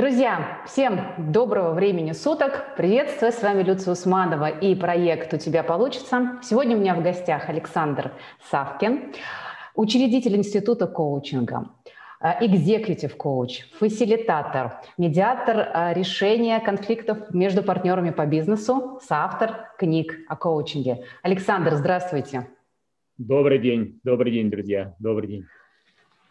Друзья, 0.00 0.62
всем 0.64 0.98
доброго 1.18 1.74
времени 1.74 2.12
суток. 2.12 2.74
Приветствую, 2.74 3.32
с 3.32 3.42
вами 3.42 3.62
Люция 3.62 3.92
Усманова 3.92 4.48
и 4.48 4.74
проект 4.74 5.34
«У 5.34 5.36
тебя 5.36 5.62
получится». 5.62 6.38
Сегодня 6.42 6.74
у 6.74 6.80
меня 6.80 6.94
в 6.94 7.02
гостях 7.02 7.50
Александр 7.50 8.10
Савкин, 8.50 9.12
учредитель 9.74 10.36
Института 10.36 10.86
коучинга, 10.86 11.66
экзекутив 12.40 13.14
коуч, 13.18 13.66
фасилитатор, 13.78 14.80
медиатор 14.96 15.58
э, 15.58 15.92
решения 15.92 16.58
конфликтов 16.60 17.34
между 17.34 17.62
партнерами 17.62 18.08
по 18.08 18.24
бизнесу, 18.24 19.00
соавтор 19.06 19.66
книг 19.76 20.14
о 20.28 20.36
коучинге. 20.36 21.04
Александр, 21.22 21.74
здравствуйте. 21.74 22.48
Добрый 23.18 23.58
день, 23.58 24.00
добрый 24.02 24.32
день, 24.32 24.50
друзья, 24.50 24.94
добрый 24.98 25.28
день. 25.28 25.44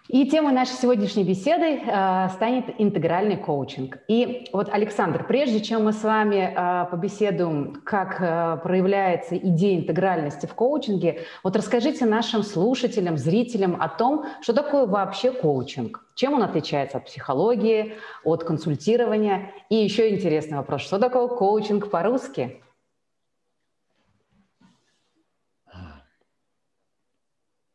И 0.09 0.27
темой 0.27 0.53
нашей 0.53 0.73
сегодняшней 0.73 1.23
беседы 1.23 1.81
э, 1.85 2.29
станет 2.29 2.65
интегральный 2.79 3.37
коучинг. 3.37 3.99
И 4.07 4.47
вот, 4.51 4.67
Александр, 4.69 5.23
прежде 5.23 5.61
чем 5.61 5.83
мы 5.83 5.93
с 5.93 6.01
вами 6.01 6.51
э, 6.51 6.89
побеседуем, 6.89 7.83
как 7.85 8.19
э, 8.19 8.57
проявляется 8.63 9.37
идея 9.37 9.77
интегральности 9.77 10.47
в 10.47 10.55
коучинге, 10.55 11.19
вот 11.43 11.55
расскажите 11.55 12.07
нашим 12.07 12.41
слушателям, 12.41 13.19
зрителям 13.19 13.79
о 13.79 13.87
том, 13.87 14.25
что 14.41 14.53
такое 14.53 14.87
вообще 14.87 15.31
коучинг, 15.31 16.03
чем 16.15 16.33
он 16.33 16.41
отличается 16.41 16.97
от 16.97 17.05
психологии, 17.05 17.93
от 18.23 18.43
консультирования. 18.43 19.51
И 19.69 19.75
еще 19.75 20.09
интересный 20.09 20.57
вопрос, 20.57 20.81
что 20.81 20.97
такое 20.97 21.27
коучинг 21.27 21.91
по-русски? 21.91 22.63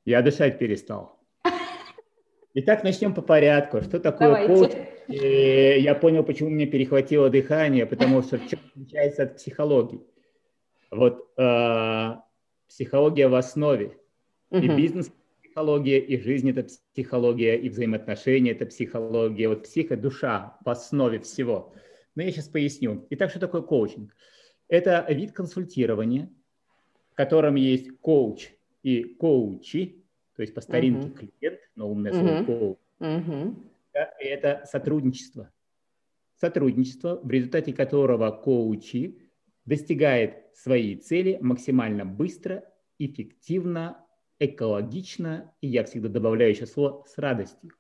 Я 0.05 0.21
дышать 0.21 0.59
перестал. 0.59 1.14
Итак, 2.57 2.85
начнем 2.85 3.13
по 3.15 3.21
порядку. 3.21 3.81
Что 3.81 3.99
такое 3.99 4.47
коуч? 4.47 4.71
Я 5.09 5.95
понял, 5.97 6.23
почему 6.23 6.51
мне 6.51 6.67
перехватило 6.67 7.29
дыхание, 7.29 7.85
потому 7.85 8.23
что 8.23 8.39
чем 8.39 8.61
отличается 8.71 9.25
от 9.25 9.37
психологии. 9.37 10.01
Вот 10.93 11.33
э, 11.37 12.15
психология 12.69 13.27
в 13.27 13.35
основе. 13.35 13.99
И 14.53 14.69
бизнес 14.69 15.11
психология, 15.43 15.99
и 15.99 16.17
жизнь 16.17 16.49
это 16.49 16.65
психология, 16.93 17.57
и 17.57 17.69
взаимоотношения 17.69 18.53
это 18.53 18.67
психология. 18.67 19.49
Вот 19.49 19.65
психо, 19.65 19.97
душа 19.97 20.57
в 20.65 20.71
основе 20.71 21.19
всего. 21.19 21.73
Но 22.15 22.23
я 22.23 22.31
сейчас 22.31 22.49
поясню. 22.49 23.05
Итак, 23.11 23.31
что 23.31 23.41
такое 23.41 23.63
коучинг? 23.63 24.15
Это 24.69 25.05
вид 25.09 25.33
консультирования, 25.33 26.31
в 27.11 27.17
котором 27.17 27.57
есть 27.57 27.91
коуч 28.01 28.51
и 28.85 29.03
коучи, 29.03 30.05
то 30.37 30.43
есть 30.43 30.55
по 30.55 30.61
старинке 30.61 31.11
клиент, 31.11 31.54
но 31.77 31.91
умное 31.91 32.13
слово 32.13 32.77
uh-huh. 33.01 33.55
это 33.93 34.65
сотрудничество. 34.67 35.51
Сотрудничество, 36.37 37.21
в 37.23 37.31
результате 37.31 37.73
которого 37.73 38.31
коучи 38.31 39.19
достигает 39.65 40.55
своей 40.55 40.97
цели 40.97 41.39
максимально 41.41 42.05
быстро, 42.05 42.65
эффективно, 42.99 44.05
экологично, 44.39 45.53
и 45.61 45.69
я 45.69 45.85
всегда 45.85 46.09
добавляю 46.09 46.51
еще 46.51 46.67
слово 46.67 47.05
с 47.07 47.19
радостью. 47.19 47.71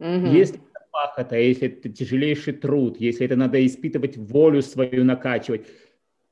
Uh-huh. 0.00 0.32
Если 0.32 0.56
это 0.56 0.86
пахота, 0.90 1.36
если 1.36 1.68
это 1.68 1.88
тяжелейший 1.88 2.54
труд, 2.54 3.00
если 3.00 3.26
это 3.26 3.36
надо 3.36 3.64
испытывать 3.64 4.16
волю 4.16 4.62
свою, 4.62 5.04
накачивать, 5.04 5.66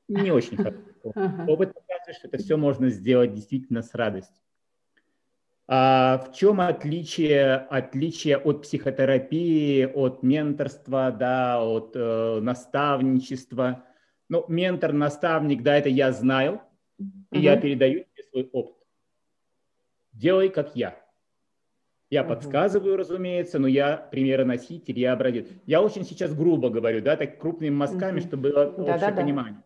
не 0.07 0.31
очень 0.31 0.57
хорошо. 0.57 0.79
Опыт 1.03 1.73
показывает, 1.73 2.17
что 2.17 2.27
это 2.27 2.37
все 2.37 2.57
можно 2.57 2.89
сделать 2.89 3.33
действительно 3.33 3.81
с 3.81 3.93
радостью. 3.93 4.44
А 5.67 6.19
в 6.19 6.31
чем 6.33 6.61
отличие, 6.61 7.55
отличие 7.55 8.37
от 8.37 8.61
психотерапии, 8.61 9.85
от 9.85 10.21
менторства, 10.21 11.11
да, 11.11 11.59
от 11.59 11.95
э, 11.95 12.39
наставничества? 12.39 13.83
Ну, 14.29 14.45
ментор, 14.47 14.93
наставник, 14.93 15.63
да, 15.63 15.77
это 15.77 15.89
я 15.89 16.11
знаю, 16.11 16.61
и 16.99 17.03
uh-huh. 17.37 17.39
я 17.39 17.57
передаю 17.57 17.99
тебе 18.01 18.23
свой 18.29 18.49
опыт. 18.51 18.75
Делай, 20.13 20.49
как 20.49 20.75
я. 20.75 20.99
Я 22.11 22.21
uh-huh. 22.21 22.27
подсказываю, 22.27 22.95
разумеется, 22.95 23.57
но 23.57 23.67
я 23.67 23.97
примероноситель, 23.97 24.99
я 24.99 25.13
образец. 25.13 25.47
Я 25.65 25.81
очень 25.81 26.05
сейчас 26.05 26.33
грубо 26.35 26.69
говорю, 26.69 27.01
да, 27.01 27.15
так 27.15 27.39
крупными 27.39 27.73
мазками, 27.73 28.19
uh-huh. 28.19 28.27
чтобы 28.27 28.49
было 28.51 28.65
общее 28.67 28.85
Да-да-да. 28.85 29.21
понимание. 29.21 29.63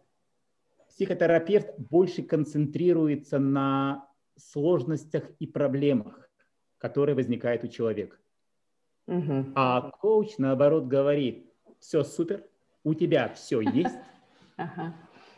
Психотерапевт 0.88 1.78
больше 1.78 2.24
концентрируется 2.24 3.38
на 3.38 4.09
сложностях 4.40 5.30
и 5.40 5.48
проблемах, 5.48 6.30
которые 6.78 7.16
возникают 7.16 7.64
у 7.64 7.68
человека. 7.68 8.18
Угу. 9.08 9.54
А 9.56 9.92
коуч, 9.92 10.38
наоборот, 10.38 10.86
говорит, 10.86 11.52
все 11.80 12.04
супер, 12.04 12.44
у 12.84 12.94
тебя 12.94 13.30
все 13.30 13.62
есть, 13.62 13.96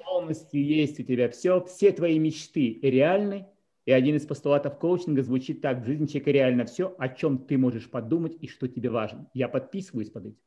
полностью 0.04 0.64
есть 0.64 1.00
у 1.00 1.04
тебя 1.04 1.30
все, 1.30 1.64
все 1.64 1.92
твои 1.92 2.20
мечты 2.20 2.80
реальны, 2.82 3.48
и 3.86 3.92
один 3.92 4.16
из 4.16 4.26
постулатов 4.26 4.78
коучинга 4.78 5.24
звучит 5.24 5.62
так, 5.62 5.82
в 5.82 5.86
жизни 5.86 6.06
человека 6.06 6.32
реально 6.32 6.66
все, 6.66 6.94
о 6.98 7.10
чем 7.10 7.40
ты 7.40 7.58
можешь 7.58 7.90
подумать 7.90 8.38
и 8.40 8.48
что 8.48 8.68
тебе 8.68 8.90
важно. 8.90 9.30
Я 9.34 9.48
подписываюсь 9.48 10.10
под 10.10 10.28
этим. 10.28 10.38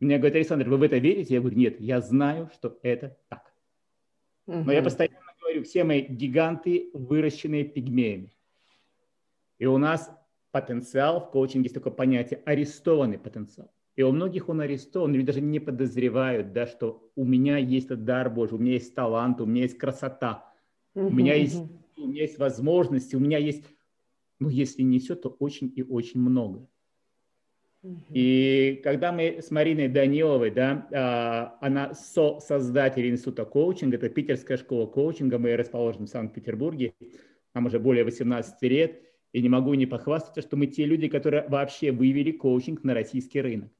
Мне 0.00 0.18
говорят, 0.18 0.36
Александр, 0.36 0.68
вы 0.68 0.76
в 0.76 0.82
это 0.82 0.98
верите? 0.98 1.34
Я 1.34 1.40
говорю, 1.40 1.56
нет, 1.56 1.80
я 1.80 2.00
знаю, 2.00 2.50
что 2.52 2.78
это 2.82 3.16
так. 3.28 3.52
Но 4.46 4.70
я 4.72 4.82
постоянно 4.82 5.18
говорю, 5.44 5.62
все 5.64 5.84
мы 5.84 6.00
гиганты, 6.00 6.90
выращенные 6.92 7.64
пигмеями. 7.64 8.34
И 9.58 9.66
у 9.66 9.78
нас 9.78 10.10
потенциал, 10.50 11.20
в 11.20 11.30
коучинге 11.30 11.64
есть 11.64 11.74
такое 11.74 11.92
понятие, 11.92 12.42
арестованный 12.44 13.18
потенциал. 13.18 13.70
И 13.96 14.02
у 14.02 14.10
многих 14.10 14.48
он 14.48 14.60
арестован, 14.60 15.12
люди 15.12 15.26
даже 15.26 15.40
не 15.40 15.60
подозревают, 15.60 16.52
да, 16.52 16.66
что 16.66 17.10
у 17.14 17.24
меня 17.24 17.58
есть 17.58 17.86
этот 17.86 18.04
дар 18.04 18.28
Божий, 18.28 18.58
у 18.58 18.60
меня 18.60 18.72
есть 18.72 18.94
талант, 18.94 19.40
у 19.40 19.46
меня 19.46 19.62
есть 19.62 19.78
красота, 19.78 20.52
у 20.94 21.10
меня 21.10 21.34
есть, 21.34 21.60
у 21.96 22.06
меня 22.08 22.22
есть 22.22 22.38
возможности, 22.38 23.14
у 23.14 23.20
меня 23.20 23.38
есть, 23.38 23.64
ну, 24.40 24.48
если 24.48 24.82
не 24.82 24.98
все, 24.98 25.14
то 25.14 25.28
очень 25.28 25.72
и 25.76 25.82
очень 25.82 26.20
много. 26.20 26.66
И 28.10 28.80
когда 28.82 29.12
мы 29.12 29.42
с 29.42 29.50
Мариной 29.50 29.88
Даниловой, 29.88 30.50
да, 30.50 30.88
а, 30.92 31.58
она 31.60 31.92
со-создатель 31.94 33.08
института 33.08 33.44
коучинга, 33.44 33.96
это 33.96 34.08
питерская 34.08 34.56
школа 34.56 34.86
коучинга, 34.86 35.38
мы 35.38 35.56
расположены 35.56 36.06
в 36.06 36.08
Санкт-Петербурге, 36.08 36.94
нам 37.52 37.66
уже 37.66 37.78
более 37.78 38.04
18 38.04 38.62
лет, 38.62 39.02
и 39.32 39.42
не 39.42 39.48
могу 39.48 39.74
не 39.74 39.86
похвастаться, 39.86 40.40
что 40.40 40.56
мы 40.56 40.66
те 40.66 40.86
люди, 40.86 41.08
которые 41.08 41.46
вообще 41.48 41.92
вывели 41.92 42.32
коучинг 42.32 42.84
на 42.84 42.94
российский 42.94 43.40
рынок. 43.40 43.70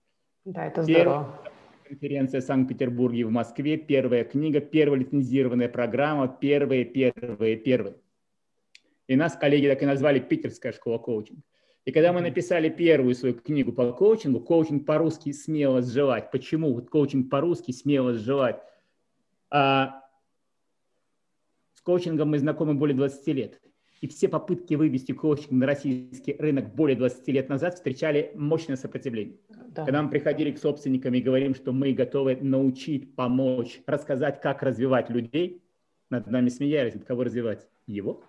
Да, 0.44 0.66
это 0.66 0.82
здорово. 0.82 1.40
конференция 1.84 2.40
в 2.40 2.44
Санкт-Петербурге 2.44 3.24
в 3.24 3.30
Москве, 3.30 3.78
первая 3.78 4.24
книга, 4.24 4.60
первая 4.60 5.00
лицензированная 5.00 5.70
программа, 5.70 6.28
первые, 6.28 6.84
первые, 6.84 7.56
первые. 7.56 7.96
И 9.06 9.16
нас 9.16 9.34
коллеги 9.34 9.68
так 9.68 9.82
и 9.82 9.86
назвали 9.86 10.18
Питерская 10.18 10.72
школа 10.72 10.98
коучинга. 10.98 11.42
И 11.84 11.92
когда 11.92 12.12
мы 12.12 12.22
написали 12.22 12.70
первую 12.70 13.14
свою 13.14 13.34
книгу 13.34 13.72
по 13.72 13.92
коучингу, 13.92 14.40
коучинг 14.40 14.86
по-русски 14.86 15.32
смело 15.32 15.82
сживать. 15.82 16.30
Почему 16.30 16.72
вот 16.72 16.88
коучинг 16.88 17.30
по-русски 17.30 17.72
смело 17.72 18.14
сживать? 18.14 18.62
А, 19.50 20.02
с 21.74 21.82
коучингом 21.82 22.30
мы 22.30 22.38
знакомы 22.38 22.74
более 22.74 22.96
20 22.96 23.26
лет. 23.28 23.60
И 24.00 24.08
все 24.08 24.28
попытки 24.28 24.74
вывести 24.74 25.12
коучинг 25.12 25.50
на 25.50 25.66
российский 25.66 26.34
рынок 26.38 26.74
более 26.74 26.96
20 26.96 27.28
лет 27.28 27.48
назад 27.50 27.74
встречали 27.74 28.32
мощное 28.34 28.76
сопротивление. 28.76 29.36
Да. 29.68 29.84
Когда 29.84 30.02
мы 30.02 30.10
приходили 30.10 30.52
к 30.52 30.58
собственникам 30.58 31.14
и 31.14 31.20
говорим, 31.20 31.54
что 31.54 31.72
мы 31.72 31.92
готовы 31.92 32.36
научить, 32.36 33.14
помочь, 33.14 33.80
рассказать, 33.86 34.40
как 34.40 34.62
развивать 34.62 35.10
людей, 35.10 35.62
над 36.10 36.26
нами 36.28 36.48
смеялись, 36.48 36.94
кого 37.06 37.24
развивать? 37.24 37.68
Его. 37.86 38.22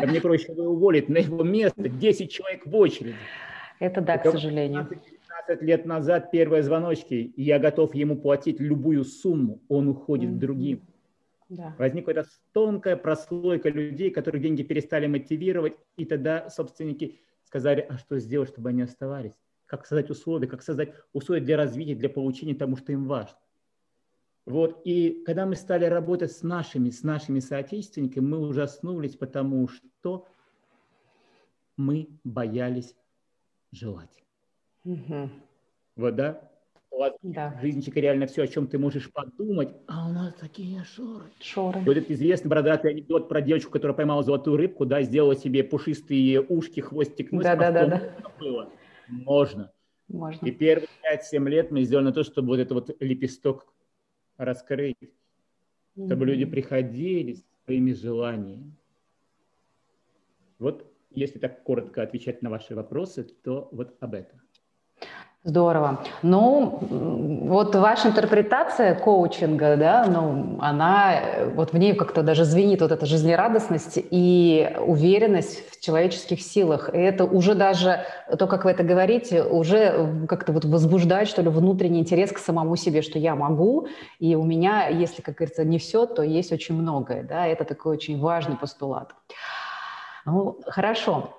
А 0.00 0.06
мне 0.06 0.20
проще 0.20 0.52
его 0.52 0.64
уволить 0.70 1.08
на 1.08 1.18
его 1.18 1.42
место 1.44 1.88
10 1.88 2.30
человек 2.30 2.66
в 2.66 2.74
очереди. 2.76 3.16
Это 3.78 4.00
да, 4.00 4.18
к 4.18 4.30
сожалению. 4.30 4.86
15 4.86 5.62
лет 5.62 5.84
назад 5.84 6.30
первые 6.30 6.62
звоночки, 6.62 7.14
и 7.14 7.42
я 7.42 7.58
готов 7.58 7.94
ему 7.94 8.16
платить 8.16 8.58
любую 8.60 9.04
сумму, 9.04 9.60
он 9.68 9.88
уходит 9.88 10.30
mm-hmm. 10.30 10.38
другим. 10.38 10.82
Да. 11.48 11.74
Возникла 11.78 12.12
эта 12.12 12.26
тонкая 12.52 12.96
прослойка 12.96 13.68
людей, 13.68 14.10
которые 14.10 14.42
деньги 14.42 14.62
перестали 14.62 15.06
мотивировать, 15.06 15.74
и 15.96 16.04
тогда 16.04 16.50
собственники 16.50 17.20
сказали, 17.44 17.86
а 17.88 17.98
что 17.98 18.18
сделать, 18.18 18.48
чтобы 18.48 18.70
они 18.70 18.82
оставались? 18.82 19.34
Как 19.66 19.86
создать 19.86 20.10
условия, 20.10 20.48
как 20.48 20.62
создать 20.62 20.94
условия 21.12 21.40
для 21.40 21.56
развития, 21.56 21.94
для 21.94 22.08
получения 22.08 22.54
тому, 22.54 22.76
что 22.76 22.92
им 22.92 23.06
важно. 23.06 23.36
Вот, 24.46 24.80
и 24.84 25.24
когда 25.26 25.44
мы 25.44 25.56
стали 25.56 25.86
работать 25.86 26.30
с 26.30 26.44
нашими, 26.44 26.90
с 26.90 27.02
нашими 27.02 27.40
соотечественниками, 27.40 28.24
мы 28.24 28.38
ужаснулись, 28.38 29.16
потому 29.16 29.66
что 29.68 30.24
мы 31.76 32.08
боялись 32.22 32.94
желать. 33.72 34.22
Угу. 34.84 35.30
Вот, 35.96 36.14
да? 36.14 36.48
да. 37.22 37.58
Жизненчика 37.60 37.98
реально 37.98 38.28
все, 38.28 38.44
о 38.44 38.46
чем 38.46 38.68
ты 38.68 38.78
можешь 38.78 39.12
подумать, 39.12 39.74
а 39.88 40.08
у 40.08 40.12
нас 40.12 40.32
такие 40.34 40.84
шоры. 40.84 41.24
Шоры. 41.40 41.80
Вот 41.80 41.96
этот 41.96 42.12
известный 42.12 42.48
бородатый 42.48 42.92
анекдот 42.92 43.28
про 43.28 43.40
девочку, 43.40 43.72
которая 43.72 43.96
поймала 43.96 44.22
золотую 44.22 44.58
рыбку, 44.58 44.86
да, 44.86 45.02
сделала 45.02 45.34
себе 45.34 45.64
пушистые 45.64 46.40
ушки, 46.40 46.78
хвостик, 46.78 47.32
нос. 47.32 47.42
Да, 47.42 47.56
да, 47.56 47.72
да, 47.72 47.86
да. 47.86 48.12
Было. 48.38 48.70
Можно. 49.08 49.72
Можно. 50.06 50.46
И 50.46 50.52
первые 50.52 50.88
5-7 51.34 51.48
лет 51.48 51.72
мы 51.72 51.82
сделали 51.82 52.04
на 52.04 52.12
то, 52.12 52.22
чтобы 52.22 52.48
вот 52.48 52.60
этот 52.60 52.72
вот 52.72 52.96
лепесток 53.00 53.66
раскрыть, 54.36 54.96
mm-hmm. 55.02 56.06
чтобы 56.06 56.26
люди 56.26 56.44
приходили 56.44 57.34
с 57.34 57.44
своими 57.64 57.92
желаниями. 57.92 58.72
Вот 60.58 60.92
если 61.10 61.38
так 61.38 61.62
коротко 61.62 62.02
отвечать 62.02 62.42
на 62.42 62.50
ваши 62.50 62.74
вопросы, 62.74 63.24
то 63.24 63.68
вот 63.72 63.96
об 64.00 64.14
этом. 64.14 64.40
Здорово. 65.46 66.00
Ну, 66.22 66.80
вот 66.90 67.76
ваша 67.76 68.08
интерпретация 68.08 68.96
коучинга, 68.96 69.76
да, 69.76 70.04
ну, 70.08 70.58
она, 70.60 71.20
вот 71.54 71.72
в 71.72 71.78
ней 71.78 71.94
как-то 71.94 72.24
даже 72.24 72.44
звенит 72.44 72.80
вот 72.80 72.90
эта 72.90 73.06
жизнерадостность 73.06 73.96
и 74.10 74.76
уверенность 74.80 75.70
в 75.70 75.80
человеческих 75.80 76.42
силах. 76.42 76.92
И 76.92 76.98
это 76.98 77.24
уже 77.24 77.54
даже, 77.54 78.00
то, 78.36 78.48
как 78.48 78.64
вы 78.64 78.72
это 78.72 78.82
говорите, 78.82 79.44
уже 79.44 80.26
как-то 80.28 80.52
вот 80.52 80.64
возбуждает, 80.64 81.28
что 81.28 81.42
ли, 81.42 81.48
внутренний 81.48 82.00
интерес 82.00 82.32
к 82.32 82.38
самому 82.38 82.74
себе, 82.74 83.00
что 83.00 83.20
я 83.20 83.36
могу, 83.36 83.86
и 84.18 84.34
у 84.34 84.42
меня, 84.42 84.88
если, 84.88 85.22
как 85.22 85.36
говорится, 85.36 85.64
не 85.64 85.78
все, 85.78 86.06
то 86.06 86.24
есть 86.24 86.50
очень 86.50 86.74
многое, 86.74 87.22
да, 87.22 87.46
это 87.46 87.64
такой 87.64 87.92
очень 87.92 88.18
важный 88.18 88.56
постулат. 88.56 89.14
Ну, 90.24 90.58
хорошо. 90.66 91.30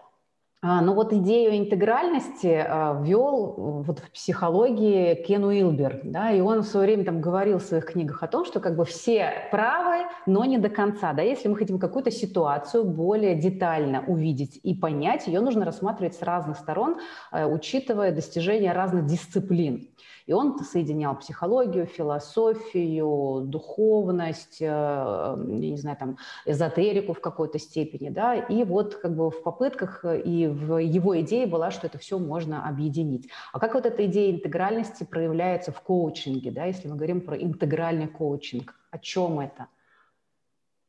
А, 0.60 0.82
ну 0.82 0.96
вот 0.96 1.14
идею 1.14 1.56
интегральности 1.56 2.66
а, 2.68 3.00
ввел 3.00 3.84
вот 3.86 4.00
в 4.00 4.12
психологии 4.12 5.14
Кен 5.14 5.44
Уилбер, 5.44 6.02
да, 6.04 6.32
и 6.32 6.42
он 6.42 6.62
в 6.62 6.66
свое 6.66 6.88
время 6.88 7.06
там 7.06 7.22
говорил 7.22 7.60
в 7.60 7.64
своих 7.64 7.86
книгах 7.86 8.24
о 8.24 8.28
том, 8.28 8.44
что 8.44 8.60
как 8.60 8.76
бы 8.76 8.84
все 8.84 9.32
правы, 9.52 10.08
но 10.26 10.46
не 10.46 10.58
до 10.58 10.70
конца, 10.70 11.14
да, 11.14 11.22
если 11.22 11.48
мы 11.48 11.58
хотим 11.58 11.78
какую-то 11.78 12.10
ситуацию 12.10 12.86
более 12.86 13.36
детально 13.36 14.04
увидеть 14.08 14.60
и 14.64 14.74
понять, 14.74 15.28
ее 15.28 15.42
нужно 15.42 15.64
рассматривать 15.64 16.16
с 16.16 16.24
разных 16.24 16.58
сторон, 16.58 16.98
а, 17.30 17.46
учитывая 17.46 18.12
достижения 18.12 18.74
разных 18.74 19.06
дисциплин. 19.06 19.90
И 20.28 20.34
он 20.34 20.60
соединял 20.60 21.18
психологию, 21.18 21.86
философию, 21.86 23.44
духовность, 23.46 24.62
э, 24.62 24.66
я 24.66 25.36
не 25.72 25.78
знаю, 25.78 25.98
там, 25.98 26.18
эзотерику 26.46 27.14
в 27.14 27.22
какой-то 27.22 27.58
степени, 27.60 28.10
да, 28.10 28.36
и 28.36 28.66
вот 28.66 28.96
как 28.96 29.16
бы 29.16 29.32
в 29.32 29.42
попытках 29.42 30.04
э, 30.04 30.22
и 30.22 30.48
в 30.48 30.78
его 30.78 31.20
идее 31.22 31.48
была, 31.48 31.72
что 31.72 31.88
это 31.88 31.98
все 31.98 32.20
можно 32.20 32.68
объединить. 32.68 33.30
А 33.54 33.60
как 33.60 33.74
вот 33.74 33.86
эта 33.86 34.06
идея 34.06 34.36
интегральности 34.36 35.06
проявляется 35.06 35.72
в 35.72 35.82
коучинге, 35.82 36.52
да, 36.52 36.66
если 36.66 36.90
мы 36.90 36.98
говорим 36.98 37.22
про 37.22 37.42
интегральный 37.42 38.08
коучинг, 38.08 38.76
о 38.92 39.00
чем 39.00 39.40
это? 39.40 39.68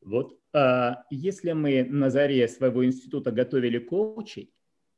Вот 0.00 0.37
а, 0.52 1.05
если 1.11 1.52
мы 1.52 1.85
на 1.85 2.11
заре 2.11 2.49
своего 2.49 2.85
института 2.85 3.31
готовили 3.31 3.79
коучей, 3.79 4.52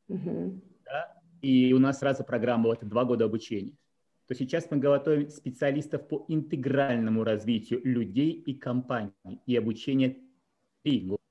угу. 0.08 0.62
да, 0.86 1.20
и 1.42 1.74
у 1.74 1.78
нас 1.78 1.98
сразу 1.98 2.24
программа 2.24 2.68
вот 2.68 2.88
два 2.88 3.04
года 3.04 3.26
обучения, 3.26 3.76
то 4.30 4.36
сейчас 4.36 4.70
мы 4.70 4.76
готовим 4.76 5.28
специалистов 5.28 6.06
по 6.06 6.24
интегральному 6.28 7.24
развитию 7.24 7.80
людей 7.82 8.30
и 8.30 8.54
компаний 8.54 9.12
и 9.44 9.56
обучение 9.56 10.18
три 10.84 11.00
года. 11.00 11.22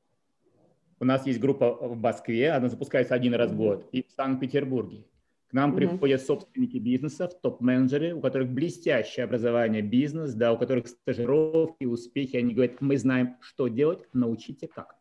У 0.99 1.05
нас 1.05 1.25
есть 1.25 1.39
группа 1.39 1.75
в 1.75 1.95
Москве, 1.95 2.51
она 2.51 2.67
запускается 2.67 3.15
один 3.15 3.35
раз 3.35 3.51
в 3.51 3.55
год, 3.55 3.87
и 3.93 4.03
в 4.03 4.11
Санкт-Петербурге. 4.11 5.05
К 5.47 5.53
нам 5.53 5.71
mm-hmm. 5.71 5.75
приходят 5.77 6.21
собственники 6.21 6.77
бизнесов, 6.77 7.39
топ-менеджеры, 7.39 8.15
у 8.15 8.19
которых 8.19 8.49
блестящее 8.49 9.23
образование 9.23 9.81
бизнес, 9.81 10.33
да, 10.33 10.51
у 10.51 10.57
которых 10.57 10.89
стажировки, 10.89 11.85
успехи. 11.85 12.35
Они 12.35 12.53
говорят, 12.53 12.81
мы 12.81 12.97
знаем, 12.97 13.37
что 13.39 13.69
делать, 13.69 14.09
научите 14.11 14.67
как. 14.67 14.97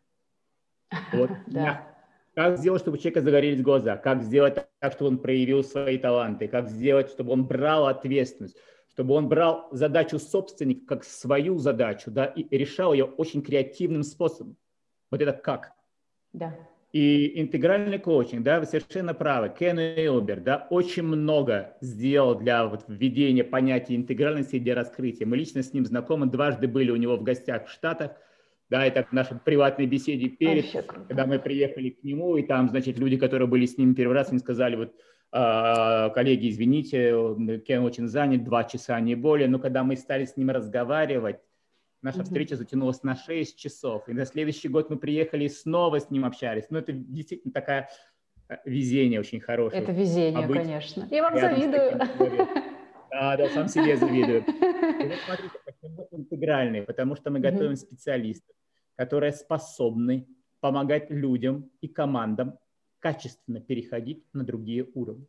Вот. 1.12 1.32
да. 1.48 1.97
Как 2.38 2.56
сделать, 2.56 2.82
чтобы 2.82 2.96
у 2.96 2.98
человека 2.98 3.20
загорелись 3.20 3.62
глаза? 3.62 3.96
Как 3.96 4.22
сделать 4.22 4.64
так, 4.78 4.92
чтобы 4.92 5.08
он 5.08 5.18
проявил 5.18 5.64
свои 5.64 5.98
таланты? 5.98 6.46
Как 6.46 6.68
сделать, 6.68 7.10
чтобы 7.10 7.32
он 7.32 7.44
брал 7.44 7.88
ответственность? 7.88 8.56
Чтобы 8.92 9.14
он 9.14 9.28
брал 9.28 9.66
задачу 9.72 10.20
собственника 10.20 10.86
как 10.86 11.02
свою 11.02 11.58
задачу, 11.58 12.12
да, 12.12 12.26
и 12.26 12.56
решал 12.56 12.92
ее 12.92 13.06
очень 13.06 13.42
креативным 13.42 14.04
способом. 14.04 14.56
Вот 15.10 15.20
это 15.20 15.32
как? 15.32 15.72
Да. 16.32 16.54
И 16.92 17.40
интегральный 17.40 17.98
коучинг, 17.98 18.44
да, 18.44 18.60
вы 18.60 18.66
совершенно 18.66 19.14
правы. 19.14 19.52
Кен 19.58 19.80
Илбер, 19.80 20.38
да, 20.38 20.68
очень 20.70 21.02
много 21.02 21.76
сделал 21.80 22.36
для 22.36 22.64
вот 22.66 22.84
введения 22.86 23.42
понятия 23.42 23.96
интегральности 23.96 24.54
и 24.54 24.60
для 24.60 24.76
раскрытия. 24.76 25.26
Мы 25.26 25.38
лично 25.38 25.64
с 25.64 25.72
ним 25.72 25.84
знакомы, 25.84 26.26
дважды 26.26 26.68
были 26.68 26.92
у 26.92 26.96
него 26.96 27.16
в 27.16 27.24
гостях 27.24 27.66
в 27.66 27.72
Штатах– 27.72 28.12
да, 28.70 28.84
это 28.84 29.04
в 29.04 29.12
нашей 29.12 29.38
приватной 29.38 29.86
беседе 29.86 30.28
перед, 30.28 30.70
когда 31.08 31.26
мы 31.26 31.38
приехали 31.38 31.90
к 31.90 32.04
нему, 32.04 32.36
и 32.36 32.42
там, 32.42 32.68
значит, 32.68 32.98
люди, 32.98 33.16
которые 33.16 33.48
были 33.48 33.66
с 33.66 33.78
ним 33.78 33.94
первый 33.94 34.14
раз, 34.14 34.30
они 34.30 34.38
сказали, 34.38 34.76
вот, 34.76 34.94
«А, 35.30 36.10
коллеги, 36.10 36.48
извините, 36.50 37.12
Кен 37.66 37.82
очень 37.82 38.08
занят, 38.08 38.44
два 38.44 38.64
часа, 38.64 38.98
не 39.00 39.14
более, 39.14 39.48
но 39.48 39.58
когда 39.58 39.84
мы 39.84 39.96
стали 39.96 40.24
с 40.24 40.36
ним 40.36 40.50
разговаривать, 40.50 41.40
наша 42.02 42.20
mm-hmm. 42.20 42.24
встреча 42.24 42.56
затянулась 42.56 43.02
на 43.02 43.16
6 43.16 43.58
часов, 43.58 44.08
и 44.08 44.12
на 44.12 44.24
следующий 44.24 44.68
год 44.68 44.90
мы 44.90 44.96
приехали 44.96 45.44
и 45.44 45.48
снова 45.48 46.00
с 46.00 46.10
ним 46.10 46.24
общались. 46.24 46.64
Ну, 46.70 46.78
это 46.78 46.92
действительно 46.92 47.52
такая 47.52 47.88
э, 48.48 48.56
везение 48.64 49.20
очень 49.20 49.40
хорошее. 49.40 49.82
Это 49.82 49.92
везение, 49.92 50.46
конечно. 50.46 51.06
Я 51.10 51.22
вам 51.22 51.38
завидую. 51.38 52.00
Да, 53.10 53.36
да, 53.36 53.48
сам 53.48 53.68
себе 53.68 53.96
завидую. 53.96 54.44
И 54.98 55.08
вот 55.08 55.18
смотрите, 55.26 55.54
почему 55.64 56.08
интегральный? 56.10 56.82
Потому 56.82 57.16
что 57.16 57.30
мы 57.30 57.40
готовим 57.40 57.76
специалистов, 57.76 58.54
которые 58.98 59.32
способны 59.32 60.26
помогать 60.60 61.08
людям 61.08 61.70
и 61.80 61.86
командам 61.86 62.58
качественно 62.98 63.60
переходить 63.60 64.24
на 64.32 64.44
другие 64.44 64.88
уровни. 64.92 65.28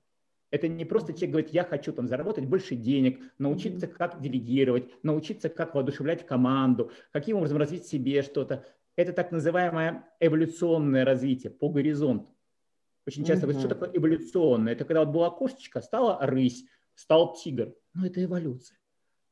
Это 0.49 0.67
не 0.67 0.85
просто 0.85 1.13
человек 1.13 1.29
говорит, 1.29 1.49
я 1.53 1.63
хочу 1.63 1.93
там 1.93 2.07
заработать 2.07 2.47
больше 2.47 2.75
денег, 2.75 3.21
научиться 3.37 3.85
как 3.85 4.19
делегировать, 4.19 4.91
научиться 5.03 5.49
как 5.49 5.75
воодушевлять 5.75 6.25
команду, 6.25 6.91
каким 7.11 7.37
образом 7.37 7.59
развить 7.59 7.85
себе 7.85 8.23
что-то. 8.23 8.65
Это 8.95 9.13
так 9.13 9.31
называемое 9.31 10.03
эволюционное 10.19 11.05
развитие 11.05 11.51
по 11.51 11.69
горизонту. 11.69 12.35
Очень 13.05 13.23
часто 13.23 13.45
говорят, 13.45 13.61
что 13.61 13.69
такое 13.69 13.91
эволюционное? 13.93 14.73
Это 14.73 14.83
когда 14.83 15.05
вот 15.05 15.13
была 15.13 15.29
кошечка, 15.29 15.81
стала 15.81 16.17
рысь, 16.25 16.65
стал 16.95 17.35
тигр. 17.35 17.75
Ну, 17.93 18.05
это 18.05 18.23
эволюция. 18.23 18.79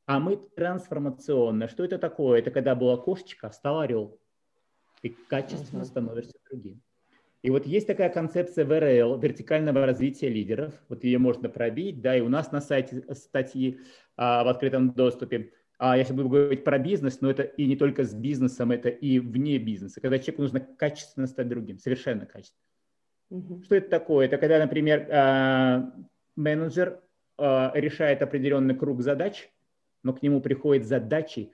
А 0.06 0.20
мы 0.20 0.38
трансформационно. 0.38 1.68
Что 1.68 1.84
это 1.84 1.98
такое? 1.98 2.40
Это 2.40 2.52
когда 2.52 2.76
была 2.76 2.98
кошечка, 2.98 3.50
стал 3.50 3.80
орел 3.80 4.20
ты 5.02 5.16
качественно 5.28 5.86
становишься 5.86 6.34
другим. 6.50 6.82
И 7.44 7.50
вот 7.50 7.66
есть 7.66 7.88
такая 7.88 8.10
концепция 8.10 8.66
ВРЛ, 8.66 9.20
вертикального 9.20 9.86
развития 9.86 10.30
лидеров. 10.30 10.74
Вот 10.90 11.04
ее 11.04 11.20
можно 11.20 11.50
пробить, 11.50 12.02
да, 12.02 12.16
и 12.16 12.22
у 12.22 12.30
нас 12.30 12.52
на 12.52 12.62
сайте 12.62 13.04
статьи 13.14 13.80
а, 14.16 14.44
в 14.44 14.48
открытом 14.48 14.92
доступе. 14.92 15.54
А 15.78 15.96
я 15.96 16.04
сейчас 16.04 16.16
буду 16.16 16.30
говорить 16.30 16.64
про 16.64 16.80
бизнес, 16.80 17.22
но 17.22 17.30
это 17.30 17.44
и 17.44 17.68
не 17.68 17.76
только 17.76 18.04
с 18.04 18.14
бизнесом, 18.14 18.72
это 18.72 18.90
и 18.90 19.20
вне 19.20 19.60
бизнеса, 19.60 20.02
когда 20.02 20.18
человеку 20.18 20.42
нужно 20.42 20.60
качественно 20.60 21.28
стать 21.28 21.48
другим, 21.48 21.78
совершенно 21.78 22.26
качественно. 22.26 22.64
Угу. 23.30 23.64
Что 23.64 23.76
это 23.76 23.90
такое? 23.90 24.26
Это 24.26 24.38
когда, 24.38 24.58
например, 24.58 25.08
а, 25.12 25.94
менеджер 26.36 27.02
а, 27.38 27.72
решает 27.76 28.24
определенный 28.24 28.76
круг 28.76 29.02
задач, 29.02 29.50
но 30.04 30.14
к 30.14 30.24
нему 30.24 30.42
приходят 30.42 30.88
задачи, 30.88 31.52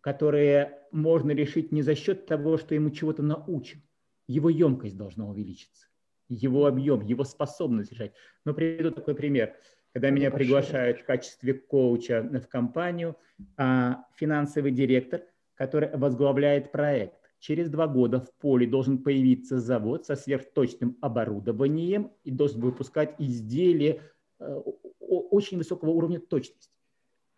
которые 0.00 0.80
можно 0.96 1.30
решить 1.30 1.70
не 1.72 1.82
за 1.82 1.94
счет 1.94 2.26
того, 2.26 2.56
что 2.56 2.74
ему 2.74 2.90
чего-то 2.90 3.22
научим. 3.22 3.82
Его 4.26 4.50
емкость 4.50 4.96
должна 4.96 5.28
увеличиться, 5.28 5.86
его 6.28 6.66
объем, 6.66 7.02
его 7.02 7.22
способность 7.22 7.92
решать. 7.92 8.12
Но 8.44 8.54
приведу 8.54 8.90
такой 8.90 9.14
пример. 9.14 9.54
Когда 9.92 10.10
меня 10.10 10.30
приглашают 10.30 10.98
в 10.98 11.04
качестве 11.04 11.54
коуча 11.54 12.22
в 12.22 12.48
компанию, 12.48 13.16
а 13.56 14.04
финансовый 14.16 14.72
директор, 14.72 15.22
который 15.54 15.96
возглавляет 15.96 16.72
проект, 16.72 17.14
через 17.38 17.70
два 17.70 17.86
года 17.86 18.20
в 18.20 18.32
поле 18.34 18.66
должен 18.66 18.98
появиться 18.98 19.58
завод 19.58 20.04
со 20.04 20.16
сверхточным 20.16 20.98
оборудованием 21.00 22.10
и 22.24 22.30
должен 22.30 22.60
выпускать 22.60 23.14
изделия 23.18 24.02
э, 24.38 24.62
очень 24.98 25.58
высокого 25.58 25.90
уровня 25.90 26.20
точности. 26.20 26.75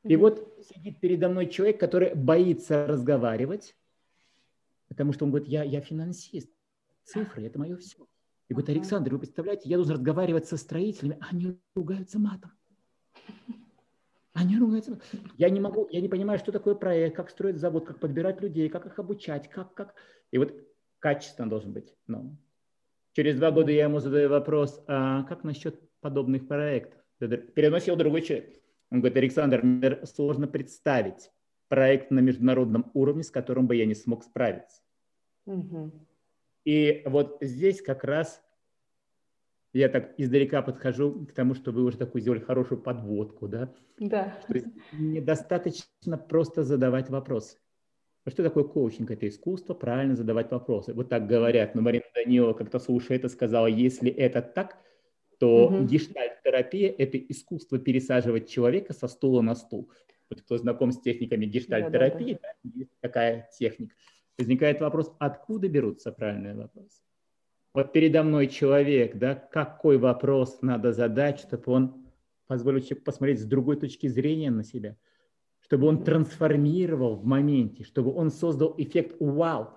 И 0.04 0.16
вот 0.16 0.64
сидит 0.64 1.00
передо 1.00 1.28
мной 1.28 1.48
человек, 1.48 1.80
который 1.80 2.14
боится 2.14 2.86
разговаривать, 2.86 3.76
потому 4.88 5.12
что 5.12 5.24
он 5.24 5.30
говорит, 5.30 5.48
я, 5.48 5.64
я 5.64 5.80
финансист, 5.80 6.50
цифры– 7.04 7.42
это 7.46 7.58
мое 7.58 7.76
все. 7.76 8.06
И 8.48 8.54
говорит, 8.54 8.70
Александр, 8.70 9.12
вы 9.12 9.18
представляете, 9.18 9.68
я 9.68 9.76
должен 9.76 9.94
разговаривать 9.94 10.46
со 10.46 10.56
строителями, 10.56 11.18
а 11.20 11.26
они 11.30 11.58
ругаются 11.74 12.18
матом. 12.18 12.52
Они 14.32 14.56
ругаются. 14.56 15.00
Я 15.36 15.50
не 15.50 15.58
могу, 15.58 15.88
я 15.90 16.00
не 16.00 16.08
понимаю, 16.08 16.38
что 16.38 16.52
такое 16.52 16.76
проект, 16.76 17.16
как 17.16 17.28
строить 17.28 17.56
завод, 17.56 17.86
как 17.86 17.98
подбирать 17.98 18.40
людей, 18.40 18.68
как 18.68 18.86
их 18.86 18.96
обучать, 19.00 19.50
как, 19.50 19.74
как. 19.74 19.96
И 20.30 20.38
вот 20.38 20.54
качественно 21.00 21.50
должен 21.50 21.72
быть. 21.72 21.92
Но 22.06 22.36
через 23.14 23.36
два 23.36 23.50
года 23.50 23.72
я 23.72 23.84
ему 23.84 23.98
задаю 23.98 24.28
вопрос, 24.28 24.80
а 24.86 25.24
как 25.24 25.42
насчет 25.42 25.80
подобных 26.00 26.46
проектов? 26.46 27.02
Переносил 27.18 27.96
другой 27.96 28.22
человек. 28.22 28.60
Он 28.90 29.00
говорит, 29.00 29.18
Александр, 29.18 29.62
мне 29.62 30.04
сложно 30.06 30.46
представить 30.46 31.30
проект 31.68 32.10
на 32.10 32.20
международном 32.20 32.90
уровне, 32.94 33.22
с 33.22 33.30
которым 33.30 33.66
бы 33.66 33.76
я 33.76 33.86
не 33.86 33.94
смог 33.94 34.24
справиться. 34.24 34.80
Угу. 35.46 35.92
И 36.64 37.02
вот 37.06 37.38
здесь 37.40 37.82
как 37.82 38.04
раз 38.04 38.42
Я 39.72 39.88
так 39.88 40.14
издалека 40.16 40.62
подхожу 40.62 41.26
к 41.26 41.32
тому, 41.32 41.54
что 41.54 41.72
вы 41.72 41.84
уже 41.84 41.98
такую 41.98 42.22
сделали 42.22 42.40
хорошую 42.40 42.80
подводку, 42.80 43.48
да? 43.48 43.72
Да. 43.98 44.38
Недостаточно 44.92 46.16
просто 46.16 46.62
задавать 46.64 47.10
вопросы. 47.10 47.58
А 48.24 48.30
что 48.30 48.42
такое 48.42 48.64
коучинг? 48.64 49.10
Это 49.10 49.28
искусство 49.28 49.74
правильно 49.74 50.16
задавать 50.16 50.50
вопросы. 50.50 50.94
Вот 50.94 51.08
так 51.08 51.26
говорят. 51.26 51.74
Но 51.74 51.82
Марина 51.82 52.04
Данилова 52.14 52.54
как-то 52.54 52.78
слушая 52.78 53.18
это 53.18 53.28
сказала, 53.28 53.66
если 53.66 54.10
это 54.10 54.40
так, 54.40 54.78
то 55.38 55.66
угу. 55.66 55.84
гештальт-терапия– 55.84 56.94
это 56.98 57.18
искусство 57.18 57.78
пересаживать 57.78 58.48
человека 58.48 58.92
со 58.92 59.08
стула 59.08 59.40
на 59.40 59.54
стул. 59.54 59.90
Вот 60.30 60.42
кто 60.42 60.58
знаком 60.58 60.92
с 60.92 61.00
техниками 61.00 61.46
гештальт-терапии, 61.46 62.34
да, 62.34 62.40
да, 62.42 62.48
да. 62.64 62.70
есть 62.80 62.90
такая 63.00 63.48
техника. 63.58 63.94
Возникает 64.36 64.80
вопрос, 64.80 65.12
откуда 65.18 65.68
берутся 65.68 66.12
правильные 66.12 66.54
вопросы? 66.54 67.00
Вот 67.74 67.92
передо 67.92 68.22
мной 68.22 68.48
человек, 68.48 69.16
да, 69.16 69.34
какой 69.34 69.98
вопрос 69.98 70.58
надо 70.62 70.92
задать, 70.92 71.40
чтобы 71.40 71.64
он 71.66 72.06
позволил 72.46 72.80
человеку 72.80 73.04
посмотреть 73.04 73.40
с 73.40 73.44
другой 73.44 73.76
точки 73.76 74.06
зрения 74.06 74.50
на 74.50 74.64
себя, 74.64 74.96
чтобы 75.60 75.86
он 75.86 76.02
трансформировал 76.02 77.16
в 77.16 77.24
моменте, 77.24 77.84
чтобы 77.84 78.12
он 78.12 78.30
создал 78.30 78.74
эффект 78.78 79.16
«вау». 79.20 79.70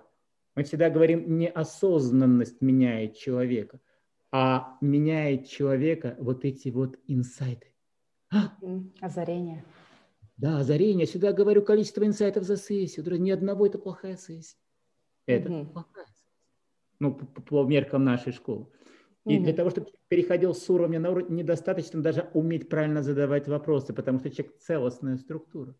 Мы 0.55 0.63
всегда 0.63 0.89
говорим, 0.89 1.37
неосознанность 1.37 2.61
меняет 2.61 3.17
человека, 3.17 3.79
а 4.31 4.77
меняет 4.81 5.47
человека 5.47 6.15
вот 6.19 6.45
эти 6.45 6.69
вот 6.69 6.97
инсайты. 7.07 7.67
А! 8.31 8.55
Озарение. 9.01 9.63
Да, 10.37 10.59
озарение. 10.59 11.05
Сюда 11.05 11.33
говорю 11.33 11.61
количество 11.61 12.05
инсайтов 12.05 12.43
за 12.43 12.57
сессию. 12.57 13.05
Ни 13.19 13.31
одного 13.31 13.65
это 13.65 13.77
плохая 13.77 14.17
сессия. 14.17 14.57
Это 15.27 15.51
угу. 15.51 15.65
плохая 15.71 16.05
ну, 17.01 17.15
по, 17.15 17.41
по 17.41 17.63
меркам 17.65 18.05
нашей 18.05 18.31
школы. 18.31 18.67
И 19.25 19.35
mm-hmm. 19.35 19.43
для 19.43 19.53
того, 19.53 19.71
чтобы 19.71 19.87
переходил 20.07 20.53
с 20.53 20.69
уровня 20.69 20.99
на 20.99 21.09
уровень, 21.09 21.35
недостаточно 21.35 22.01
даже 22.01 22.29
уметь 22.33 22.69
правильно 22.69 23.01
задавать 23.01 23.47
вопросы, 23.47 23.91
потому 23.91 24.19
что 24.19 24.29
человек 24.29 24.57
целостная 24.59 25.17
структура. 25.17 25.75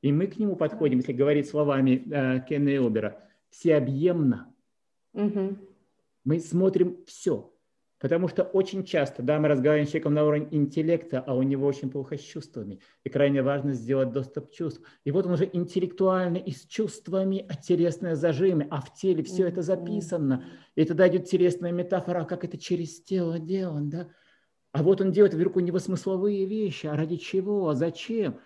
И 0.00 0.10
мы 0.10 0.26
к 0.26 0.38
нему 0.38 0.56
подходим, 0.56 0.98
если 0.98 1.12
говорить 1.12 1.48
словами 1.48 2.02
э, 2.10 2.40
Кенна 2.48 2.74
Элбера, 2.74 3.22
всеобъемно. 3.50 4.54
Mm-hmm. 5.14 5.68
Мы 6.24 6.40
смотрим 6.40 7.04
все. 7.06 7.53
Потому 8.04 8.28
что 8.28 8.42
очень 8.42 8.84
часто, 8.84 9.22
да, 9.22 9.38
мы 9.38 9.48
разговариваем 9.48 9.86
с 9.86 9.90
человеком 9.90 10.12
на 10.12 10.26
уровне 10.26 10.46
интеллекта, 10.50 11.24
а 11.26 11.34
у 11.34 11.42
него 11.42 11.66
очень 11.66 11.88
плохо 11.88 12.18
с 12.18 12.20
чувствами. 12.20 12.80
И 13.02 13.08
крайне 13.08 13.42
важно 13.42 13.72
сделать 13.72 14.12
доступ 14.12 14.50
к 14.50 14.52
чувствам. 14.52 14.84
И 15.04 15.10
вот 15.10 15.24
он 15.24 15.32
уже 15.32 15.48
интеллектуально 15.50 16.36
и 16.36 16.50
с 16.50 16.66
чувствами, 16.66 17.46
а 17.48 17.56
телесные 17.56 18.14
зажимы, 18.14 18.68
а 18.70 18.82
в 18.82 18.92
теле 18.92 19.22
все 19.22 19.48
это 19.48 19.62
записано. 19.62 20.44
И 20.74 20.84
тогда 20.84 21.08
идет 21.08 21.30
телесная 21.30 21.72
метафора, 21.72 22.20
а 22.20 22.24
как 22.26 22.44
это 22.44 22.58
через 22.58 23.02
тело 23.02 23.38
делано, 23.38 23.88
да? 23.88 24.08
А 24.72 24.82
вот 24.82 25.00
он 25.00 25.10
делает 25.10 25.32
вдруг 25.32 25.56
у 25.56 25.60
него 25.60 25.78
смысловые 25.78 26.44
вещи, 26.44 26.86
а 26.86 26.96
ради 26.96 27.16
чего, 27.16 27.70
а 27.70 27.74
зачем? 27.74 28.38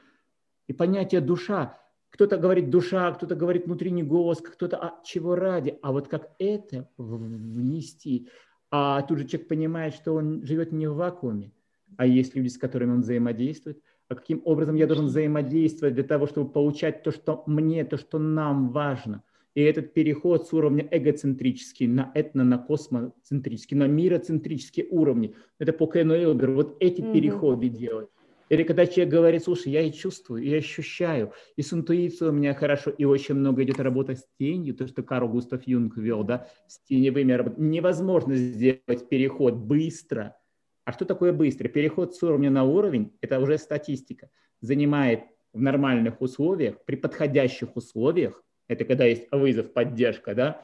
И 0.68 0.72
понятие 0.72 1.20
душа. 1.20 1.80
Кто-то 2.10 2.36
говорит 2.36 2.70
душа, 2.70 3.10
кто-то 3.10 3.34
говорит 3.34 3.66
внутренний 3.66 4.04
голос, 4.04 4.38
кто-то 4.38 4.76
а 4.76 5.02
чего 5.04 5.34
ради. 5.34 5.80
А 5.82 5.90
вот 5.90 6.06
как 6.06 6.30
это 6.38 6.88
внести– 6.96 8.28
а 8.70 9.02
тут 9.02 9.18
же 9.18 9.25
человек 9.26 9.48
понимает, 9.48 9.94
что 9.94 10.14
он 10.14 10.44
живет 10.44 10.72
не 10.72 10.87
в 10.87 10.94
вакууме, 10.94 11.52
а 11.96 12.06
есть 12.06 12.34
люди, 12.34 12.48
с 12.48 12.58
которыми 12.58 12.92
он 12.92 13.00
взаимодействует. 13.00 13.82
А 14.08 14.14
каким 14.14 14.40
образом 14.44 14.75
я 14.75 14.87
должен 14.87 15.06
взаимодействовать 15.06 15.94
для 15.94 16.04
того, 16.04 16.26
чтобы 16.26 16.50
получать 16.50 17.02
то, 17.02 17.10
что 17.10 17.42
мне, 17.46 17.84
то, 17.84 17.98
что 17.98 18.18
нам 18.18 18.70
важно. 18.70 19.22
И 19.54 19.60
этот 19.60 19.92
переход 19.92 20.46
с 20.46 20.52
уровня 20.52 20.87
эгоцентрический 20.90 21.87
на 21.87 22.10
этно, 22.14 22.44
на 22.44 22.58
космоцентрический, 22.58 23.76
на 23.76 23.87
мироцентрические 23.87 24.87
уровни, 24.88 25.34
это 25.58 25.72
по 25.72 25.87
Кену 25.87 26.14
Элберу, 26.14 26.54
вот 26.54 26.76
эти 26.80 27.00
mm-hmm. 27.00 27.12
переходы 27.12 27.68
делать. 27.68 28.08
Или 28.49 28.62
когда 28.62 28.87
человек 28.87 29.12
говорит, 29.12 29.45
слушай, 29.45 29.73
я 29.73 29.83
и 29.83 29.93
чувствую, 29.93 30.43
и 30.43 30.55
ощущаю, 30.55 31.33
и 31.57 31.62
с 31.62 31.73
интуицией 31.73 32.31
у 32.31 32.33
меня 32.33 32.55
хорошо, 32.55 32.90
и 32.90 33.05
очень 33.05 33.35
много 33.35 33.62
идет 33.62 33.78
работа 33.81 34.14
с 34.14 34.26
тенью, 34.38 34.75
то, 34.75 34.87
что 34.87 35.02
Карл 35.02 35.28
Густав 35.28 35.67
Юнг 35.67 35.97
вел, 35.97 36.25
да, 36.25 36.49
с 36.67 36.81
теневыми 36.81 37.33
работами. 37.33 37.69
Невозможно 37.69 38.37
сделать 38.37 39.09
переход 39.09 39.55
быстро. 39.55 40.37
А 40.85 40.93
что 40.93 41.05
такое 41.05 41.33
быстро? 41.33 41.69
Переход 41.69 42.14
с 42.14 42.23
уровня 42.23 42.50
на 42.50 42.64
уровень– 42.64 43.12
это 43.21 43.38
уже 43.40 43.59
статистика. 43.59 44.31
Занимает 44.61 45.25
в 45.52 45.61
нормальных 45.61 46.21
условиях, 46.21 46.85
при 46.85 46.97
подходящих 46.97 47.76
условиях, 47.76 48.43
это 48.69 48.85
когда 48.85 49.05
есть 49.05 49.26
вызов, 49.31 49.73
поддержка, 49.73 50.35
да, 50.35 50.62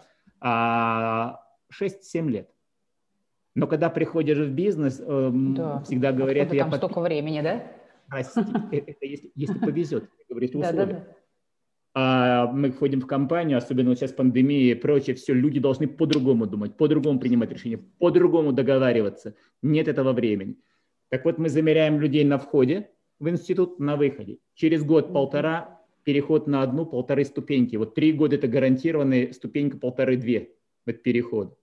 6-7 1.72 2.28
лет. 2.28 2.53
Но 3.54 3.66
когда 3.66 3.88
приходишь 3.88 4.38
в 4.38 4.50
бизнес, 4.50 5.00
э, 5.00 5.30
да. 5.32 5.80
всегда 5.82 6.12
говорят... 6.12 6.46
Откуда 6.46 6.64
там 6.64 6.70
я 6.72 6.76
столько 6.76 7.00
времени, 7.00 7.40
да? 7.40 7.62
Э, 8.12 8.22
это 8.70 9.06
если, 9.06 9.30
если 9.34 9.58
повезет, 9.58 10.10
говорит 10.28 10.54
условия. 10.54 10.72
Да, 10.72 10.86
да, 10.86 10.92
да. 10.92 11.06
А 11.96 12.46
мы 12.48 12.72
входим 12.72 13.00
в 13.00 13.06
компанию, 13.06 13.56
особенно 13.56 13.94
сейчас 13.94 14.12
пандемия 14.12 14.72
и 14.72 14.74
прочее, 14.74 15.14
все, 15.14 15.32
люди 15.32 15.60
должны 15.60 15.86
по-другому 15.86 16.46
думать, 16.46 16.76
по-другому 16.76 17.20
принимать 17.20 17.52
решения, 17.52 17.78
по-другому 17.98 18.52
договариваться. 18.52 19.36
Нет 19.62 19.86
этого 19.86 20.12
времени. 20.12 20.56
Так 21.10 21.24
вот, 21.24 21.38
мы 21.38 21.48
замеряем 21.48 22.00
людей 22.00 22.24
на 22.24 22.38
входе 22.38 22.90
в 23.20 23.28
институт, 23.28 23.78
на 23.78 23.94
выходе. 23.94 24.38
Через 24.54 24.84
год-полтора 24.84 25.80
переход 26.02 26.48
на 26.48 26.62
одну-полторы 26.62 27.24
ступеньки. 27.24 27.76
Вот 27.76 27.94
три 27.94 28.12
года– 28.12 28.34
это 28.36 28.48
гарантированная 28.48 29.32
ступенька 29.32 29.78
полторы-две, 29.78 30.50
вот 30.86 31.02
переход. 31.04 31.56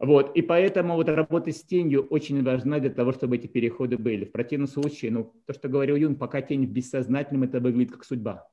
Вот, 0.00 0.34
и 0.34 0.40
поэтому 0.40 0.94
вот 0.94 1.10
работа 1.10 1.52
с 1.52 1.62
тенью 1.62 2.06
очень 2.06 2.42
важна 2.42 2.78
для 2.78 2.88
того, 2.88 3.12
чтобы 3.12 3.36
эти 3.36 3.46
переходы 3.46 3.98
были. 3.98 4.24
В 4.24 4.32
противном 4.32 4.66
случае, 4.66 5.10
ну, 5.10 5.30
то, 5.46 5.52
что 5.52 5.68
говорил 5.68 5.94
Юн, 5.94 6.16
пока 6.16 6.40
тень 6.40 6.66
в 6.66 6.70
бессознательном, 6.70 7.42
это 7.42 7.60
выглядит 7.60 7.92
как 7.92 8.04
судьба. 8.04 8.48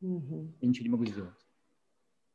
Угу. 0.00 0.52
Я 0.60 0.68
ничего 0.68 0.84
не 0.84 0.90
могу 0.90 1.06
сделать. 1.06 1.34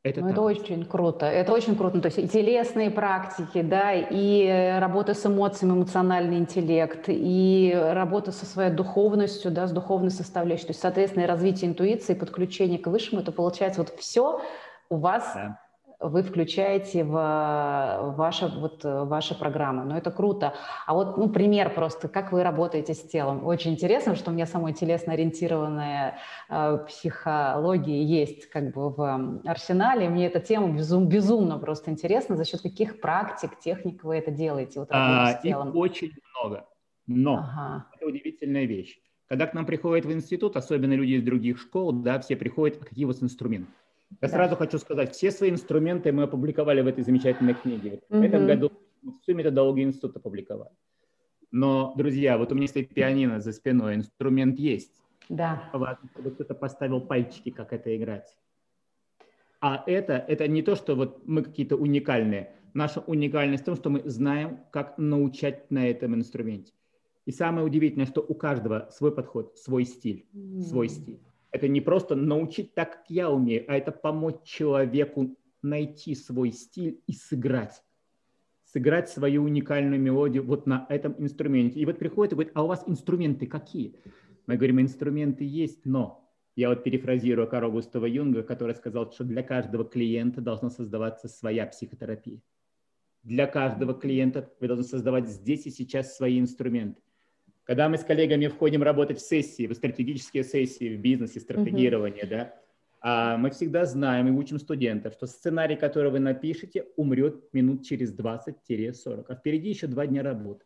Это, 0.02 0.20
ну, 0.20 0.28
это 0.28 0.42
очень 0.42 0.84
круто. 0.84 1.24
Это 1.24 1.50
очень 1.50 1.76
круто. 1.76 1.98
То 2.02 2.08
есть 2.08 2.18
и 2.18 2.28
телесные 2.28 2.90
практики, 2.90 3.62
да, 3.62 3.94
и 3.94 4.78
работа 4.80 5.14
с 5.14 5.24
эмоциями, 5.24 5.72
эмоциональный 5.72 6.36
интеллект, 6.36 7.06
и 7.08 7.72
работа 7.74 8.32
со 8.32 8.44
своей 8.44 8.70
духовностью, 8.70 9.50
да, 9.50 9.66
с 9.66 9.72
духовной 9.72 10.10
составляющей. 10.10 10.66
То 10.66 10.70
есть, 10.72 10.80
соответственно, 10.80 11.24
и 11.24 11.26
развитие 11.26 11.70
интуиции, 11.70 12.12
подключение 12.12 12.78
к 12.78 12.86
высшему, 12.88 13.22
это 13.22 13.32
получается 13.32 13.80
вот 13.80 13.98
все 13.98 14.42
у 14.90 14.98
вас 14.98 15.32
да 15.34 15.58
вы 16.00 16.22
включаете 16.22 17.04
в 17.04 18.14
ваши, 18.16 18.48
вот, 18.48 18.84
ваши 18.84 19.38
программы. 19.38 19.84
Ну, 19.84 19.96
это 19.96 20.10
круто. 20.10 20.54
А 20.86 20.94
вот, 20.94 21.16
ну, 21.16 21.28
пример 21.28 21.74
просто, 21.74 22.08
как 22.08 22.32
вы 22.32 22.42
работаете 22.42 22.94
с 22.94 23.02
телом. 23.02 23.46
Очень 23.46 23.72
интересно, 23.72 24.14
что 24.14 24.30
у 24.30 24.34
меня 24.34 24.46
самая 24.46 24.72
телесно-ориентированная 24.72 26.18
э, 26.48 26.78
психология 26.88 28.02
есть 28.02 28.46
как 28.46 28.72
бы 28.74 28.90
в 28.90 29.40
арсенале. 29.44 30.08
Мне 30.08 30.26
эта 30.26 30.40
тема 30.40 30.68
безум, 30.76 31.08
безумно 31.08 31.58
просто 31.58 31.90
интересна. 31.90 32.36
За 32.36 32.44
счет 32.44 32.60
каких 32.60 33.00
практик, 33.00 33.58
техник 33.58 34.04
вы 34.04 34.16
это 34.16 34.30
делаете? 34.30 34.80
Вот, 34.80 34.88
а, 34.90 35.32
с 35.32 35.40
телом? 35.40 35.70
Их 35.70 35.74
очень 35.76 36.12
много. 36.34 36.66
Но 37.06 37.36
ага. 37.38 37.86
это 37.94 38.06
удивительная 38.06 38.64
вещь. 38.64 38.98
Когда 39.28 39.46
к 39.46 39.54
нам 39.54 39.66
приходят 39.66 40.04
в 40.04 40.12
институт, 40.12 40.56
особенно 40.56 40.92
люди 40.92 41.12
из 41.12 41.22
других 41.22 41.58
школ, 41.58 41.92
да, 41.92 42.20
все 42.20 42.36
приходят, 42.36 42.78
какие 42.78 43.04
у 43.04 43.08
вас 43.08 43.22
инструменты? 43.22 43.70
Я 44.10 44.28
да. 44.28 44.28
сразу 44.28 44.56
хочу 44.56 44.78
сказать, 44.78 45.14
все 45.14 45.30
свои 45.30 45.50
инструменты 45.50 46.12
мы 46.12 46.24
опубликовали 46.24 46.80
в 46.80 46.86
этой 46.86 47.04
замечательной 47.04 47.54
книге. 47.54 48.02
В 48.08 48.22
этом 48.22 48.46
году 48.46 48.72
всю 49.22 49.34
методологию 49.34 49.88
института 49.88 50.18
опубликовали. 50.18 50.70
Но, 51.50 51.94
друзья, 51.96 52.38
вот 52.38 52.52
у 52.52 52.54
меня 52.54 52.68
стоит 52.68 52.92
пианино 52.94 53.40
за 53.40 53.52
спиной, 53.52 53.94
инструмент 53.94 54.58
есть. 54.58 55.02
Да. 55.28 55.68
Важно, 55.72 56.08
чтобы 56.12 56.30
кто-то 56.30 56.54
поставил 56.54 57.00
пальчики, 57.00 57.50
как 57.50 57.72
это 57.72 57.96
играть. 57.96 58.36
А 59.60 59.82
это, 59.86 60.12
это 60.12 60.46
не 60.48 60.62
то, 60.62 60.76
что 60.76 60.94
вот 60.94 61.26
мы 61.26 61.42
какие-то 61.42 61.76
уникальные. 61.76 62.52
Наша 62.74 63.00
уникальность 63.00 63.62
в 63.62 63.66
том, 63.66 63.76
что 63.76 63.90
мы 63.90 64.02
знаем, 64.04 64.60
как 64.70 64.98
научать 64.98 65.70
на 65.70 65.88
этом 65.88 66.14
инструменте. 66.14 66.72
И 67.24 67.32
самое 67.32 67.66
удивительное, 67.66 68.06
что 68.06 68.20
у 68.20 68.34
каждого 68.34 68.88
свой 68.92 69.12
подход, 69.14 69.58
свой 69.58 69.84
стиль, 69.84 70.26
mm. 70.32 70.62
свой 70.62 70.88
стиль. 70.88 71.20
Это 71.50 71.68
не 71.68 71.80
просто 71.80 72.14
научить 72.14 72.74
так, 72.74 72.92
как 72.92 73.10
я 73.10 73.30
умею, 73.30 73.64
а 73.68 73.76
это 73.76 73.92
помочь 73.92 74.42
человеку 74.44 75.36
найти 75.62 76.14
свой 76.14 76.52
стиль 76.52 77.00
и 77.06 77.12
сыграть. 77.12 77.82
Сыграть 78.64 79.08
свою 79.08 79.44
уникальную 79.44 80.00
мелодию 80.00 80.44
вот 80.44 80.66
на 80.66 80.86
этом 80.88 81.14
инструменте. 81.18 81.80
И 81.80 81.86
вот 81.86 81.98
приходит 81.98 82.32
и 82.32 82.34
говорит, 82.34 82.52
а 82.54 82.64
у 82.64 82.66
вас 82.66 82.84
инструменты 82.86 83.46
какие? 83.46 83.96
Мы 84.46 84.56
говорим, 84.56 84.80
инструменты 84.80 85.44
есть, 85.44 85.84
но 85.84 86.28
я 86.56 86.68
вот 86.70 86.84
перефразирую 86.84 87.48
Карла 87.48 87.70
Густава 87.70 88.06
Юнга, 88.06 88.42
который 88.42 88.74
сказал, 88.74 89.12
что 89.12 89.24
для 89.24 89.42
каждого 89.42 89.84
клиента 89.84 90.40
должна 90.40 90.70
создаваться 90.70 91.28
своя 91.28 91.66
психотерапия. 91.66 92.40
Для 93.22 93.46
каждого 93.46 93.92
клиента 93.92 94.52
вы 94.60 94.68
должны 94.68 94.84
создавать 94.84 95.28
здесь 95.28 95.66
и 95.66 95.70
сейчас 95.70 96.16
свои 96.16 96.38
инструменты. 96.38 97.02
Когда 97.66 97.88
мы 97.88 97.98
с 97.98 98.04
коллегами 98.04 98.46
входим 98.46 98.84
работать 98.84 99.18
в 99.18 99.26
сессии, 99.26 99.66
в 99.66 99.74
стратегические 99.74 100.44
сессии, 100.44 100.96
в 100.96 101.00
бизнесе, 101.00 101.40
стратегирование, 101.40 102.24
uh-huh. 102.24 102.28
да, 102.28 102.54
А 103.00 103.36
мы 103.36 103.50
всегда 103.50 103.84
знаем 103.84 104.28
и 104.28 104.30
учим 104.30 104.60
студентов, 104.60 105.14
что 105.14 105.26
сценарий, 105.26 105.74
который 105.74 106.12
вы 106.12 106.20
напишете, 106.20 106.86
умрет 106.96 107.52
минут 107.52 107.84
через 107.84 108.16
20-40, 108.16 109.24
а 109.28 109.34
впереди 109.34 109.70
еще 109.70 109.88
два 109.88 110.06
дня 110.06 110.22
работы. 110.22 110.64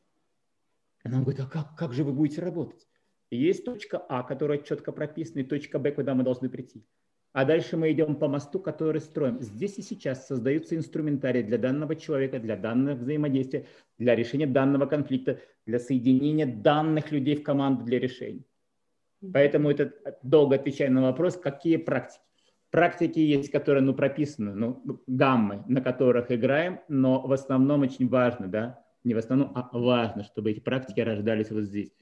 Она 1.02 1.22
говорит, 1.22 1.40
а 1.40 1.46
как, 1.46 1.74
как 1.74 1.94
же 1.94 2.04
вы 2.04 2.12
будете 2.12 2.42
работать? 2.42 2.86
есть 3.30 3.64
точка 3.64 3.98
А, 4.08 4.22
которая 4.22 4.58
четко 4.58 4.92
прописана, 4.92 5.40
и 5.40 5.44
точка 5.44 5.78
Б, 5.78 5.92
куда 5.92 6.14
мы 6.14 6.24
должны 6.24 6.50
прийти. 6.50 6.84
А 7.32 7.44
дальше 7.44 7.76
мы 7.76 7.92
идем 7.92 8.16
по 8.16 8.26
мосту, 8.26 8.58
который 8.58 9.00
строим. 9.00 9.40
Здесь 9.40 9.78
и 9.78 9.82
сейчас 9.82 10.26
создаются 10.26 10.74
инструментарии 10.74 11.42
для 11.42 11.58
данного 11.58 11.94
человека, 11.94 12.40
для 12.40 12.56
данного 12.56 12.96
взаимодействия, 12.96 13.66
для 13.98 14.16
решения 14.16 14.46
данного 14.46 14.86
конфликта, 14.86 15.38
для 15.64 15.78
соединения 15.78 16.46
данных 16.46 17.12
людей 17.12 17.36
в 17.36 17.44
команду 17.44 17.84
для 17.84 18.00
решения. 18.00 18.44
Поэтому 19.32 19.70
это 19.70 19.92
долго 20.22 20.56
отвечая 20.56 20.90
на 20.90 21.02
вопрос, 21.02 21.36
какие 21.36 21.76
практики. 21.76 22.22
Практики 22.70 23.18
есть, 23.18 23.50
которые 23.50 23.82
ну, 23.82 23.94
прописаны, 23.94 24.54
ну, 24.54 25.02
гаммы, 25.06 25.64
на 25.66 25.80
которых 25.80 26.30
играем, 26.30 26.80
но 26.88 27.20
в 27.20 27.32
основном 27.32 27.82
очень 27.82 28.08
важно, 28.08 28.46
да, 28.46 28.84
не 29.02 29.14
в 29.14 29.18
основном, 29.18 29.52
а 29.56 29.68
важно, 29.76 30.22
чтобы 30.22 30.52
эти 30.52 30.60
практики 30.60 31.00
рождались 31.00 31.50
вот 31.50 31.64
здесь. 31.64 31.92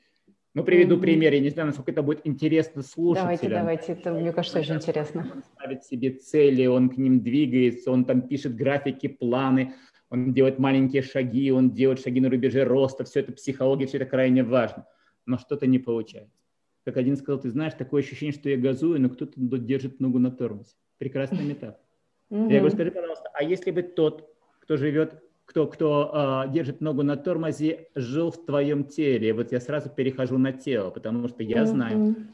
Ну, 0.59 0.65
приведу 0.65 0.99
пример. 0.99 1.33
Я 1.33 1.41
не 1.41 1.51
знаю, 1.51 1.69
насколько 1.69 1.93
это 1.93 2.03
будет 2.03 2.21
интересно 2.25 2.83
слушателям. 2.83 3.25
Давайте, 3.25 3.49
давайте. 3.49 3.93
Это, 3.93 4.13
мне 4.13 4.33
кажется, 4.33 4.59
очень 4.59 4.75
интересно. 4.75 5.27
Он 5.33 5.43
ставит 5.45 5.85
себе 5.85 6.11
цели, 6.11 6.67
он 6.67 6.89
к 6.89 6.97
ним 6.97 7.21
двигается, 7.21 7.93
он 7.93 8.05
там 8.05 8.23
пишет 8.23 8.57
графики, 8.57 9.07
планы, 9.07 9.75
он 10.11 10.33
делает 10.33 10.59
маленькие 10.59 11.03
шаги, 11.03 11.53
он 11.53 11.71
делает 11.71 12.01
шаги 12.01 12.21
на 12.21 12.29
рубеже 12.29 12.65
роста. 12.65 13.05
Все 13.05 13.21
это 13.21 13.33
психология, 13.33 13.87
все 13.87 13.99
это 13.99 14.07
крайне 14.07 14.43
важно. 14.43 14.85
Но 15.27 15.39
что-то 15.39 15.67
не 15.69 15.79
получается. 15.79 16.35
Как 16.85 16.97
один 16.97 17.17
сказал, 17.17 17.41
ты 17.41 17.51
знаешь, 17.51 17.75
такое 17.75 18.03
ощущение, 18.03 18.33
что 18.33 18.49
я 18.51 18.57
газую, 18.57 19.01
но 19.01 19.11
кто-то 19.11 19.35
держит 19.37 20.01
ногу 20.01 20.19
на 20.19 20.33
тормозе. 20.33 20.73
Прекрасная 20.99 21.45
метафора. 21.45 21.79
Mm-hmm. 22.31 22.53
Я 22.53 22.59
говорю, 22.59 22.75
скажи, 22.75 22.91
пожалуйста, 22.91 23.31
а 23.33 23.45
если 23.45 23.71
бы 23.71 23.83
тот, 23.83 24.29
кто 24.61 24.77
живет 24.77 25.23
кто, 25.49 25.67
кто 25.67 26.45
э, 26.47 26.53
держит 26.53 26.83
ногу 26.83 27.03
на 27.03 27.17
тормозе, 27.17 27.89
жил 27.95 28.31
в 28.31 28.45
твоем 28.45 28.85
теле. 28.85 29.33
Вот 29.33 29.51
я 29.51 29.61
сразу 29.61 29.89
перехожу 29.89 30.37
на 30.37 30.53
тело, 30.53 30.91
потому 30.91 31.27
что 31.27 31.43
я 31.43 31.65
знаю, 31.65 31.99
mm-hmm. 31.99 32.27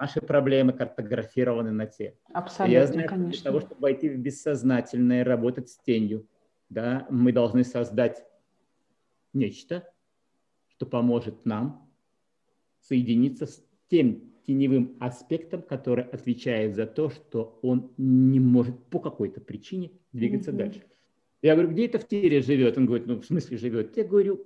наши 0.00 0.20
проблемы 0.22 0.72
картографированы 0.72 1.70
на 1.70 1.84
теле. 1.84 2.16
Абсолютно, 2.32 2.72
я 2.72 2.86
знаю, 2.86 3.08
конечно. 3.10 3.42
Для 3.42 3.50
того, 3.50 3.60
чтобы 3.60 3.82
войти 3.82 4.08
в 4.08 4.16
бессознательное, 4.16 5.22
работать 5.22 5.68
с 5.68 5.76
тенью, 5.76 6.26
да, 6.70 7.06
мы 7.10 7.30
должны 7.30 7.62
создать 7.62 8.24
нечто, 9.34 9.86
что 10.68 10.86
поможет 10.86 11.44
нам 11.44 11.86
соединиться 12.80 13.44
с 13.44 13.62
тем 13.90 14.32
теневым 14.46 14.96
аспектом, 14.98 15.60
который 15.60 16.04
отвечает 16.04 16.74
за 16.74 16.86
то, 16.86 17.10
что 17.10 17.58
он 17.60 17.92
не 17.98 18.40
может 18.40 18.82
по 18.86 18.98
какой-то 18.98 19.42
причине 19.42 19.90
двигаться 20.12 20.52
mm-hmm. 20.52 20.56
дальше. 20.56 20.82
Я 21.42 21.54
говорю, 21.54 21.72
где 21.72 21.86
это 21.86 21.98
в 21.98 22.08
теле 22.08 22.40
живет? 22.40 22.76
Он 22.78 22.86
говорит, 22.86 23.06
ну, 23.06 23.20
в 23.20 23.24
смысле 23.24 23.58
живет? 23.58 23.96
Я 23.96 24.04
говорю, 24.04 24.44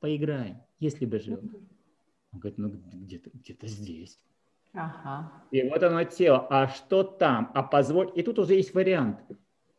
поиграем, 0.00 0.58
если 0.78 1.06
бы 1.06 1.18
жил. 1.18 1.38
Он 2.32 2.40
говорит, 2.40 2.58
ну, 2.58 2.68
где-то 2.68 3.30
где 3.32 3.56
здесь. 3.62 4.20
Ага. 4.74 5.32
И 5.50 5.62
вот 5.62 5.82
оно 5.82 6.04
тело. 6.04 6.46
А 6.50 6.68
что 6.68 7.02
там? 7.02 7.50
А 7.54 7.62
позволь. 7.62 8.12
И 8.14 8.22
тут 8.22 8.38
уже 8.38 8.54
есть 8.54 8.74
вариант. 8.74 9.18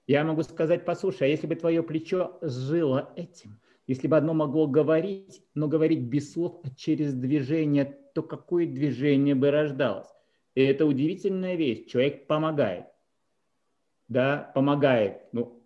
Я 0.07 0.23
могу 0.23 0.41
сказать, 0.43 0.85
послушай, 0.85 1.27
а 1.27 1.29
если 1.29 1.45
бы 1.45 1.55
твое 1.55 1.83
плечо 1.83 2.39
жило 2.41 3.13
этим, 3.15 3.59
если 3.85 4.07
бы 4.07 4.17
одно 4.17 4.33
могло 4.33 4.67
говорить, 4.67 5.43
но 5.53 5.67
говорить 5.67 6.01
без 6.01 6.33
слов, 6.33 6.59
а 6.63 6.69
через 6.75 7.13
движение, 7.13 7.97
то 8.15 8.23
какое 8.23 8.65
движение 8.65 9.35
бы 9.35 9.51
рождалось? 9.51 10.07
И 10.55 10.63
это 10.63 10.85
удивительная 10.85 11.55
вещь. 11.55 11.85
Человек 11.85 12.25
помогает. 12.25 12.85
Да, 14.09 14.51
помогает. 14.53 15.21
Ну, 15.31 15.59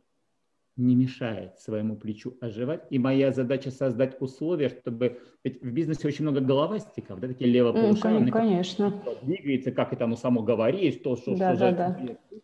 не 0.76 0.96
мешает 0.96 1.60
своему 1.60 1.96
плечу 1.96 2.36
оживать. 2.42 2.84
И 2.90 3.00
моя 3.00 3.32
задача 3.32 3.72
создать 3.72 4.20
условия, 4.22 4.70
чтобы... 4.70 5.20
Ведь 5.44 5.62
в 5.62 5.72
бизнесе 5.72 6.08
очень 6.08 6.24
много 6.24 6.42
головастиков, 6.42 7.20
да, 7.20 7.28
такие 7.28 7.50
левополушарные. 7.50 8.30
Mm, 8.30 8.32
конечно. 8.32 9.04
Двигается, 9.22 9.72
как 9.72 9.94
это 9.94 10.06
оно 10.06 10.16
само 10.16 10.42
говорит, 10.42 10.96
что, 10.96 11.16
что, 11.16 11.38
да, 11.38 11.56
что 11.56 11.72
да, 11.72 11.98
да. 12.00 12.38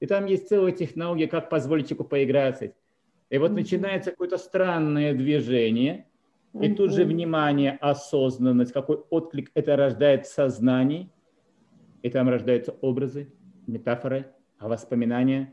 И 0.00 0.06
там 0.06 0.26
есть 0.26 0.48
целая 0.48 0.72
технология, 0.72 1.28
как 1.28 1.48
позволить 1.48 1.88
человеку 1.88 2.08
поиграться. 2.08 2.72
И 3.30 3.38
вот 3.38 3.50
mm-hmm. 3.50 3.54
начинается 3.54 4.10
какое-то 4.10 4.36
странное 4.36 5.14
движение, 5.14 6.06
и 6.52 6.58
mm-hmm. 6.58 6.74
тут 6.74 6.92
же 6.92 7.04
внимание, 7.04 7.78
осознанность, 7.80 8.72
какой 8.72 8.96
отклик 9.08 9.50
это 9.54 9.76
рождает 9.76 10.26
в 10.26 10.30
сознании. 10.30 11.10
И 12.02 12.10
там 12.10 12.28
рождаются 12.28 12.72
образы, 12.82 13.32
метафоры, 13.66 14.26
воспоминания, 14.68 15.52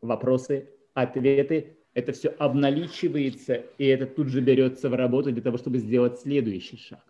вопросы, 0.00 0.68
ответы, 0.94 1.76
это 1.94 2.12
все 2.12 2.28
обналичивается, 2.28 3.64
и 3.78 3.86
это 3.86 4.06
тут 4.06 4.28
же 4.28 4.40
берется 4.40 4.90
в 4.90 4.94
работу 4.94 5.32
для 5.32 5.42
того, 5.42 5.56
чтобы 5.56 5.78
сделать 5.78 6.18
следующий 6.20 6.76
шаг. 6.76 7.04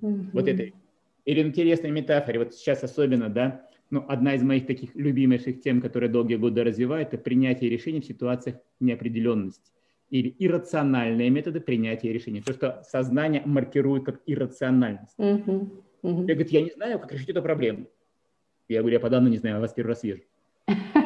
Mm-hmm. 0.00 0.30
Вот 0.32 0.48
это. 0.48 0.72
Или 1.24 1.40
интересная 1.42 1.92
метафора, 1.92 2.40
вот 2.40 2.54
сейчас 2.54 2.82
особенно, 2.82 3.28
да, 3.28 3.68
ну, 3.90 4.04
одна 4.08 4.34
из 4.34 4.42
моих 4.42 4.66
таких 4.66 4.94
любимейших 4.96 5.60
тем, 5.60 5.80
которые 5.80 6.10
долгие 6.10 6.36
годы 6.36 6.64
развиваю, 6.64 7.02
это 7.02 7.18
принятие 7.18 7.70
решений 7.70 8.00
в 8.00 8.04
ситуациях 8.04 8.56
неопределенности 8.80 9.70
или 10.10 10.34
иррациональные 10.38 11.30
методы 11.30 11.60
принятия 11.60 12.12
решений. 12.12 12.42
То, 12.42 12.52
что 12.52 12.82
сознание 12.84 13.42
маркирует 13.46 14.04
как 14.04 14.20
иррациональность. 14.26 15.14
Mm-hmm. 15.18 15.70
Я 16.02 16.34
говорю, 16.34 16.46
я 16.50 16.62
не 16.62 16.70
знаю, 16.70 16.98
как 16.98 17.12
решить 17.12 17.30
эту 17.30 17.42
проблему. 17.42 17.86
Я 18.68 18.80
говорю, 18.80 18.94
я 18.94 19.00
по 19.00 19.08
данному 19.08 19.30
не 19.30 19.38
знаю, 19.38 19.56
я 19.56 19.60
вас 19.60 19.72
первый 19.72 19.90
раз 19.90 20.02
вижу. 20.02 20.22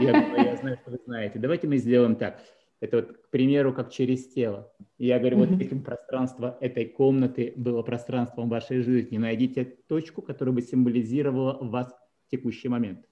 Я, 0.01 0.45
я 0.45 0.57
знаю, 0.57 0.79
что 0.83 0.91
вы 0.91 0.99
знаете. 1.05 1.39
Давайте 1.39 1.67
мы 1.67 1.79
сделаем 1.79 2.17
так. 2.17 2.41
Это 2.81 2.97
вот, 2.97 3.13
к 3.17 3.31
примеру, 3.31 3.73
как 3.73 3.91
через 3.91 4.29
тело. 4.29 4.71
Я 4.99 5.19
говорю, 5.19 5.39
вот 5.39 5.51
если 5.51 5.79
пространство 5.79 6.59
этой 6.61 6.87
комнаты 6.87 7.55
было 7.57 7.83
пространством 7.83 8.49
вашей 8.49 8.83
жизни, 8.83 9.17
найдите 9.17 9.65
точку, 9.65 10.21
которая 10.21 10.55
бы 10.55 10.61
символизировала 10.61 11.57
вас 11.61 11.95
в 12.27 12.31
текущий 12.31 12.69
момент. 12.69 13.07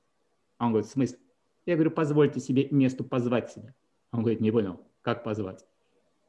Он 0.59 0.69
говорит, 0.69 0.89
в 0.89 0.93
смысле? 0.93 1.19
Я 1.67 1.75
говорю, 1.75 1.91
позвольте 1.93 2.41
себе 2.41 2.69
месту 2.71 3.05
позвать 3.05 3.51
себя. 3.51 3.75
Он 4.13 4.21
говорит, 4.21 4.41
не 4.41 4.51
понял, 4.51 4.81
как 5.01 5.25
позвать? 5.25 5.65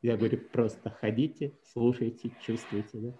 Я 0.01 0.15
говорю, 0.15 0.39
просто 0.51 0.89
ходите, 0.89 1.53
слушайте, 1.73 2.31
чувствуйте. 2.41 2.97
Да? 2.99 3.13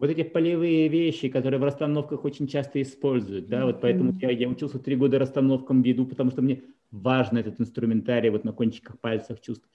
Вот 0.00 0.08
эти 0.08 0.22
полевые 0.22 0.88
вещи, 0.88 1.28
которые 1.28 1.60
в 1.60 1.64
расстановках 1.64 2.24
очень 2.24 2.46
часто 2.46 2.80
используют, 2.80 3.48
да, 3.48 3.66
вот 3.66 3.82
поэтому 3.82 4.12
я, 4.18 4.30
я 4.30 4.48
учился 4.48 4.78
три 4.78 4.96
года 4.96 5.18
расстановкам 5.18 5.82
веду, 5.82 6.06
потому 6.06 6.30
что 6.30 6.40
мне 6.40 6.62
важно 6.90 7.38
этот 7.38 7.60
инструментарий 7.60 8.30
вот 8.30 8.42
на 8.42 8.54
кончиках 8.54 8.98
пальцев 8.98 9.42
чувствовать. 9.42 9.70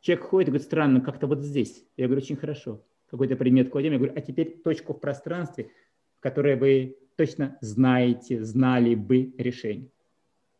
Человек 0.00 0.24
ходит 0.24 0.48
и 0.48 0.50
говорит, 0.52 0.66
странно, 0.66 1.00
как-то 1.02 1.26
вот 1.26 1.42
здесь. 1.42 1.84
Я 1.98 2.06
говорю, 2.06 2.22
очень 2.22 2.36
хорошо. 2.36 2.82
Какой-то 3.10 3.36
предмет 3.36 3.70
кладем, 3.70 3.92
я 3.92 3.98
говорю, 3.98 4.14
а 4.16 4.20
теперь 4.22 4.62
точку 4.64 4.94
в 4.94 5.00
пространстве, 5.00 5.70
в 6.18 6.22
которой 6.22 6.56
вы 6.56 6.96
точно 7.16 7.58
знаете, 7.60 8.42
знали 8.42 8.94
бы 8.94 9.34
решение. 9.36 9.90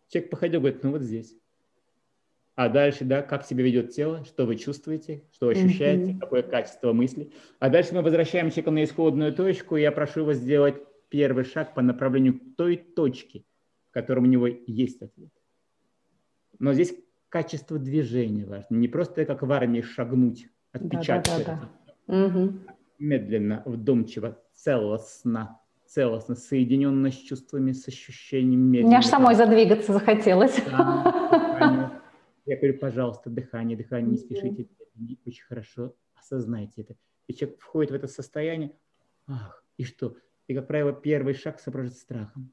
Человек 0.08 0.30
походил, 0.30 0.60
говорит, 0.60 0.82
ну 0.82 0.90
вот 0.90 1.00
здесь. 1.00 1.34
А 2.56 2.70
дальше, 2.70 3.04
да, 3.04 3.20
как 3.20 3.44
себя 3.44 3.62
ведет 3.62 3.90
тело, 3.90 4.24
что 4.24 4.46
вы 4.46 4.56
чувствуете, 4.56 5.22
что 5.30 5.48
ощущаете, 5.48 6.12
mm-hmm. 6.12 6.18
какое 6.18 6.42
качество 6.42 6.94
мысли. 6.94 7.30
А 7.58 7.68
дальше 7.68 7.94
мы 7.94 8.00
возвращаемся 8.00 8.68
на 8.70 8.82
исходную 8.82 9.34
точку, 9.34 9.76
и 9.76 9.82
я 9.82 9.92
прошу 9.92 10.24
вас 10.24 10.38
сделать 10.38 10.76
первый 11.10 11.44
шаг 11.44 11.74
по 11.74 11.82
направлению 11.82 12.40
к 12.40 12.56
той 12.56 12.78
точке, 12.78 13.44
в 13.90 13.92
котором 13.92 14.24
у 14.24 14.26
него 14.26 14.46
есть 14.46 15.02
ответ. 15.02 15.28
Но 16.58 16.72
здесь 16.72 16.94
качество 17.28 17.78
движения 17.78 18.46
важно. 18.46 18.76
Не 18.76 18.88
просто 18.88 19.26
как 19.26 19.42
в 19.42 19.52
армии 19.52 19.82
шагнуть, 19.82 20.48
отпечатать. 20.72 21.44
Да, 21.44 21.44
да, 21.44 21.44
да, 21.44 21.70
да. 22.06 22.26
Угу. 22.26 22.52
Медленно, 23.00 23.62
вдумчиво, 23.66 24.38
целостно, 24.54 25.60
целостно, 25.86 26.34
соединенно 26.34 27.10
с 27.10 27.16
чувствами, 27.16 27.72
с 27.72 27.86
ощущением. 27.86 28.68
Мне 28.68 28.96
аж 28.96 29.04
самой 29.04 29.34
задвигаться 29.34 29.92
захотелось. 29.92 30.56
Да, 30.70 31.75
я 32.46 32.56
говорю, 32.56 32.78
пожалуйста, 32.78 33.28
дыхание, 33.28 33.76
дыхание, 33.76 34.12
не 34.12 34.18
спешите, 34.18 34.68
очень 35.26 35.44
хорошо, 35.44 35.94
осознайте 36.14 36.82
это. 36.82 36.96
И 37.26 37.34
человек 37.34 37.60
входит 37.60 37.90
в 37.90 37.94
это 37.94 38.06
состояние, 38.06 38.72
ах, 39.26 39.64
и 39.76 39.84
что? 39.84 40.16
И, 40.46 40.54
как 40.54 40.68
правило, 40.68 40.92
первый 40.92 41.34
шаг 41.34 41.58
сопровождается 41.58 42.04
страхом. 42.04 42.52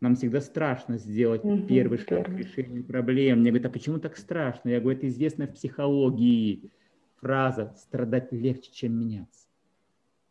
Нам 0.00 0.14
всегда 0.14 0.40
страшно 0.40 0.98
сделать 0.98 1.44
угу, 1.44 1.66
первый 1.66 1.98
шаг 1.98 2.26
к 2.26 2.30
решению 2.30 2.84
проблем. 2.84 3.40
Мне 3.40 3.50
говорят, 3.50 3.70
а 3.70 3.72
почему 3.72 3.98
так 3.98 4.16
страшно? 4.16 4.68
Я 4.68 4.80
говорю, 4.80 4.98
это 4.98 5.08
известная 5.08 5.46
в 5.46 5.54
психологии 5.54 6.72
фраза 7.20 7.74
«страдать 7.76 8.32
легче, 8.32 8.72
чем 8.72 8.98
меняться». 8.98 9.48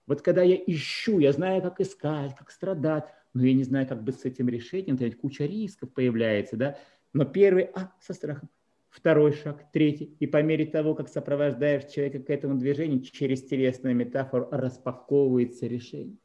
Вот 0.07 0.21
когда 0.21 0.43
я 0.43 0.55
ищу, 0.55 1.19
я 1.19 1.31
знаю, 1.31 1.61
как 1.61 1.79
искать, 1.79 2.35
как 2.35 2.51
страдать, 2.51 3.05
но 3.33 3.45
я 3.45 3.53
не 3.53 3.63
знаю, 3.63 3.87
как 3.87 4.03
быть 4.03 4.19
с 4.19 4.25
этим 4.25 4.49
решением, 4.49 4.97
то 4.97 5.05
есть 5.05 5.17
куча 5.17 5.45
рисков 5.45 5.93
появляется, 5.93 6.57
да. 6.57 6.77
Но 7.13 7.23
первый, 7.23 7.65
а, 7.73 7.93
со 8.01 8.13
страхом 8.13 8.49
второй 8.91 9.33
шаг, 9.33 9.71
третий. 9.71 10.15
И 10.19 10.27
по 10.27 10.41
мере 10.43 10.65
того, 10.65 10.93
как 10.93 11.09
сопровождаешь 11.09 11.91
человека 11.91 12.19
к 12.19 12.29
этому 12.29 12.59
движению, 12.59 13.01
через 13.01 13.43
телесную 13.43 13.95
метафору 13.95 14.47
распаковывается 14.51 15.65
решение. 15.65 16.17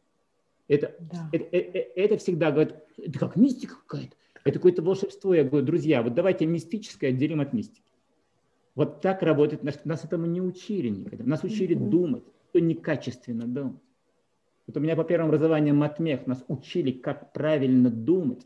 Это, 0.69 0.95
да. 0.99 1.31
это, 1.33 1.45
это, 1.57 1.79
это 1.79 2.17
всегда 2.19 2.51
говорит, 2.51 2.75
это 2.99 3.19
как 3.19 3.37
мистика 3.37 3.77
какая-то. 3.87 4.17
Это 4.45 4.59
какое-то 4.59 4.83
волшебство. 4.83 5.35
Я 5.35 5.45
говорю, 5.45 5.65
друзья, 5.65 6.03
вот 6.03 6.15
давайте 6.15 6.45
мистическое 6.47 7.11
отделим 7.11 7.41
от 7.41 7.53
мистики. 7.53 7.83
Вот 8.75 9.01
так 9.01 9.23
работает. 9.23 9.63
Нас, 9.63 9.85
нас 9.85 10.05
этому 10.05 10.27
не 10.27 10.41
учили 10.41 10.89
никогда. 10.89 11.25
Нас 11.25 11.43
учили 11.45 11.75
mm-hmm. 11.75 11.89
думать, 11.89 12.25
что 12.51 12.61
некачественно 12.61 13.47
думать. 13.47 13.81
Вот 14.67 14.77
у 14.77 14.81
меня 14.81 14.97
по 14.97 15.05
первому 15.05 15.29
образованию 15.29 15.75
матмех 15.75 16.27
нас 16.27 16.45
учили, 16.49 16.91
как 16.91 17.33
правильно 17.33 17.91
думать. 17.91 18.45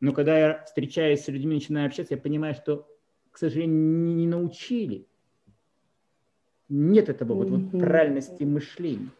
Но 0.00 0.12
когда 0.12 0.38
я 0.38 0.64
встречаюсь 0.64 1.20
с 1.20 1.28
людьми, 1.28 1.54
начинаю 1.54 1.86
общаться, 1.86 2.14
я 2.14 2.20
понимаю, 2.20 2.54
что, 2.54 2.88
к 3.30 3.38
сожалению, 3.38 4.14
не 4.16 4.26
научили. 4.26 5.06
Нет 6.68 7.08
этого 7.08 7.34
вот, 7.34 7.50
вот 7.50 7.80
правильности 7.80 8.44
мышления. 8.44 9.10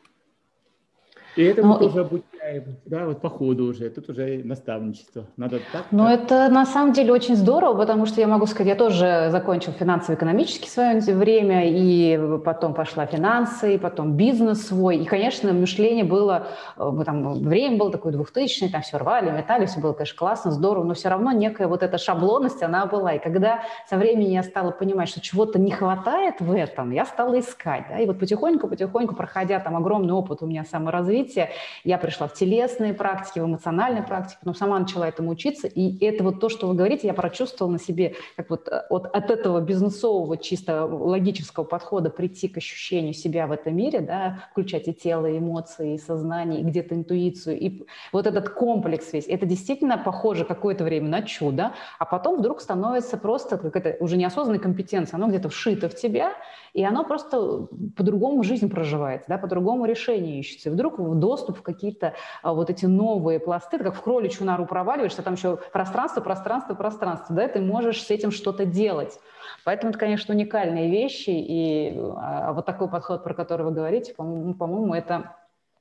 И 1.37 1.43
это 1.43 1.65
мы 1.65 1.79
тоже 1.79 2.05
обучаем, 2.51 2.77
да, 2.87 3.07
вот 3.07 3.21
по 3.21 3.29
ходу 3.29 3.65
уже, 3.65 3.89
тут 3.91 4.09
уже 4.09 4.43
наставничество. 4.45 5.27
Надо 5.37 5.61
так. 5.73 5.87
Ну, 5.91 6.07
это 6.07 6.49
на 6.49 6.67
самом 6.67 6.93
деле 6.93 7.13
очень 7.13 7.37
здорово, 7.37 7.77
потому 7.77 8.07
что 8.07 8.21
я 8.21 8.27
могу 8.27 8.47
сказать, 8.47 8.69
я 8.69 8.75
тоже 8.75 9.29
закончил 9.31 9.73
финансово-экономический 9.73 10.69
свое 10.69 11.01
время, 11.01 11.69
и 11.69 12.19
потом 12.45 12.75
пошла 12.75 13.07
финансы, 13.07 13.75
и 13.75 13.79
потом 13.79 14.13
бизнес 14.17 14.67
свой. 14.67 14.99
И, 14.99 15.05
конечно, 15.05 15.53
мышление 15.53 16.05
было, 16.05 16.49
э, 16.77 17.03
там, 17.05 17.35
время 17.35 17.79
было 17.79 17.91
такое 17.91 18.13
2000 18.13 18.69
там 18.71 18.83
все 18.83 18.99
рвали, 18.99 19.31
метали, 19.31 19.67
все 19.67 19.81
было, 19.81 19.93
конечно, 19.93 20.19
классно, 20.19 20.51
здорово, 20.51 20.85
но 20.85 20.95
все 20.95 21.09
равно 21.09 21.33
некая 21.33 21.67
вот 21.67 21.83
эта 21.83 21.99
шаблонность, 21.99 22.63
она 22.63 22.87
была. 22.87 23.15
И 23.15 23.19
когда 23.19 23.63
со 23.89 23.97
временем 23.97 24.31
я 24.31 24.43
стала 24.43 24.71
понимать, 24.71 25.09
что 25.09 25.21
чего-то 25.21 25.59
не 25.59 25.71
хватает 25.71 26.41
в 26.41 26.53
этом, 26.53 26.91
я 26.91 27.05
стала 27.05 27.39
искать, 27.39 27.85
да, 27.89 27.99
и 27.99 28.07
вот 28.07 28.19
потихоньку-потихоньку, 28.19 29.15
проходя 29.15 29.61
там 29.61 29.77
огромный 29.77 30.13
опыт 30.13 30.43
у 30.43 30.47
меня 30.47 30.65
саморазвития, 30.65 31.21
развития. 31.21 31.51
Я 31.85 31.99
пришла 31.99 32.29
в 32.29 32.35
телесные 32.41 32.95
практики, 32.95 33.39
в 33.39 33.45
эмоциональные 33.45 34.03
практики, 34.03 34.39
но 34.45 34.55
сама 34.55 34.79
начала 34.79 35.07
этому 35.07 35.33
учиться. 35.33 35.67
И 35.67 36.03
это 36.03 36.25
вот 36.25 36.41
то, 36.41 36.49
что 36.49 36.69
вы 36.69 36.75
говорите, 36.75 37.07
я 37.07 37.13
прочувствовала 37.13 37.73
на 37.73 37.79
себе, 37.79 38.15
как 38.35 38.49
вот 38.49 38.67
э, 38.67 38.83
от, 38.89 39.15
от 39.15 39.31
этого 39.31 39.61
бизнесового, 39.61 40.39
чисто 40.39 40.87
логического 40.87 41.65
подхода 41.65 42.09
прийти 42.09 42.49
к 42.49 42.57
ощущению 42.57 43.13
себя 43.13 43.47
в 43.47 43.53
этом 43.53 43.77
мире, 43.77 44.01
да, 44.01 44.45
включать 44.53 44.89
и 44.89 44.95
тело, 44.95 45.27
и 45.27 45.37
эмоции, 45.37 45.97
и 45.97 45.99
сознание, 45.99 46.61
и 46.61 46.65
где-то 46.65 46.95
интуицию. 46.95 47.59
И 47.59 47.87
вот 48.11 48.27
этот 48.27 48.49
комплекс 48.49 49.13
весь, 49.13 49.29
это 49.29 49.45
действительно 49.45 49.99
похоже 49.99 50.47
какое-то 50.47 50.83
время 50.83 51.11
на 51.11 51.21
чудо, 51.21 51.75
а 51.99 52.07
потом 52.07 52.39
вдруг 52.39 52.63
становится 52.63 53.19
просто 53.19 53.59
как 53.59 53.77
это 53.77 54.03
уже 54.03 54.17
неосознанная 54.17 54.61
компетенция, 54.61 55.19
оно 55.19 55.29
где-то 55.29 55.51
вшито 55.51 55.91
в 55.91 55.95
тебя, 55.95 56.33
и 56.73 56.83
оно 56.85 57.05
просто 57.05 57.67
по-другому 57.97 58.43
жизнь 58.45 58.71
проживается, 58.71 59.29
да, 59.29 59.37
по-другому 59.37 59.85
решение 59.85 60.41
ищется. 60.41 60.71
И 60.71 60.73
вдруг 60.73 60.99
доступ 61.19 61.59
в 61.59 61.63
какие-то 61.63 62.15
вот 62.43 62.71
эти 62.71 62.87
новые 62.87 63.41
пласты, 63.41 63.79
ты 63.79 63.85
как 63.85 63.95
в 63.95 64.03
кроличью 64.03 64.47
нору 64.47 64.67
проваливаешься, 64.67 65.23
там 65.23 65.35
еще 65.35 65.59
пространство, 65.73 66.21
пространство, 66.21 66.75
пространство, 66.75 67.35
да, 67.35 67.49
ты 67.49 67.61
можешь 67.61 68.03
с 68.03 68.11
этим 68.11 68.31
что-то 68.31 68.65
делать. 68.65 69.19
Поэтому 69.65 69.91
это, 69.91 69.99
конечно, 69.99 70.35
уникальные 70.35 70.91
вещи, 70.91 71.31
и 71.31 71.95
а, 72.17 72.53
вот 72.53 72.67
такой 72.67 72.89
подход, 72.89 73.25
про 73.25 73.35
который 73.35 73.67
вы 73.67 73.73
говорите, 73.73 74.15
по-моему, 74.15 74.91
по 74.91 74.95
это 74.95 75.37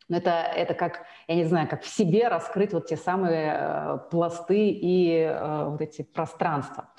это, 0.09 0.31
это 0.31 0.73
как, 0.73 1.03
я 1.27 1.35
не 1.35 1.45
знаю, 1.45 1.67
как 1.67 1.83
в 1.83 1.88
себе 1.88 2.27
раскрыть 2.27 2.73
вот 2.73 2.88
те 2.88 2.97
самые 2.97 3.55
э, 3.55 3.97
пласты 4.09 4.69
и 4.69 5.19
э, 5.19 5.65
вот 5.65 5.81
эти 5.81 6.01
пространства. 6.01 6.89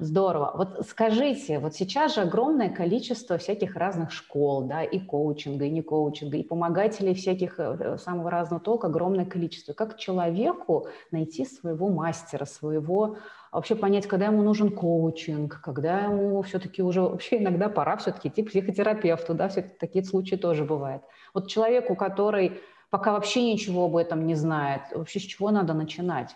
Здорово. 0.00 0.52
Вот 0.56 0.86
скажите, 0.88 1.60
вот 1.60 1.74
сейчас 1.74 2.16
же 2.16 2.22
огромное 2.22 2.68
количество 2.68 3.38
всяких 3.38 3.76
разных 3.76 4.10
школ, 4.10 4.62
да, 4.62 4.82
и 4.82 4.98
коучинга, 4.98 5.66
и 5.66 5.70
не 5.70 5.82
коучинга, 5.82 6.36
и 6.36 6.42
помогателей 6.42 7.14
всяких 7.14 7.60
э, 7.60 7.96
самого 7.98 8.30
разного 8.30 8.60
толка 8.60 8.88
огромное 8.88 9.24
количество. 9.24 9.72
Как 9.72 9.96
человеку 9.96 10.88
найти 11.12 11.44
своего 11.44 11.88
мастера, 11.88 12.44
своего 12.44 13.18
вообще 13.52 13.76
понять, 13.76 14.08
когда 14.08 14.26
ему 14.26 14.42
нужен 14.42 14.70
коучинг, 14.70 15.60
когда 15.62 16.00
ему 16.00 16.42
все-таки 16.42 16.82
уже 16.82 17.00
вообще 17.00 17.38
иногда 17.38 17.68
пора 17.68 17.96
все-таки 17.96 18.28
идти 18.28 18.42
к 18.42 18.48
психотерапевту, 18.48 19.34
да, 19.34 19.48
все 19.48 19.62
такие 19.62 20.04
случаи 20.04 20.34
тоже 20.34 20.64
бывают. 20.64 21.04
Вот 21.34 21.48
человеку, 21.48 21.94
который 21.94 22.60
пока 22.90 23.12
вообще 23.12 23.52
ничего 23.52 23.84
об 23.84 23.96
этом 23.96 24.26
не 24.26 24.34
знает, 24.34 24.82
вообще 24.92 25.20
с 25.20 25.22
чего 25.22 25.52
надо 25.52 25.72
начинать? 25.72 26.34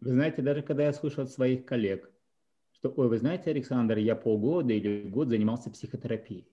Вы 0.00 0.10
знаете, 0.10 0.42
даже 0.42 0.62
когда 0.62 0.84
я 0.84 0.92
слышу 0.92 1.22
от 1.22 1.30
своих 1.30 1.64
коллег, 1.64 2.11
что, 2.82 2.92
ой, 2.96 3.08
вы 3.08 3.18
знаете, 3.18 3.50
Александр, 3.50 3.98
я 3.98 4.16
полгода 4.16 4.72
или 4.72 5.08
год 5.08 5.28
занимался 5.28 5.70
психотерапией. 5.70 6.48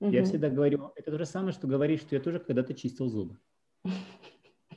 Угу. 0.00 0.10
Я 0.10 0.24
всегда 0.24 0.50
говорю, 0.50 0.92
это 0.96 1.10
то 1.10 1.16
же 1.16 1.24
самое, 1.24 1.54
что 1.54 1.66
говорить, 1.66 2.02
что 2.02 2.14
я 2.14 2.20
тоже 2.20 2.40
когда-то 2.40 2.74
чистил 2.74 3.08
зубы. 3.08 3.38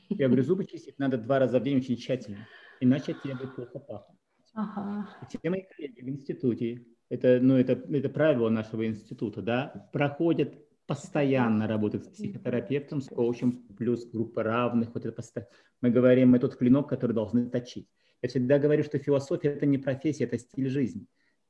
Я 0.08 0.28
говорю, 0.28 0.44
зубы 0.44 0.64
чистить 0.64 0.98
надо 1.00 1.18
два 1.18 1.40
раза 1.40 1.60
в 1.60 1.64
день 1.64 1.80
очень 1.80 1.98
тщательно, 1.98 2.48
иначе 2.80 3.12
от 3.12 3.22
тебя 3.22 3.36
будет 3.36 3.56
плохо 3.56 3.80
пахнуть. 3.80 4.20
Ага. 4.54 5.10
Все 5.28 5.50
мои 5.50 5.64
коллеги 5.64 6.00
в 6.00 6.08
институте, 6.08 6.86
это, 7.10 7.40
ну, 7.42 7.58
это, 7.58 7.74
это 7.74 8.08
правило 8.08 8.48
нашего 8.48 8.88
института, 8.88 9.42
да, 9.42 9.90
проходят 9.92 10.56
постоянно 10.86 11.68
работают 11.68 12.06
с 12.06 12.10
психотерапевтом, 12.10 13.02
с 13.02 13.10
коучем, 13.10 13.64
плюс 13.78 14.06
группа 14.06 14.44
равных. 14.44 14.94
Вот 14.94 15.06
это 15.06 15.14
постоянно. 15.14 15.52
Мы 15.82 15.90
говорим, 15.90 16.32
мы 16.32 16.40
тот 16.40 16.56
клинок, 16.56 16.88
который 16.88 17.14
должны 17.14 17.50
точить. 17.50 17.90
Я 18.24 18.30
всегда 18.30 18.58
говорю, 18.58 18.84
что 18.84 18.98
философия– 18.98 19.50
это 19.50 19.66
не 19.66 19.78
профессия, 19.78 20.24
это 20.24 20.38
стиль 20.38 20.70
жизни. 20.70 21.06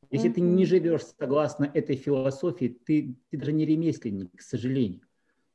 Если 0.10 0.30
mm-hmm. 0.30 0.34
ты 0.34 0.42
не 0.42 0.66
живешь 0.66 1.02
согласно 1.20 1.70
этой 1.72 1.96
философии, 1.96 2.78
ты, 2.84 3.16
ты 3.30 3.38
даже 3.38 3.54
не 3.54 3.64
ремесленник, 3.64 4.36
к 4.36 4.42
сожалению. 4.42 5.02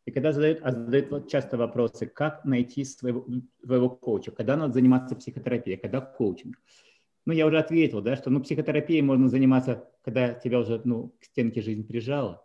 И 0.06 0.12
когда 0.12 0.32
задают, 0.32 0.60
а 0.62 0.70
задают 0.70 1.28
часто 1.28 1.58
вопросы, 1.58 2.06
как 2.06 2.44
найти 2.44 2.84
своего, 2.84 3.26
своего 3.62 3.90
коуча, 3.90 4.30
когда 4.30 4.56
надо 4.56 4.74
заниматься 4.74 5.16
психотерапией, 5.16 5.76
когда 5.76 6.00
коучинг. 6.00 6.56
Ну, 7.26 7.32
я 7.32 7.46
уже 7.46 7.58
ответил, 7.58 8.00
да, 8.00 8.14
что 8.14 8.30
ну, 8.30 8.40
психотерапией 8.40 9.02
можно 9.02 9.28
заниматься, 9.28 9.90
когда 10.02 10.34
тебя 10.34 10.60
уже 10.60 10.80
ну, 10.84 11.14
к 11.20 11.24
стенке 11.24 11.60
жизнь 11.60 11.84
прижала. 11.86 12.44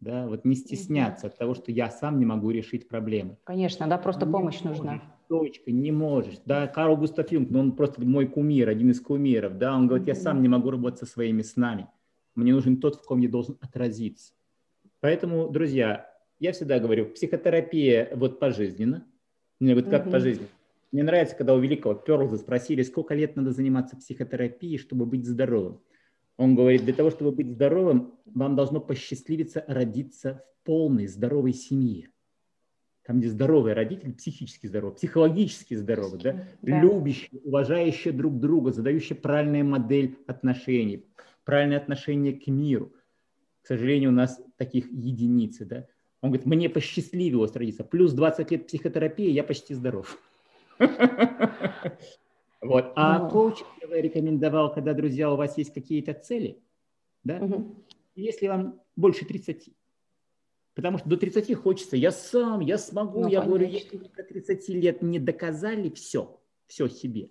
Да, 0.00 0.26
вот 0.26 0.44
не 0.44 0.56
стесняться 0.56 1.26
mm-hmm. 1.26 1.30
от 1.30 1.38
того, 1.38 1.54
что 1.54 1.70
я 1.70 1.90
сам 1.90 2.18
не 2.18 2.26
могу 2.26 2.50
решить 2.50 2.88
проблемы. 2.88 3.38
Конечно, 3.44 3.86
да, 3.86 3.98
просто 3.98 4.26
помощь 4.26 4.60
нужна 4.62 5.00
точка, 5.30 5.70
не 5.70 5.92
можешь. 5.92 6.40
Да, 6.44 6.66
Карл 6.66 6.96
Густав 6.96 7.30
Юнг, 7.30 7.50
ну 7.50 7.60
он 7.60 7.76
просто 7.76 8.02
мой 8.02 8.26
кумир, 8.26 8.68
один 8.68 8.90
из 8.90 9.00
кумиров, 9.00 9.58
да, 9.58 9.76
он 9.76 9.86
говорит, 9.86 10.08
я 10.08 10.16
сам 10.16 10.42
не 10.42 10.48
могу 10.48 10.72
работать 10.72 10.98
со 10.98 11.06
своими 11.06 11.42
снами. 11.42 11.86
Мне 12.34 12.52
нужен 12.52 12.78
тот, 12.78 12.96
в 12.96 13.04
ком 13.04 13.20
я 13.20 13.28
должен 13.28 13.56
отразиться. 13.60 14.34
Поэтому, 14.98 15.48
друзья, 15.48 16.12
я 16.40 16.50
всегда 16.50 16.80
говорю, 16.80 17.06
психотерапия 17.10 18.10
вот 18.16 18.40
пожизненно. 18.40 19.06
Мне 19.60 19.76
вот 19.76 19.88
как 19.88 20.08
mm 20.08 20.10
пожизненно. 20.10 20.48
Мне 20.90 21.04
нравится, 21.04 21.36
когда 21.36 21.54
у 21.54 21.60
великого 21.60 21.94
Перлза 21.94 22.36
спросили, 22.36 22.82
сколько 22.82 23.14
лет 23.14 23.36
надо 23.36 23.52
заниматься 23.52 23.96
психотерапией, 23.96 24.78
чтобы 24.78 25.06
быть 25.06 25.24
здоровым. 25.24 25.80
Он 26.38 26.56
говорит, 26.56 26.82
для 26.82 26.92
того, 26.92 27.10
чтобы 27.10 27.30
быть 27.30 27.52
здоровым, 27.52 28.14
вам 28.24 28.56
должно 28.56 28.80
посчастливиться 28.80 29.64
родиться 29.68 30.42
в 30.56 30.66
полной 30.66 31.06
здоровой 31.06 31.52
семье 31.52 32.10
там, 33.10 33.18
где 33.18 33.28
здоровый 33.28 33.72
родитель, 33.72 34.14
психически 34.14 34.68
здоровый, 34.68 34.94
психологически 34.94 35.74
здоровый, 35.74 36.20
да? 36.20 36.44
да. 36.62 36.80
любящий, 36.80 37.40
уважающий 37.42 38.12
друг 38.12 38.38
друга, 38.38 38.70
задающий 38.70 39.16
правильную 39.16 39.64
модель 39.64 40.16
отношений, 40.28 41.04
правильное 41.42 41.78
отношение 41.78 42.34
к 42.34 42.46
миру. 42.46 42.92
К 43.62 43.66
сожалению, 43.66 44.10
у 44.10 44.12
нас 44.12 44.40
таких 44.56 44.92
единицы. 44.92 45.64
Да? 45.64 45.86
Он 46.20 46.30
говорит, 46.30 46.46
мне 46.46 46.68
посчастливилось 46.68 47.56
родиться. 47.56 47.82
Плюс 47.82 48.12
20 48.12 48.48
лет 48.48 48.68
психотерапии, 48.68 49.28
я 49.28 49.42
почти 49.42 49.74
здоров. 49.74 50.16
Вот. 52.62 52.92
А 52.94 53.20
ну. 53.20 53.30
коуч 53.30 53.56
я 53.80 54.02
рекомендовал, 54.02 54.70
когда, 54.70 54.92
друзья, 54.92 55.32
у 55.32 55.36
вас 55.36 55.56
есть 55.56 55.72
какие-то 55.72 56.12
цели, 56.12 56.62
да? 57.24 57.40
Если 58.14 58.48
вам 58.48 58.78
больше 58.96 59.24
30, 59.24 59.70
Потому 60.74 60.98
что 60.98 61.08
до 61.08 61.16
30 61.16 61.54
хочется, 61.54 61.96
я 61.96 62.10
сам, 62.10 62.60
я 62.60 62.78
смогу, 62.78 63.22
ну, 63.22 63.28
я 63.28 63.40
конечно. 63.40 63.48
говорю, 63.48 63.66
если 63.68 63.96
до 63.98 64.22
30 64.22 64.68
лет 64.68 65.02
не 65.02 65.18
доказали 65.18 65.90
все, 65.90 66.40
все 66.66 66.88
себе, 66.88 67.30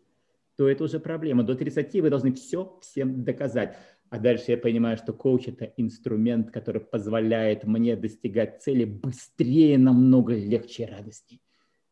то 0.57 0.67
это 0.67 0.83
уже 0.83 0.99
проблема. 0.99 1.43
До 1.43 1.55
30 1.55 2.01
вы 2.01 2.09
должны 2.09 2.33
все 2.33 2.77
всем 2.81 3.23
доказать. 3.23 3.77
А 4.09 4.19
дальше 4.19 4.45
я 4.47 4.57
понимаю, 4.57 4.97
что 4.97 5.13
коуч– 5.13 5.47
это 5.47 5.65
инструмент, 5.77 6.51
который 6.51 6.81
позволяет 6.81 7.63
мне 7.63 7.95
достигать 7.95 8.61
цели 8.61 8.83
быстрее, 8.83 9.77
намного 9.77 10.33
легче 10.33 10.83
и 10.83 10.85
радостнее. 10.87 11.39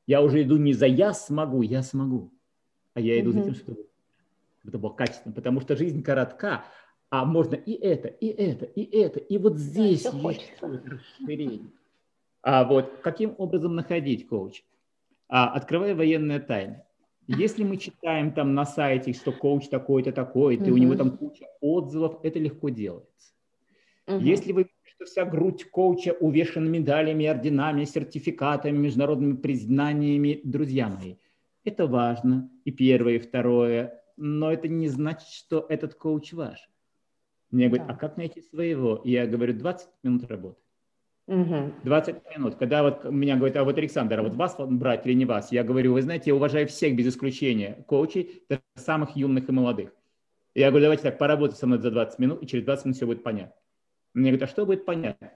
Я 0.08 0.22
уже 0.22 0.42
иду 0.42 0.58
не 0.58 0.74
за 0.74 0.88
«я 0.88 1.14
смогу», 1.14 1.62
«я 1.62 1.84
смогу», 1.84 2.34
а 2.94 3.02
я 3.02 3.22
иду 3.22 3.30
угу. 3.30 3.40
за 3.40 3.46
тем, 3.46 3.56
чтобы 3.56 3.88
это 4.66 4.78
было 4.78 4.90
качественно, 4.90 5.34
потому 5.34 5.62
что 5.62 5.76
жизнь 5.76 6.04
коротка, 6.04 6.66
а 7.10 7.26
можно 7.26 7.56
и 7.56 7.74
это, 7.74 8.08
и 8.08 8.28
это, 8.28 8.65
и 8.65 8.84
это, 8.84 9.20
и 9.20 9.38
вот 9.38 9.58
здесь 9.58 10.04
да, 10.04 10.30
есть 10.30 10.54
расширение. 10.62 11.72
А 12.41 12.63
вот 12.63 13.00
каким 13.02 13.36
образом 13.38 13.76
находить 13.76 14.28
коуч? 14.28 14.63
А, 15.30 15.50
открывая 15.50 15.96
военные 15.96 16.39
тайны. 16.39 16.84
Если 17.28 17.63
мы 17.63 17.76
читаем 17.78 18.32
там 18.32 18.54
на 18.54 18.65
сайте, 18.65 19.12
что 19.12 19.34
коуч 19.34 19.67
такой-то, 19.67 20.13
такой-то, 20.13 20.63
угу. 20.65 20.74
у 20.74 20.78
него 20.78 20.96
там 20.96 21.17
куча 21.17 21.46
отзывов, 21.60 22.20
это 22.24 22.39
легко 22.39 22.70
делается. 22.70 23.34
Угу. 24.08 24.20
Если 24.20 24.54
вы 24.54 24.70
что 24.98 25.06
вся 25.06 25.26
грудь 25.26 25.70
коуча 25.70 26.13
увешана 26.20 26.67
медалями, 26.67 27.28
орденами, 27.28 27.86
сертификатами, 27.86 28.76
международными 28.78 29.36
признаниями, 29.36 30.41
друзья 30.43 30.89
мои, 30.89 31.17
Это 31.63 31.86
важно, 31.86 32.50
и 32.65 32.72
первое, 32.72 33.15
и 33.15 33.20
второе, 33.20 34.02
но 34.15 34.52
это 34.52 34.67
не 34.67 34.88
значит, 34.88 35.28
что 35.28 35.65
этот 35.70 35.93
коуч 35.93 36.34
ваш. 36.34 36.67
Мне 37.52 37.68
говорят, 37.68 37.88
да. 37.88 37.94
а 37.94 37.98
как 37.98 38.18
найти 38.18 38.42
своего? 38.42 38.96
И 39.04 39.12
я 39.12 39.26
говорю, 39.26 39.54
20 39.54 39.88
минут 40.04 40.30
работы. 40.30 40.60
Угу. 41.28 41.74
20 41.84 42.16
минут. 42.36 42.56
Когда 42.56 42.84
вот 42.84 43.04
меня 43.06 43.36
говорят, 43.36 43.58
а 43.58 43.64
вот 43.64 43.78
Александр, 43.78 44.20
а 44.20 44.24
вот 44.24 44.36
вас 44.36 44.56
брать 44.58 45.06
или 45.06 45.14
не 45.14 45.26
вас? 45.26 45.52
Я 45.52 45.64
говорю, 45.64 45.94
вы 45.94 46.02
знаете, 46.02 46.30
я 46.30 46.36
уважаю 46.36 46.68
всех 46.68 46.96
без 46.96 47.08
исключения 47.08 47.84
коучей, 47.88 48.44
даже 48.50 48.62
самых 48.76 49.16
юных 49.16 49.50
и 49.50 49.52
молодых. 49.52 49.92
Я 50.56 50.70
говорю, 50.70 50.86
давайте 50.86 51.04
так, 51.04 51.18
поработайте 51.18 51.60
со 51.60 51.68
мной 51.68 51.80
за 51.80 51.92
20 51.92 52.20
минут, 52.20 52.44
и 52.44 52.48
через 52.48 52.64
20 52.66 52.86
минут 52.86 52.98
все 52.98 53.06
будет 53.06 53.24
понятно. 53.24 53.56
Мне 54.14 54.32
говорят, 54.32 54.50
а 54.50 54.52
что 54.52 54.66
будет 54.66 54.86
понятно? 54.86 55.32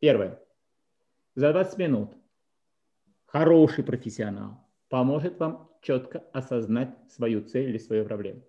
Первое. 0.00 0.38
За 1.34 1.52
20 1.52 1.78
минут 1.78 2.10
хороший 3.26 3.82
профессионал 3.82 4.60
поможет 4.88 5.38
вам 5.38 5.70
четко 5.80 6.22
осознать 6.32 6.90
свою 7.08 7.42
цель 7.42 7.70
или 7.70 7.78
свою 7.78 8.04
проблему. 8.04 8.42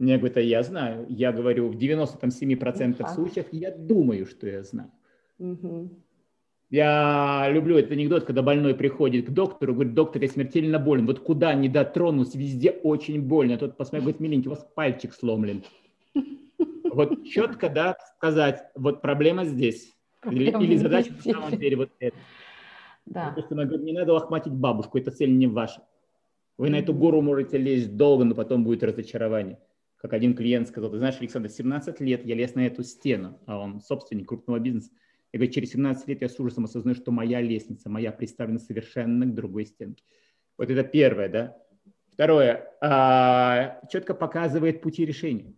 Мне 0.00 0.16
говорят, 0.16 0.38
а 0.38 0.40
я 0.40 0.62
знаю. 0.62 1.04
Я 1.10 1.30
говорю, 1.30 1.68
в 1.68 1.76
97% 1.76 3.06
случаев 3.14 3.46
я 3.52 3.70
думаю, 3.70 4.24
что 4.24 4.48
я 4.48 4.64
знаю. 4.64 4.90
Угу. 5.38 5.90
Я 6.70 7.48
люблю 7.50 7.76
этот 7.76 7.92
анекдот, 7.92 8.24
когда 8.24 8.40
больной 8.40 8.74
приходит 8.74 9.26
к 9.26 9.30
доктору, 9.30 9.74
говорит, 9.74 9.92
доктор, 9.92 10.22
я 10.22 10.28
смертельно 10.28 10.78
болен, 10.78 11.04
вот 11.04 11.18
куда 11.18 11.52
не 11.52 11.68
дотронусь, 11.68 12.34
везде 12.34 12.70
очень 12.70 13.20
больно. 13.20 13.56
А 13.56 13.58
тот 13.58 13.76
посмотрит, 13.76 14.04
говорит, 14.04 14.20
миленький, 14.20 14.48
у 14.48 14.52
вас 14.54 14.66
пальчик 14.74 15.12
сломлен. 15.12 15.62
Вот 16.92 17.24
четко, 17.24 17.68
да, 17.68 17.96
сказать, 18.16 18.64
вот 18.74 19.00
проблема 19.00 19.44
здесь. 19.44 19.94
Проблема 20.20 20.60
или, 20.64 20.72
или 20.72 20.76
задача 20.76 21.12
на 21.12 21.22
самом 21.22 21.58
деле 21.58 21.76
вот 21.76 21.90
это. 22.00 22.16
Да. 23.06 23.30
Просто 23.32 23.54
она 23.54 23.64
говорит, 23.64 23.84
не 23.84 23.92
надо 23.92 24.12
лохматить 24.14 24.52
бабушку, 24.52 24.98
эта 24.98 25.12
цель 25.12 25.36
не 25.36 25.46
ваша. 25.46 25.82
Вы 26.58 26.66
mm-hmm. 26.66 26.70
на 26.70 26.76
эту 26.76 26.94
гору 26.94 27.20
можете 27.20 27.58
лезть 27.58 27.96
долго, 27.96 28.24
но 28.24 28.34
потом 28.34 28.64
будет 28.64 28.82
разочарование. 28.82 29.58
Как 30.00 30.14
один 30.14 30.34
клиент 30.34 30.66
сказал, 30.66 30.90
ты 30.90 30.96
знаешь, 30.96 31.16
Александр, 31.20 31.50
17 31.50 32.00
лет 32.00 32.24
я 32.24 32.34
лез 32.34 32.54
на 32.54 32.66
эту 32.66 32.82
стену, 32.82 33.38
а 33.46 33.58
он 33.58 33.82
собственник 33.82 34.28
крупного 34.28 34.58
бизнеса. 34.58 34.90
Я 35.32 35.38
говорю, 35.38 35.52
через 35.52 35.72
17 35.72 36.08
лет 36.08 36.22
я 36.22 36.28
с 36.28 36.40
ужасом 36.40 36.64
осознаю, 36.64 36.94
что 36.96 37.12
моя 37.12 37.42
лестница, 37.42 37.90
моя 37.90 38.10
представлена 38.10 38.58
совершенно 38.58 39.26
к 39.26 39.34
другой 39.34 39.66
стенке. 39.66 40.02
Вот 40.56 40.70
это 40.70 40.82
первое, 40.84 41.28
да. 41.28 41.56
Второе, 42.12 42.70
а, 42.80 43.80
четко 43.90 44.14
показывает 44.14 44.80
пути 44.80 45.04
решения. 45.04 45.54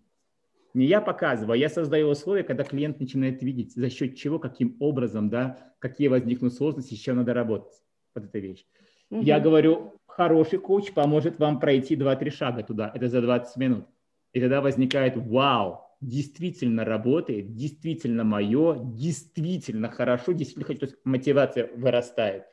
Не 0.74 0.86
я 0.86 1.00
показываю, 1.00 1.54
а 1.54 1.56
я 1.56 1.68
создаю 1.68 2.08
условия, 2.08 2.42
когда 2.42 2.64
клиент 2.64 2.98
начинает 2.98 3.42
видеть, 3.42 3.74
за 3.74 3.90
счет 3.90 4.16
чего, 4.16 4.40
каким 4.40 4.76
образом, 4.80 5.28
да, 5.28 5.72
какие 5.78 6.08
возникнут 6.08 6.52
сложности, 6.54 6.94
еще 6.94 7.12
надо 7.12 7.32
работать. 7.32 7.80
Вот 8.14 8.24
эта 8.24 8.38
вещь. 8.40 8.66
Угу. 9.10 9.22
Я 9.22 9.38
говорю, 9.38 10.00
хороший 10.06 10.58
коуч 10.58 10.92
поможет 10.92 11.38
вам 11.38 11.60
пройти 11.60 11.94
2-3 11.94 12.30
шага 12.30 12.62
туда. 12.64 12.90
Это 12.92 13.08
за 13.08 13.20
20 13.22 13.56
минут. 13.56 13.86
И 14.32 14.40
тогда 14.40 14.60
возникает, 14.60 15.16
вау, 15.16 15.82
действительно 16.00 16.84
работает, 16.84 17.54
действительно 17.54 18.24
мое, 18.24 18.78
действительно 18.82 19.88
хорошо, 19.88 20.32
действительно 20.32 20.78
то 20.78 20.86
есть 20.86 20.96
мотивация 21.04 21.70
вырастает. 21.74 22.44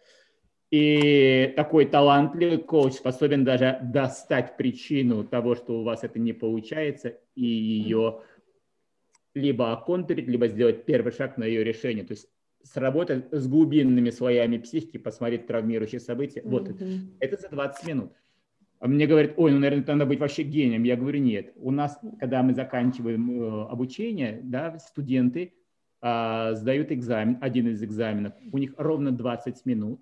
И 0.72 1.52
такой 1.56 1.86
талантливый 1.86 2.60
коуч 2.60 2.94
способен 2.94 3.44
даже 3.44 3.80
достать 3.82 4.56
причину 4.56 5.24
того, 5.24 5.56
что 5.56 5.80
у 5.80 5.84
вас 5.84 6.04
это 6.04 6.20
не 6.20 6.32
получается, 6.32 7.18
и 7.34 7.44
ее 7.44 8.22
либо 9.34 9.72
оконтурить, 9.72 10.28
либо 10.28 10.48
сделать 10.48 10.86
первый 10.86 11.12
шаг 11.12 11.38
на 11.38 11.44
ее 11.46 11.64
решение. 11.64 12.04
То 12.04 12.12
есть 12.12 12.28
сработать 12.64 13.26
с 13.32 13.48
глубинными 13.48 14.12
слоями 14.12 14.58
психики, 14.58 14.98
посмотреть 14.98 15.48
травмирующие 15.48 16.00
события. 16.00 16.42
Mm-hmm. 16.42 16.50
Вот 16.50 16.70
это 17.20 17.38
за 17.38 17.50
20 17.50 17.88
минут. 17.88 18.14
А 18.80 18.88
мне 18.88 19.08
говорят, 19.08 19.34
ой, 19.36 19.52
ну, 19.52 19.60
наверное, 19.60 19.86
надо 19.88 20.06
быть 20.06 20.20
вообще 20.20 20.44
гением. 20.44 20.84
Я 20.84 20.96
говорю, 20.96 21.20
нет. 21.20 21.52
У 21.58 21.70
нас, 21.70 22.00
когда 22.20 22.42
мы 22.44 22.54
заканчиваем 22.54 23.30
э, 23.30 23.68
обучение, 23.70 24.40
да, 24.42 24.80
студенты 24.80 25.54
э, 26.02 26.56
сдают 26.56 26.92
экзамен, 26.92 27.38
один 27.42 27.68
из 27.68 27.84
экзаменов, 27.84 28.34
у 28.52 28.58
них 28.58 28.74
ровно 28.78 29.12
20 29.12 29.66
минут, 29.66 30.02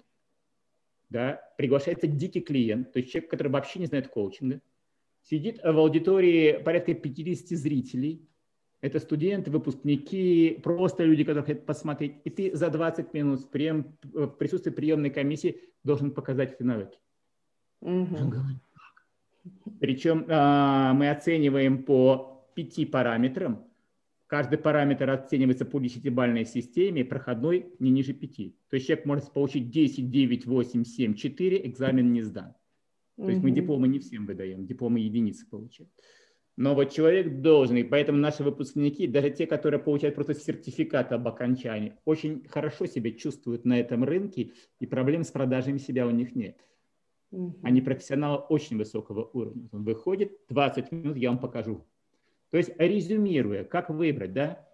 да, 1.09 1.41
приглашается 1.57 2.05
дикий 2.05 2.41
клиент, 2.41 2.91
то 2.93 2.99
есть 2.99 3.11
человек, 3.11 3.31
который 3.31 3.47
вообще 3.47 3.79
не 3.79 3.87
знает 3.87 4.09
коучинга, 4.09 4.61
сидит 5.23 5.59
в 5.63 5.77
аудитории 5.77 6.61
порядка 6.63 6.93
50 6.93 7.57
зрителей, 7.57 8.27
это 8.81 8.99
студенты, 8.99 9.49
выпускники, 9.49 10.59
просто 10.63 11.03
люди, 11.03 11.23
которые 11.23 11.43
хотят 11.43 11.65
посмотреть, 11.65 12.17
и 12.25 12.29
ты 12.29 12.55
за 12.55 12.69
20 12.69 13.11
минут 13.13 13.41
в, 13.41 13.49
прием, 13.49 13.97
в 14.03 14.27
присутствии 14.27 14.69
приемной 14.69 15.09
комиссии 15.09 15.61
должен 15.83 16.11
показать 16.11 16.53
эти 16.53 16.61
навыки. 16.61 16.99
Угу. 17.81 18.17
Причем 19.79 20.25
а, 20.29 20.93
мы 20.93 21.09
оцениваем 21.09 21.83
по 21.83 22.49
пяти 22.55 22.85
параметрам. 22.85 23.63
Каждый 24.27 24.57
параметр 24.57 25.09
оценивается 25.09 25.65
по 25.65 25.79
десятибальной 25.79 26.45
системе, 26.45 27.05
проходной 27.05 27.73
не 27.79 27.91
ниже 27.91 28.13
пяти. 28.13 28.57
То 28.69 28.75
есть 28.75 28.87
человек 28.87 29.05
может 29.05 29.31
получить 29.31 29.69
10, 29.69 30.09
9, 30.09 30.45
8, 30.45 30.83
7, 30.83 31.13
4, 31.13 31.67
экзамен 31.67 32.11
не 32.11 32.21
сдан. 32.21 32.53
То 33.15 33.29
есть 33.29 33.41
мы 33.41 33.51
дипломы 33.51 33.87
не 33.87 33.99
всем 33.99 34.25
выдаем, 34.25 34.67
дипломы 34.67 34.99
единицы 34.99 35.49
получают. 35.49 35.89
Но 36.55 36.73
вот 36.73 36.91
человек 36.91 37.41
должен, 37.41 37.77
и 37.77 37.83
поэтому 37.83 38.17
наши 38.17 38.43
выпускники, 38.43 39.05
даже 39.05 39.29
те, 39.29 39.45
которые 39.45 39.79
получают 39.79 40.15
просто 40.15 40.33
сертификат 40.33 41.11
об 41.11 41.27
окончании, 41.27 41.93
очень 42.03 42.47
хорошо 42.47 42.87
себя 42.87 43.11
чувствуют 43.11 43.63
на 43.63 43.79
этом 43.79 44.03
рынке, 44.03 44.51
и 44.79 44.85
проблем 44.87 45.23
с 45.23 45.29
продажами 45.29 45.77
себя 45.77 46.07
у 46.07 46.09
них 46.11 46.35
нет. 46.35 46.57
Угу. 47.31 47.59
Они 47.63 47.81
профессионалы 47.81 48.37
очень 48.37 48.77
высокого 48.77 49.29
уровня. 49.33 49.67
Он 49.71 49.83
выходит, 49.83 50.37
20 50.49 50.91
минут 50.91 51.17
я 51.17 51.29
вам 51.29 51.39
покажу. 51.39 51.85
То 52.49 52.57
есть 52.57 52.71
резюмируя, 52.77 53.65
как 53.65 53.89
выбрать, 53.89 54.33
да, 54.33 54.65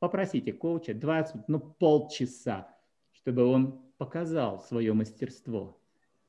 попросите 0.00 0.52
коуча 0.52 0.94
20, 0.94 1.48
ну 1.48 1.60
полчаса, 1.60 2.76
чтобы 3.12 3.44
он 3.44 3.80
показал 3.98 4.58
свое 4.60 4.92
мастерство. 4.92 5.80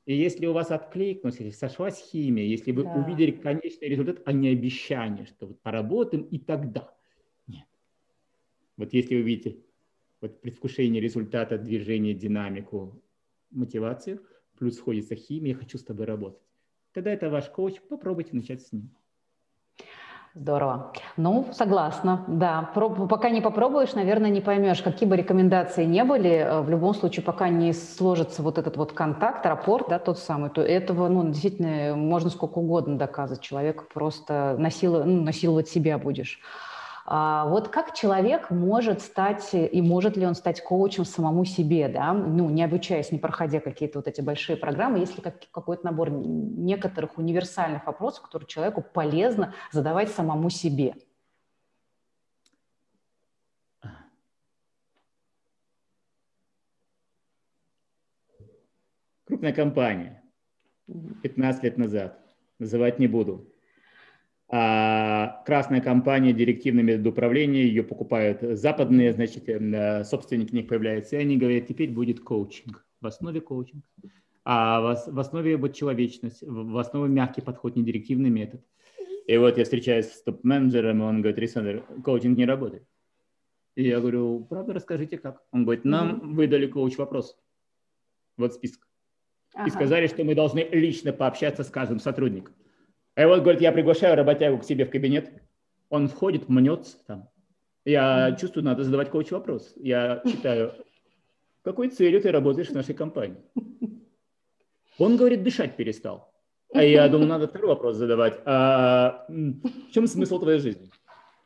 И 0.04 0.14
если 0.14 0.46
у 0.46 0.52
вас 0.52 0.70
откликнулось, 0.70 1.40
если 1.40 1.56
сошлась 1.56 1.98
химия, 1.98 2.44
если 2.44 2.72
вы 2.72 2.84
да. 2.84 2.92
увидели 2.94 3.30
конечный 3.32 3.88
результат, 3.88 4.20
а 4.24 4.32
не 4.32 4.48
обещание, 4.48 5.26
что 5.26 5.46
вот 5.46 5.60
поработаем 5.62 6.24
и 6.24 6.38
тогда. 6.38 6.92
Нет. 7.46 7.66
Вот 8.76 8.92
если 8.92 9.16
вы 9.16 9.22
видите 9.22 9.58
вот 10.20 10.40
предвкушение 10.40 11.00
результата, 11.00 11.58
движения, 11.58 12.14
динамику, 12.14 13.02
мотивацию– 13.50 14.22
плюс 14.62 14.76
сходится 14.76 15.16
химия, 15.16 15.54
я 15.54 15.58
хочу 15.58 15.76
с 15.76 15.82
тобой 15.82 16.06
работать. 16.06 16.38
Тогда 16.94 17.10
это 17.10 17.28
ваш 17.28 17.46
коуч, 17.46 17.80
попробуйте 17.88 18.30
начать 18.32 18.62
с 18.62 18.70
ним. 18.70 18.90
Здорово. 20.34 20.92
Ну, 21.16 21.48
согласна, 21.52 22.24
да. 22.28 22.70
Пока 22.72 23.30
не 23.30 23.40
попробуешь, 23.40 23.94
наверное, 23.94 24.30
не 24.30 24.40
поймешь, 24.40 24.80
какие 24.80 25.08
бы 25.08 25.16
рекомендации 25.16 25.84
не 25.84 26.04
были. 26.04 26.30
Э, 26.30 26.60
в 26.60 26.70
любом 26.70 26.94
случае, 26.94 27.24
пока 27.24 27.48
не 27.48 27.72
сложится 27.72 28.40
вот 28.44 28.56
этот 28.56 28.76
вот 28.76 28.92
контакт, 28.92 29.44
рапорт, 29.44 29.88
да, 29.88 29.98
тот 29.98 30.20
самый, 30.20 30.48
то 30.48 30.62
этого, 30.62 31.08
ну, 31.08 31.28
действительно, 31.28 31.96
можно 31.96 32.30
сколько 32.30 32.58
угодно 32.58 32.96
доказывать. 32.96 33.42
Человек 33.42 33.88
просто 33.92 34.54
насилу, 34.60 35.02
ну, 35.02 35.22
насиловать 35.22 35.68
себя 35.68 35.98
будешь. 35.98 36.38
А, 37.04 37.46
вот 37.46 37.68
как 37.68 37.94
человек 37.94 38.50
может 38.50 39.02
стать, 39.02 39.50
и 39.54 39.82
может 39.82 40.16
ли 40.16 40.24
он 40.24 40.34
стать 40.34 40.62
коучем 40.62 41.04
самому 41.04 41.44
себе, 41.44 41.88
да, 41.88 42.12
ну, 42.12 42.48
не 42.48 42.62
обучаясь, 42.62 43.10
не 43.10 43.18
проходя 43.18 43.60
какие-то 43.60 43.98
вот 43.98 44.06
эти 44.06 44.20
большие 44.20 44.56
программы, 44.56 44.98
если 44.98 45.20
как, 45.20 45.50
какой-то 45.50 45.84
набор 45.84 46.10
некоторых 46.10 47.18
универсальных 47.18 47.86
вопросов, 47.86 48.22
которые 48.22 48.46
человеку 48.46 48.82
полезно 48.82 49.54
задавать 49.72 50.10
самому 50.10 50.48
себе? 50.48 50.94
Крупная 59.24 59.52
компания, 59.52 60.22
15 61.22 61.64
лет 61.64 61.78
назад, 61.78 62.18
называть 62.58 62.98
не 62.98 63.08
буду, 63.08 63.51
а 64.54 65.42
красная 65.46 65.80
компания, 65.80 66.34
директивный 66.34 66.82
метод 66.82 67.06
управления, 67.06 67.62
ее 67.62 67.82
покупают 67.82 68.42
западные, 68.42 69.14
значит, 69.14 69.48
э, 69.48 70.04
собственник 70.04 70.52
них 70.52 70.68
появляется, 70.68 71.16
и 71.16 71.20
они 71.20 71.38
говорят, 71.38 71.66
теперь 71.66 71.90
будет 71.90 72.20
коучинг, 72.20 72.84
в 73.00 73.06
основе 73.06 73.40
коучинг. 73.40 73.82
А 74.44 74.80
в 75.06 75.18
основе 75.18 75.56
вот 75.56 75.74
человечность, 75.74 76.42
в 76.42 76.76
основе 76.76 77.08
мягкий 77.10 77.40
подход, 77.40 77.76
не 77.76 77.82
директивный 77.82 78.28
метод. 78.28 78.60
И 79.26 79.38
вот 79.38 79.56
я 79.56 79.64
встречаюсь 79.64 80.12
с 80.12 80.22
топ-менеджером, 80.22 81.00
и 81.00 81.04
он 81.04 81.22
говорит, 81.22 81.38
Александр, 81.38 81.84
коучинг 82.04 82.36
не 82.36 82.44
работает. 82.44 82.84
И 83.74 83.84
я 83.84 84.00
говорю, 84.00 84.44
правда, 84.50 84.74
расскажите 84.74 85.16
как? 85.16 85.42
Он 85.52 85.64
говорит, 85.64 85.86
нам 85.86 86.34
выдали 86.34 86.66
коуч-вопрос. 86.66 87.38
Вот 88.36 88.52
список. 88.52 88.86
Ага. 89.54 89.68
И 89.68 89.70
сказали, 89.70 90.08
что 90.08 90.24
мы 90.24 90.34
должны 90.34 90.68
лично 90.72 91.14
пообщаться 91.14 91.64
с 91.64 91.70
каждым 91.70 92.00
сотрудником. 92.00 92.54
А 93.14 93.26
вот, 93.26 93.42
говорит, 93.42 93.60
я 93.60 93.72
приглашаю 93.72 94.16
работягу 94.16 94.58
к 94.58 94.64
себе 94.64 94.86
в 94.86 94.90
кабинет, 94.90 95.30
он 95.90 96.08
входит, 96.08 96.48
мнется 96.48 96.96
там. 97.06 97.28
Я 97.84 98.36
чувствую, 98.40 98.64
надо 98.64 98.84
задавать 98.84 99.10
коуч 99.10 99.30
вопрос. 99.30 99.74
Я 99.76 100.22
читаю, 100.24 100.72
какой 101.62 101.88
целью 101.90 102.20
ты 102.22 102.30
работаешь 102.30 102.68
в 102.68 102.74
нашей 102.74 102.94
компании? 102.94 103.38
Он, 104.98 105.16
говорит, 105.16 105.42
дышать 105.42 105.76
перестал. 105.76 106.32
А 106.72 106.82
я 106.82 107.08
думаю, 107.08 107.28
надо 107.28 107.48
второй 107.48 107.68
вопрос 107.68 107.96
задавать. 107.96 108.40
А 108.46 109.26
в 109.28 109.90
чем 109.92 110.06
смысл 110.06 110.38
твоей 110.38 110.58
жизни? 110.58 110.90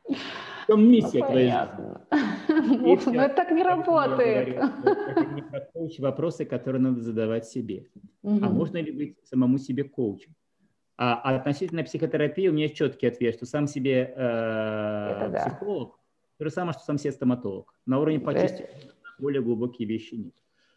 В 0.04 0.66
чем 0.68 0.88
миссия 0.88 1.20
ну, 1.20 1.26
твоей 1.26 1.50
жизни? 1.50 3.16
Но 3.16 3.22
это 3.22 3.34
так 3.34 3.50
не 3.50 3.62
работает. 3.62 4.56
Это 4.58 5.24
не 5.34 5.42
про 5.42 5.60
коуч, 5.72 5.98
вопросы, 5.98 6.44
которые 6.44 6.80
надо 6.80 7.00
задавать 7.00 7.46
себе. 7.46 7.88
А 8.22 8.28
можно 8.28 8.76
ли 8.76 8.92
быть 8.92 9.16
самому 9.24 9.58
себе 9.58 9.82
коучем? 9.84 10.34
А 10.98 11.36
относительно 11.36 11.84
психотерапии 11.84 12.48
у 12.48 12.52
меня 12.52 12.64
есть 12.64 12.76
четкий 12.76 13.06
ответ, 13.06 13.34
что 13.34 13.44
сам 13.44 13.66
себе 13.66 14.14
э, 14.16 15.32
психолог, 15.40 15.98
то 16.38 16.44
же 16.44 16.50
самое, 16.50 16.72
что 16.72 16.84
сам 16.84 16.96
себе 16.96 17.12
стоматолог. 17.12 17.74
На 17.84 18.00
уровне 18.00 18.18
почистки 18.18 18.66
более 19.18 19.42
глубокие 19.42 19.86
вещи 19.86 20.14
нет. 20.14 20.34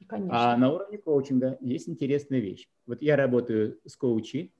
Конечно. 0.07 0.53
А 0.53 0.57
на 0.57 0.71
уровне 0.73 0.97
коучинга 0.97 1.57
есть 1.61 1.87
интересная 1.87 2.39
вещь. 2.39 2.67
Вот 2.85 3.01
я 3.01 3.15
работаю 3.15 3.79
с 3.85 3.95
коучи, 3.95 4.51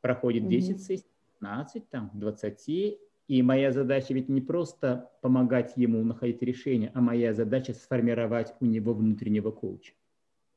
проходит 0.00 0.48
10 0.48 0.70
угу. 0.70 0.78
сессий, 0.78 1.06
15, 1.40 1.88
там, 1.90 2.10
20, 2.14 2.98
и 3.28 3.42
моя 3.42 3.72
задача 3.72 4.14
ведь 4.14 4.28
не 4.28 4.40
просто 4.40 5.10
помогать 5.20 5.74
ему 5.76 6.02
находить 6.02 6.42
решение, 6.42 6.90
а 6.94 7.00
моя 7.00 7.32
задача 7.32 7.74
сформировать 7.74 8.54
у 8.60 8.66
него 8.66 8.92
внутреннего 8.94 9.50
коуча. 9.50 9.92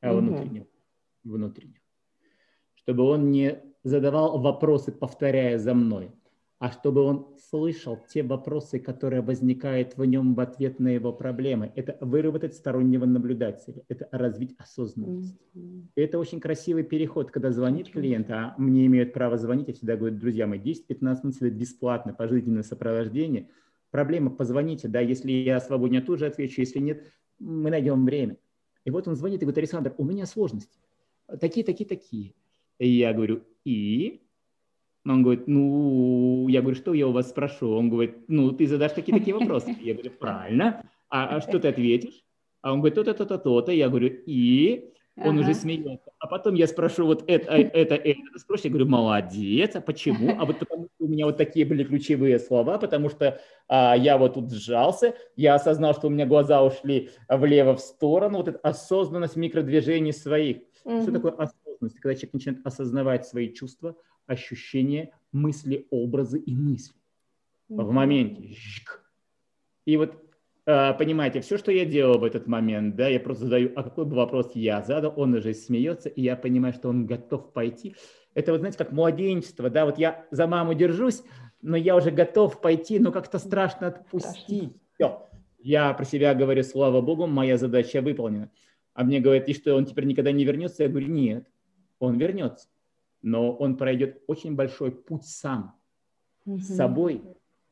А 0.00 0.12
угу. 0.12 0.20
внутреннего. 0.20 0.66
Внутреннего. 1.22 1.78
Чтобы 2.74 3.04
он 3.04 3.30
не 3.30 3.62
задавал 3.84 4.40
вопросы, 4.40 4.90
повторяя 4.90 5.58
за 5.58 5.74
мной, 5.74 6.10
а 6.58 6.70
чтобы 6.70 7.02
он 7.02 7.36
слышал 7.50 7.98
те 8.08 8.22
вопросы, 8.22 8.78
которые 8.78 9.20
возникают 9.20 9.96
в 9.96 10.04
нем 10.04 10.34
в 10.34 10.40
ответ 10.40 10.80
на 10.80 10.88
его 10.88 11.12
проблемы. 11.12 11.70
Это 11.76 11.98
выработать 12.00 12.54
стороннего 12.54 13.04
наблюдателя, 13.04 13.82
это 13.88 14.08
развить 14.10 14.54
осознанность. 14.58 15.36
Mm-hmm. 15.54 15.88
это 15.96 16.18
очень 16.18 16.40
красивый 16.40 16.82
переход, 16.82 17.30
когда 17.30 17.50
звонит 17.50 17.90
клиент, 17.90 18.30
а 18.30 18.54
мне 18.56 18.86
имеют 18.86 19.12
право 19.12 19.36
звонить, 19.36 19.68
я 19.68 19.74
всегда 19.74 19.96
говорю, 19.96 20.16
друзья 20.16 20.46
мои, 20.46 20.58
10-15 20.58 20.98
минут 21.22 21.36
это 21.36 21.50
бесплатно, 21.50 22.14
пожизненное 22.14 22.62
сопровождение. 22.62 23.50
Проблема, 23.90 24.30
позвоните, 24.30 24.88
да, 24.88 25.00
если 25.00 25.30
я 25.30 25.60
свободен, 25.60 25.96
я 25.96 26.00
тут 26.00 26.18
же 26.18 26.26
отвечу, 26.26 26.60
если 26.62 26.80
нет, 26.80 27.04
мы 27.38 27.70
найдем 27.70 28.04
время. 28.04 28.38
И 28.84 28.90
вот 28.90 29.06
он 29.06 29.14
звонит 29.14 29.42
и 29.42 29.44
говорит, 29.44 29.58
Александр, 29.58 29.94
у 29.98 30.04
меня 30.04 30.26
сложности, 30.26 30.78
такие, 31.40 31.64
такие, 31.64 31.86
такие. 31.86 32.34
И 32.78 32.88
я 32.88 33.12
говорю, 33.12 33.44
и? 33.64 34.20
Он 35.06 35.22
говорит, 35.22 35.46
ну, 35.46 36.48
я 36.48 36.62
говорю, 36.62 36.76
что 36.76 36.94
я 36.94 37.06
у 37.06 37.12
вас 37.12 37.28
спрошу? 37.28 37.70
Он 37.72 37.90
говорит, 37.90 38.16
ну, 38.28 38.52
ты 38.52 38.66
задашь 38.66 38.92
такие-такие 38.92 39.36
вопросы. 39.36 39.76
Я 39.80 39.92
говорю, 39.92 40.10
правильно. 40.12 40.82
А, 41.10 41.36
а 41.36 41.40
что 41.40 41.58
ты 41.58 41.68
ответишь? 41.68 42.24
А 42.62 42.72
он 42.72 42.78
говорит, 42.78 42.94
то-то, 42.94 43.12
то-то, 43.12 43.38
то-то. 43.38 43.72
Я 43.72 43.90
говорю, 43.90 44.08
и? 44.26 44.90
Он 45.16 45.38
ага. 45.38 45.40
уже 45.40 45.54
смеется. 45.54 46.10
А 46.18 46.26
потом 46.26 46.54
я 46.54 46.66
спрошу 46.66 47.06
вот 47.06 47.22
это, 47.28 47.52
это, 47.52 47.94
это. 47.94 48.18
Спрошу, 48.36 48.62
я 48.64 48.70
говорю, 48.70 48.88
молодец. 48.88 49.76
А 49.76 49.80
почему? 49.80 50.36
А 50.40 50.44
вот 50.44 50.58
потому 50.58 50.86
что 50.86 51.04
у 51.04 51.08
меня 51.08 51.26
вот 51.26 51.36
такие 51.36 51.64
были 51.64 51.84
ключевые 51.84 52.40
слова, 52.40 52.78
потому 52.78 53.10
что 53.10 53.40
а, 53.68 53.96
я 53.96 54.18
вот 54.18 54.34
тут 54.34 54.50
сжался, 54.50 55.14
я 55.36 55.54
осознал, 55.54 55.94
что 55.94 56.08
у 56.08 56.10
меня 56.10 56.26
глаза 56.26 56.64
ушли 56.64 57.10
влево 57.28 57.76
в 57.76 57.80
сторону. 57.80 58.38
Вот 58.38 58.48
эта 58.48 58.58
осознанность 58.58 59.36
микродвижений 59.36 60.12
своих. 60.12 60.62
Угу. 60.84 61.02
Что 61.02 61.12
такое 61.12 61.32
осознанность? 61.32 61.63
Когда 61.92 62.14
человек 62.14 62.32
начинает 62.32 62.66
осознавать 62.66 63.26
свои 63.26 63.52
чувства, 63.52 63.96
ощущения, 64.26 65.12
мысли, 65.32 65.86
образы 65.90 66.38
и 66.38 66.54
мысли. 66.54 66.96
В 67.68 67.90
моменте. 67.90 68.56
И 69.84 69.96
вот 69.96 70.24
а, 70.66 70.94
понимаете, 70.94 71.40
все, 71.40 71.58
что 71.58 71.70
я 71.70 71.84
делал 71.84 72.18
в 72.18 72.24
этот 72.24 72.46
момент, 72.46 72.96
да, 72.96 73.08
я 73.08 73.20
просто 73.20 73.44
задаю, 73.44 73.72
а 73.76 73.82
какой 73.82 74.06
бы 74.06 74.16
вопрос 74.16 74.52
я 74.54 74.82
задал, 74.82 75.12
он 75.16 75.34
уже 75.34 75.52
смеется, 75.52 76.08
и 76.08 76.22
я 76.22 76.36
понимаю, 76.36 76.72
что 76.72 76.88
он 76.88 77.04
готов 77.04 77.52
пойти. 77.52 77.94
Это 78.32 78.52
вот, 78.52 78.58
знаете, 78.58 78.78
как 78.78 78.90
младенчество, 78.90 79.68
да, 79.68 79.84
вот 79.84 79.98
я 79.98 80.26
за 80.30 80.46
маму 80.46 80.72
держусь, 80.72 81.22
но 81.60 81.76
я 81.76 81.94
уже 81.96 82.10
готов 82.10 82.62
пойти, 82.62 82.98
но 82.98 83.12
как-то 83.12 83.38
страшно 83.38 83.88
отпустить. 83.88 84.72
Все. 84.94 85.28
Я 85.58 85.92
про 85.92 86.04
себя 86.04 86.34
говорю, 86.34 86.62
слава 86.62 87.02
богу, 87.02 87.26
моя 87.26 87.58
задача 87.58 88.00
выполнена. 88.00 88.50
А 88.94 89.04
мне 89.04 89.20
говорят, 89.20 89.48
и 89.48 89.54
что, 89.54 89.74
он 89.74 89.84
теперь 89.84 90.04
никогда 90.04 90.32
не 90.32 90.44
вернется? 90.44 90.84
Я 90.84 90.88
говорю, 90.88 91.08
нет, 91.08 91.46
он 91.98 92.18
вернется 92.18 92.68
но 93.24 93.56
он 93.56 93.76
пройдет 93.76 94.22
очень 94.26 94.54
большой 94.54 94.92
путь 94.92 95.24
сам, 95.24 95.74
угу. 96.44 96.58
с 96.58 96.76
собой. 96.76 97.22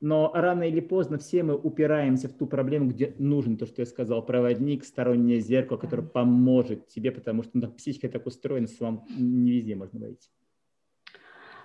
Но 0.00 0.32
рано 0.34 0.64
или 0.64 0.80
поздно 0.80 1.18
все 1.18 1.44
мы 1.44 1.54
упираемся 1.54 2.28
в 2.28 2.32
ту 2.32 2.46
проблему, 2.46 2.88
где 2.90 3.14
нужен 3.18 3.56
то, 3.56 3.66
что 3.66 3.82
я 3.82 3.86
сказал, 3.86 4.24
проводник, 4.24 4.84
стороннее 4.84 5.40
зеркало, 5.40 5.76
которое 5.76 6.02
поможет 6.02 6.88
тебе, 6.88 7.12
потому 7.12 7.44
что 7.44 7.50
ну, 7.54 7.70
психика 7.70 8.08
так 8.08 8.26
устроена, 8.26 8.66
что 8.66 8.86
вам 8.86 9.06
не 9.16 9.52
везде 9.52 9.76
можно 9.76 10.00
войти. 10.00 10.30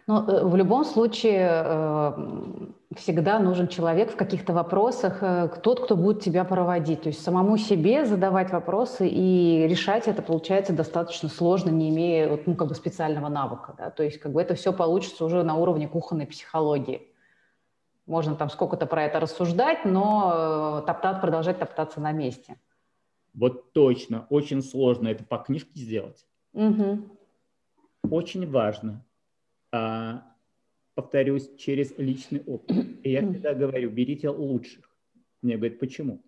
Но 0.07 0.23
э, 0.25 0.43
в 0.45 0.55
любом 0.55 0.85
случае 0.85 1.49
э, 1.51 2.11
всегда 2.95 3.39
нужен 3.39 3.67
человек 3.67 4.13
в 4.13 4.15
каких-то 4.15 4.53
вопросах, 4.53 5.21
э, 5.21 5.49
тот, 5.61 5.81
кто 5.81 5.97
будет 5.97 6.21
тебя 6.21 6.45
проводить. 6.45 7.01
То 7.01 7.09
есть 7.09 7.21
самому 7.21 7.57
себе 7.57 8.05
задавать 8.05 8.51
вопросы 8.51 9.07
и 9.07 9.67
решать 9.67 10.07
это 10.07 10.21
получается 10.21 10.71
достаточно 10.71 11.27
сложно, 11.27 11.69
не 11.69 11.89
имея 11.89 12.39
ну, 12.45 12.55
как 12.55 12.69
бы 12.69 12.75
специального 12.75 13.27
навыка. 13.27 13.75
Да? 13.77 13.91
То 13.91 14.03
есть 14.03 14.19
как 14.19 14.31
бы 14.31 14.41
это 14.41 14.55
все 14.55 14.71
получится 14.71 15.25
уже 15.25 15.43
на 15.43 15.55
уровне 15.55 15.89
кухонной 15.89 16.25
психологии. 16.25 17.13
Можно 18.05 18.35
там 18.35 18.49
сколько-то 18.49 18.85
про 18.85 19.03
это 19.03 19.19
рассуждать, 19.19 19.83
но 19.83 20.81
топтать, 20.87 21.19
продолжать 21.19 21.59
топтаться 21.59 21.99
на 21.99 22.13
месте. 22.13 22.55
Вот 23.33 23.73
точно, 23.73 24.25
очень 24.29 24.61
сложно 24.61 25.09
это 25.09 25.25
по 25.25 25.37
книжке 25.39 25.77
сделать. 25.77 26.25
Угу. 26.53 26.99
Очень 28.09 28.49
важно 28.49 29.03
повторюсь, 30.95 31.49
через 31.57 31.97
личный 31.97 32.41
опыт. 32.45 32.75
И 33.03 33.11
я 33.11 33.21
всегда 33.21 33.53
говорю, 33.53 33.89
берите 33.89 34.29
лучших. 34.29 34.89
Мне 35.41 35.57
говорят, 35.57 35.79
почему? 35.79 36.23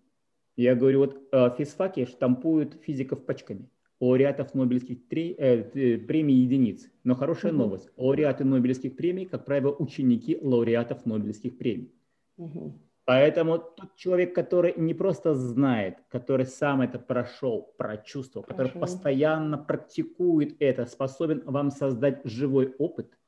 Я 0.56 0.74
говорю, 0.74 1.00
вот 1.00 1.28
э, 1.32 1.50
физфаки 1.56 2.04
штампуют 2.04 2.74
физиков 2.82 3.24
пачками, 3.24 3.68
лауреатов 4.00 4.54
Нобелевских 4.54 5.08
три, 5.08 5.34
э, 5.38 5.98
премий 5.98 6.36
единиц. 6.36 6.90
Но 7.02 7.14
хорошая 7.14 7.52
угу. 7.52 7.62
новость. 7.62 7.90
Лауреаты 7.96 8.44
Нобелевских 8.44 8.96
премий, 8.96 9.26
как 9.26 9.44
правило, 9.44 9.74
ученики 9.78 10.38
лауреатов 10.40 11.06
Нобелевских 11.06 11.56
премий. 11.56 11.92
Угу. 12.36 12.74
Поэтому 13.06 13.58
тот 13.58 13.96
человек, 13.96 14.34
который 14.34 14.74
не 14.76 14.94
просто 14.94 15.34
знает, 15.34 15.98
который 16.08 16.46
сам 16.46 16.82
это 16.82 16.98
прошел, 16.98 17.74
прочувствовал, 17.76 18.44
который 18.44 18.68
Хорошо. 18.68 18.80
постоянно 18.80 19.58
практикует 19.58 20.56
это, 20.60 20.86
способен 20.86 21.42
вам 21.44 21.70
создать 21.70 22.20
живой 22.24 22.74
опыт, 22.78 23.18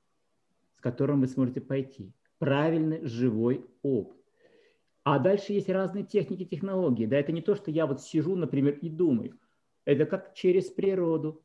которым 0.83 1.21
вы 1.21 1.29
сможете 1.29 1.61
пойти. 1.61 2.13
Правильный 2.39 3.05
живой 3.07 3.65
опыт. 3.83 4.19
А 5.05 5.19
дальше 5.19 5.53
есть 5.53 5.69
разные 5.69 6.05
техники, 6.05 6.45
технологии. 6.45 7.07
Да, 7.07 7.17
это 7.17 7.33
не 7.33 7.41
то, 7.41 7.55
что 7.55 7.71
я 7.71 7.87
вот 7.87 8.03
сижу, 8.03 8.37
например, 8.37 8.79
и 8.83 8.89
думаю. 8.89 9.39
Это 9.85 10.07
как 10.07 10.35
через 10.35 10.67
природу. 10.67 11.43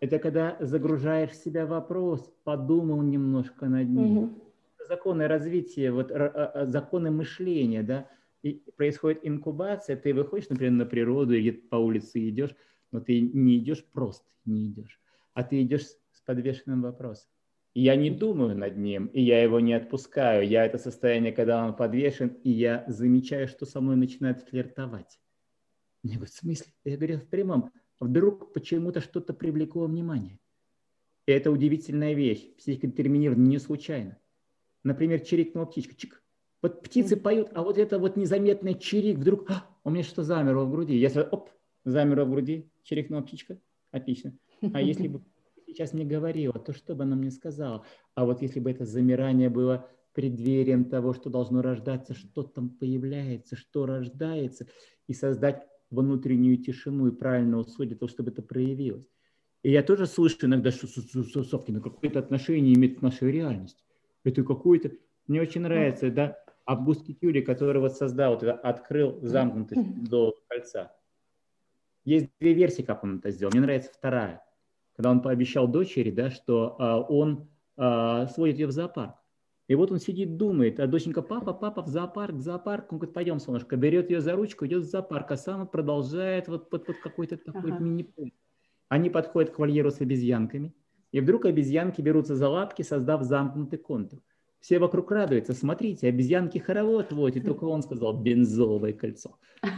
Это 0.00 0.18
когда 0.18 0.56
загружаешь 0.60 1.30
в 1.30 1.42
себя 1.42 1.64
вопрос, 1.64 2.32
подумал 2.44 3.00
немножко 3.02 3.66
над 3.66 3.88
ним. 3.88 4.18
Угу. 4.18 4.30
Законы 4.88 5.28
развития, 5.28 5.92
вот, 5.92 6.10
а, 6.10 6.26
а, 6.26 6.66
законы 6.66 7.10
мышления, 7.10 7.82
да, 7.82 8.08
и 8.42 8.64
происходит 8.76 9.20
инкубация, 9.22 9.96
ты 9.96 10.12
выходишь, 10.12 10.48
например, 10.48 10.72
на 10.72 10.86
природу, 10.86 11.34
или 11.34 11.52
по 11.52 11.76
улице 11.76 12.28
идешь, 12.28 12.50
но 12.90 13.00
ты 13.00 13.20
не 13.20 13.58
идешь 13.58 13.84
просто, 13.84 14.26
не 14.44 14.66
идешь, 14.66 15.00
а 15.34 15.44
ты 15.44 15.62
идешь 15.62 15.86
с 15.86 16.20
подвешенным 16.26 16.82
вопросом. 16.82 17.30
Я 17.74 17.96
не 17.96 18.10
думаю 18.10 18.56
над 18.56 18.76
ним, 18.76 19.06
и 19.06 19.22
я 19.22 19.42
его 19.42 19.58
не 19.58 19.72
отпускаю. 19.72 20.46
Я 20.46 20.66
это 20.66 20.76
состояние, 20.76 21.32
когда 21.32 21.64
он 21.64 21.74
подвешен, 21.74 22.28
и 22.44 22.50
я 22.50 22.84
замечаю, 22.86 23.48
что 23.48 23.64
со 23.64 23.80
мной 23.80 23.96
начинает 23.96 24.42
флиртовать. 24.42 25.18
Мне 26.02 26.16
говорят, 26.16 26.34
в 26.34 26.38
смысле? 26.38 26.72
Я 26.84 26.96
говорю, 26.96 27.18
в 27.18 27.28
прямом. 27.28 27.70
Вдруг 27.98 28.52
почему-то 28.52 29.00
что-то 29.00 29.32
привлекло 29.32 29.86
внимание. 29.86 30.38
И 31.26 31.32
это 31.32 31.50
удивительная 31.50 32.12
вещь. 32.14 32.46
Психика 32.58 32.88
детерминирована 32.88 33.46
не 33.46 33.58
случайно. 33.58 34.18
Например, 34.82 35.20
чирикнула 35.20 35.64
птичка. 35.64 35.94
Чик. 35.94 36.22
Вот 36.60 36.82
птицы 36.82 37.16
поют, 37.16 37.48
а 37.54 37.62
вот 37.62 37.78
это 37.78 37.98
вот 37.98 38.16
незаметный 38.16 38.74
чирик 38.74 39.18
вдруг, 39.18 39.50
а, 39.50 39.66
у 39.82 39.90
меня 39.90 40.04
что 40.04 40.22
замерло 40.22 40.64
в 40.64 40.70
груди. 40.70 40.96
Я 40.96 41.10
сразу, 41.10 41.28
оп, 41.30 41.50
замерло 41.84 42.24
в 42.24 42.30
груди, 42.30 42.70
чирикнула 42.82 43.22
птичка. 43.22 43.58
Отлично. 43.90 44.36
А 44.72 44.80
если 44.80 45.08
бы 45.08 45.22
сейчас 45.72 45.92
мне 45.92 46.04
говорила, 46.04 46.54
то 46.54 46.72
что 46.72 46.94
бы 46.94 47.04
она 47.04 47.16
мне 47.16 47.30
сказала? 47.30 47.84
А 48.14 48.24
вот 48.24 48.42
если 48.42 48.60
бы 48.60 48.70
это 48.70 48.84
замирание 48.84 49.48
было 49.48 49.88
преддверием 50.12 50.84
того, 50.84 51.14
что 51.14 51.30
должно 51.30 51.62
рождаться, 51.62 52.14
что 52.14 52.42
там 52.42 52.70
появляется, 52.70 53.56
что 53.56 53.86
рождается, 53.86 54.66
и 55.06 55.14
создать 55.14 55.66
внутреннюю 55.90 56.58
тишину 56.58 57.08
и 57.08 57.16
правильное 57.16 57.58
условие 57.58 57.90
для 57.90 57.98
того, 57.98 58.08
чтобы 58.08 58.30
это 58.30 58.42
проявилось. 58.42 59.08
И 59.62 59.70
я 59.70 59.82
тоже 59.82 60.06
слышу 60.06 60.36
иногда, 60.42 60.70
что 60.70 60.86
Совкина 61.44 61.80
какое-то 61.80 62.18
отношение 62.18 62.74
имеет 62.74 62.98
к 62.98 63.02
нашей 63.02 63.30
реальности. 63.30 63.82
Это 64.24 64.42
какое-то... 64.42 64.92
Мне 65.26 65.40
очень 65.40 65.62
нравится, 65.62 66.10
да, 66.10 66.38
Август 66.66 67.06
Китюри, 67.06 67.42
который 67.42 67.80
вот 67.80 67.96
создал, 67.96 68.34
вот, 68.34 68.42
открыл 68.44 69.18
замкнутость 69.22 70.08
до 70.08 70.36
кольца. 70.48 70.92
Есть 72.04 72.30
две 72.40 72.54
версии, 72.54 72.82
как 72.82 73.04
он 73.04 73.18
это 73.18 73.30
сделал. 73.30 73.52
Мне 73.52 73.60
нравится 73.60 73.90
вторая– 73.92 74.44
когда 75.02 75.10
он 75.10 75.20
пообещал 75.20 75.66
дочери, 75.66 76.12
да, 76.12 76.30
что 76.30 76.76
а, 76.78 77.00
он 77.00 77.48
а, 77.76 78.28
сводит 78.28 78.60
ее 78.60 78.68
в 78.68 78.70
зоопарк. 78.70 79.16
И 79.66 79.74
вот 79.74 79.90
он 79.90 79.98
сидит, 79.98 80.36
думает, 80.36 80.78
а 80.78 80.86
доченька, 80.86 81.22
папа, 81.22 81.52
папа, 81.52 81.82
в 81.82 81.88
зоопарк, 81.88 82.34
в 82.36 82.40
зоопарк. 82.40 82.92
Он 82.92 82.98
говорит, 82.98 83.12
пойдем, 83.12 83.40
солнышко, 83.40 83.76
берет 83.76 84.10
ее 84.10 84.20
за 84.20 84.36
ручку, 84.36 84.64
идет 84.64 84.84
в 84.84 84.88
зоопарк, 84.88 85.32
а 85.32 85.36
сам 85.36 85.66
продолжает 85.66 86.46
вот, 86.46 86.68
вот, 86.70 86.86
вот 86.86 86.96
какой-то 87.02 87.36
такой 87.36 87.72
ага. 87.72 87.82
мини-поезд. 87.82 88.36
Они 88.88 89.10
подходят 89.10 89.50
к 89.50 89.58
вольеру 89.58 89.90
с 89.90 90.00
обезьянками, 90.00 90.72
и 91.10 91.20
вдруг 91.20 91.46
обезьянки 91.46 92.00
берутся 92.00 92.36
за 92.36 92.48
лапки, 92.48 92.82
создав 92.82 93.24
замкнутый 93.24 93.80
контур. 93.80 94.20
Все 94.60 94.78
вокруг 94.78 95.10
радуются, 95.10 95.52
смотрите, 95.52 96.06
обезьянки 96.06 96.58
хоровод 96.58 97.12
вот, 97.12 97.34
и 97.34 97.40
только 97.40 97.64
он 97.64 97.82
сказал 97.82 98.16
бензоловое 98.22 98.92
кольцо. 98.92 99.36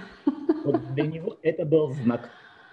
Вот 0.64 0.94
для 0.94 1.06
него 1.06 1.38
это 1.42 1.64
был 1.66 1.92
знак. 1.92 2.30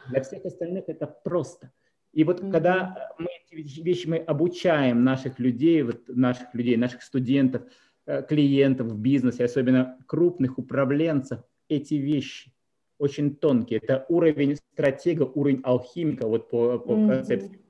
Для 0.10 0.22
всех 0.22 0.46
остальных 0.46 0.86
это 0.88 1.08
просто. 1.08 1.72
И 2.14 2.24
вот 2.24 2.42
mm-hmm. 2.42 2.52
когда 2.52 3.14
мы 3.18 3.30
эти 3.52 3.82
вещи 3.82 4.08
мы 4.08 4.18
обучаем 4.18 5.04
наших 5.04 5.40
людей, 5.40 5.82
вот 5.84 6.08
наших 6.08 6.54
людей, 6.54 6.78
наших 6.78 7.04
студентов, 7.04 7.64
э, 8.06 8.24
клиентов 8.24 8.88
в 8.88 9.00
бизнесе, 9.00 9.46
особенно 9.46 9.98
крупных 10.08 10.58
управленцев, 10.58 11.42
эти 11.70 11.96
вещи 11.96 12.54
очень 12.98 13.36
тонкие. 13.36 13.80
Это 13.80 14.06
уровень 14.10 14.58
стратега, 14.74 15.24
уровень 15.24 15.62
алхимика 15.64 16.28
вот 16.28 16.50
по, 16.50 16.78
по 16.78 16.92
mm-hmm. 16.92 17.08
концепции 17.08 17.62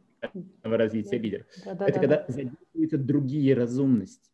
развития 0.62 1.18
лидера. 1.18 1.46
Да, 1.66 1.74
да, 1.74 1.86
это 1.86 1.94
да, 1.94 2.00
когда 2.00 2.16
да. 2.18 2.26
задействуются 2.28 2.98
другие 2.98 3.56
разумности. 3.56 4.30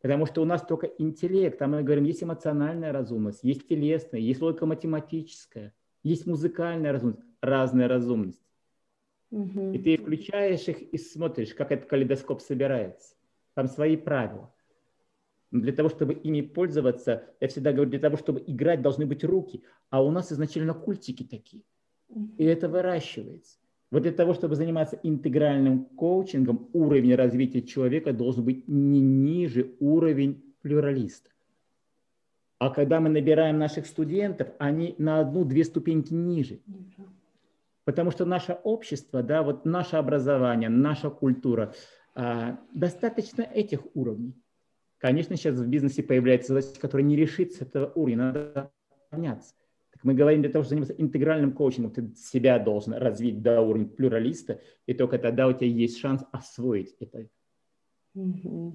Потому 0.00 0.26
что 0.26 0.42
у 0.42 0.44
нас 0.44 0.62
только 0.62 0.86
интеллект, 0.86 1.60
а 1.60 1.66
мы 1.66 1.82
говорим, 1.82 2.04
есть 2.04 2.22
эмоциональная 2.22 2.92
разумность, 2.92 3.40
есть 3.42 3.66
телесная, 3.66 4.20
есть 4.20 4.40
логика 4.40 4.64
математическая, 4.64 5.74
есть 6.04 6.26
музыкальная 6.26 6.92
разумность, 6.92 7.22
разная 7.40 7.88
разумность. 7.88 8.40
Угу. 9.30 9.72
И 9.72 9.78
ты 9.78 9.96
включаешь 9.98 10.66
их 10.68 10.82
и 10.82 10.98
смотришь, 10.98 11.54
как 11.54 11.72
этот 11.72 11.88
калейдоскоп 11.88 12.40
собирается. 12.40 13.14
Там 13.54 13.68
свои 13.68 13.96
правила. 13.96 14.52
Но 15.50 15.60
для 15.60 15.72
того, 15.72 15.88
чтобы 15.88 16.12
ими 16.12 16.42
пользоваться, 16.42 17.24
я 17.40 17.48
всегда 17.48 17.72
говорю, 17.72 17.90
для 17.90 17.98
того, 17.98 18.16
чтобы 18.16 18.42
играть, 18.46 18.82
должны 18.82 19.06
быть 19.06 19.24
руки. 19.24 19.62
А 19.90 20.02
у 20.02 20.10
нас 20.10 20.32
изначально 20.32 20.74
культики 20.74 21.22
такие. 21.22 21.62
И 22.36 22.44
это 22.44 22.68
выращивается. 22.68 23.58
Вот 23.90 24.02
для 24.02 24.12
того, 24.12 24.34
чтобы 24.34 24.54
заниматься 24.54 24.98
интегральным 25.02 25.86
коучингом, 25.86 26.68
уровень 26.74 27.14
развития 27.14 27.62
человека 27.62 28.12
должен 28.12 28.44
быть 28.44 28.68
не 28.68 29.00
ниже 29.00 29.74
уровень 29.80 30.42
плюралиста. 30.60 31.30
А 32.58 32.70
когда 32.70 33.00
мы 33.00 33.08
набираем 33.08 33.58
наших 33.58 33.86
студентов, 33.86 34.48
они 34.58 34.94
на 34.98 35.20
одну-две 35.20 35.64
ступеньки 35.64 36.12
ниже. 36.12 36.60
Потому 37.88 38.10
что 38.10 38.26
наше 38.26 38.52
общество, 38.64 39.22
да, 39.22 39.42
вот 39.42 39.64
наше 39.64 39.96
образование, 39.96 40.68
наша 40.68 41.08
культура, 41.08 41.72
а, 42.14 42.60
достаточно 42.74 43.40
этих 43.40 43.80
уровней. 43.94 44.34
Конечно, 44.98 45.36
сейчас 45.36 45.58
в 45.58 45.66
бизнесе 45.66 46.02
появляется 46.02 46.52
задача, 46.52 46.78
которая 46.78 47.06
не 47.06 47.16
решится 47.16 47.64
этого 47.64 47.90
уровня, 47.94 48.16
надо 48.18 48.70
поняться. 49.08 49.54
Так 49.90 50.04
мы 50.04 50.12
говорим, 50.12 50.42
для 50.42 50.50
того, 50.50 50.64
чтобы 50.64 50.84
заниматься 50.84 51.02
интегральным 51.02 51.52
коучингом, 51.52 51.92
ты 51.92 52.14
себя 52.14 52.58
должен 52.58 52.92
развить 52.92 53.40
до 53.40 53.62
уровня 53.62 53.86
плюралиста, 53.86 54.60
и 54.84 54.92
только 54.92 55.18
тогда 55.18 55.48
у 55.48 55.54
тебя 55.54 55.68
есть 55.68 55.98
шанс 55.98 56.22
освоить 56.30 56.94
это. 57.00 57.26
Mm-hmm. 58.14 58.72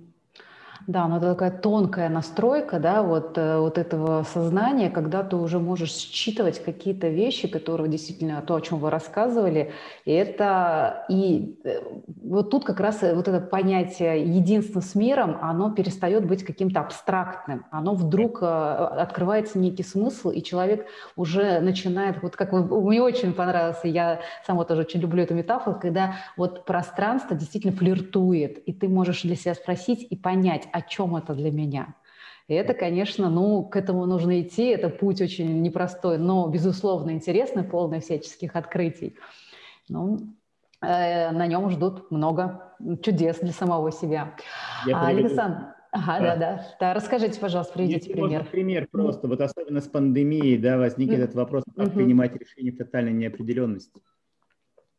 Да, 0.85 1.07
но 1.07 1.15
это 1.15 1.31
такая 1.31 1.51
тонкая 1.51 2.09
настройка, 2.09 2.77
да, 2.77 3.03
вот, 3.03 3.37
э, 3.37 3.57
вот 3.57 3.77
этого 3.77 4.23
сознания, 4.23 4.89
когда 4.89 5.23
ты 5.23 5.37
уже 5.37 5.57
можешь 5.57 5.91
считывать 5.91 6.61
какие-то 6.61 7.07
вещи, 7.07 7.47
которые 7.47 7.89
действительно 7.89 8.41
то, 8.41 8.55
о 8.55 8.61
чем 8.61 8.79
вы 8.79 8.89
рассказывали, 8.89 9.71
и 10.03 10.11
это 10.11 11.05
и 11.07 11.57
э, 11.63 11.79
вот 12.21 12.49
тут 12.49 12.65
как 12.65 12.81
раз 12.81 13.01
вот 13.01 13.29
это 13.29 13.39
понятие 13.39 14.25
единства 14.25 14.81
с 14.81 14.93
миром, 14.93 15.37
оно 15.41 15.71
перестает 15.71 16.27
быть 16.27 16.43
каким-то 16.43 16.81
абстрактным, 16.81 17.65
оно 17.71 17.93
вдруг 17.95 18.39
э, 18.41 18.45
открывается 18.45 19.59
некий 19.59 19.83
смысл, 19.83 20.31
и 20.31 20.43
человек 20.43 20.85
уже 21.15 21.61
начинает, 21.61 22.21
вот 22.21 22.35
как 22.35 22.51
мне 22.51 23.01
очень 23.01 23.31
понравилось, 23.33 23.79
я 23.85 24.19
сама 24.45 24.65
тоже 24.65 24.81
очень 24.81 24.99
люблю 24.99 25.23
эту 25.23 25.33
метафору, 25.33 25.79
когда 25.79 26.15
вот 26.35 26.65
пространство 26.65 27.37
действительно 27.37 27.71
флиртует, 27.73 28.57
и 28.67 28.73
ты 28.73 28.89
можешь 28.89 29.21
для 29.21 29.37
себя 29.37 29.53
спросить 29.53 30.05
и 30.09 30.17
понять, 30.17 30.67
о 30.73 30.81
чем 30.81 31.15
это 31.15 31.33
для 31.33 31.51
меня. 31.51 31.95
И 32.47 32.53
это, 32.53 32.73
конечно, 32.73 33.29
ну, 33.29 33.63
к 33.63 33.77
этому 33.77 34.05
нужно 34.05 34.41
идти, 34.41 34.65
это 34.65 34.89
путь 34.89 35.21
очень 35.21 35.61
непростой, 35.61 36.17
но, 36.17 36.47
безусловно, 36.47 37.11
интересный, 37.11 37.63
полный 37.63 38.01
всяческих 38.01 38.57
открытий. 38.57 39.15
Ну, 39.87 40.19
э, 40.81 41.31
на 41.31 41.47
нем 41.47 41.69
ждут 41.69 42.11
много 42.11 42.73
чудес 43.01 43.39
для 43.39 43.53
самого 43.53 43.91
себя. 43.91 44.35
Я 44.85 44.97
а, 44.97 45.07
Александр, 45.07 45.73
Ага, 45.93 46.19
да. 46.19 46.35
да, 46.35 46.35
да. 46.35 46.67
Да, 46.79 46.93
расскажите, 46.95 47.39
пожалуйста, 47.39 47.73
приведите 47.73 48.09
Если 48.09 48.13
пример. 48.13 48.39
Можно 48.39 48.51
пример 48.51 48.87
просто, 48.91 49.27
вот 49.27 49.39
особенно 49.39 49.79
с 49.79 49.87
пандемией, 49.87 50.57
да, 50.57 50.77
возник 50.77 51.11
mm. 51.11 51.15
этот 51.15 51.35
вопрос, 51.35 51.63
как 51.75 51.87
mm-hmm. 51.87 51.93
принимать 51.93 52.35
решения 52.35 52.71
в 52.71 52.77
тотальной 52.77 53.13
неопределенности. 53.13 54.01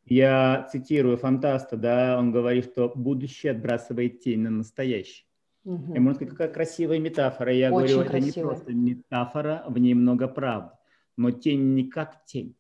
Я 0.07 0.69
цитирую 0.71 1.17
фантаста, 1.17 1.77
да, 1.77 2.17
он 2.19 2.31
говорит, 2.31 2.67
что 2.67 2.93
будущее 2.95 3.53
отбрасывает 3.53 4.21
тень 4.21 4.41
на 4.41 4.51
настоящее. 4.51 5.24
Угу. 5.65 5.95
И 5.95 5.99
можно 5.99 6.15
сказать, 6.15 6.31
какая 6.33 6.53
красивая 6.53 6.99
метафора. 6.99 7.53
Я 7.53 7.73
Очень 7.73 7.95
говорю, 7.95 8.11
красивая. 8.11 8.29
это 8.29 8.39
не 8.39 8.43
просто 8.43 8.73
метафора, 8.73 9.65
в 9.69 9.79
ней 9.79 9.95
много 9.95 10.29
правды. 10.29 10.73
Но 11.17 11.31
тень 11.31 11.75
не 11.75 11.89
как 11.89 12.25
тень. 12.25 12.57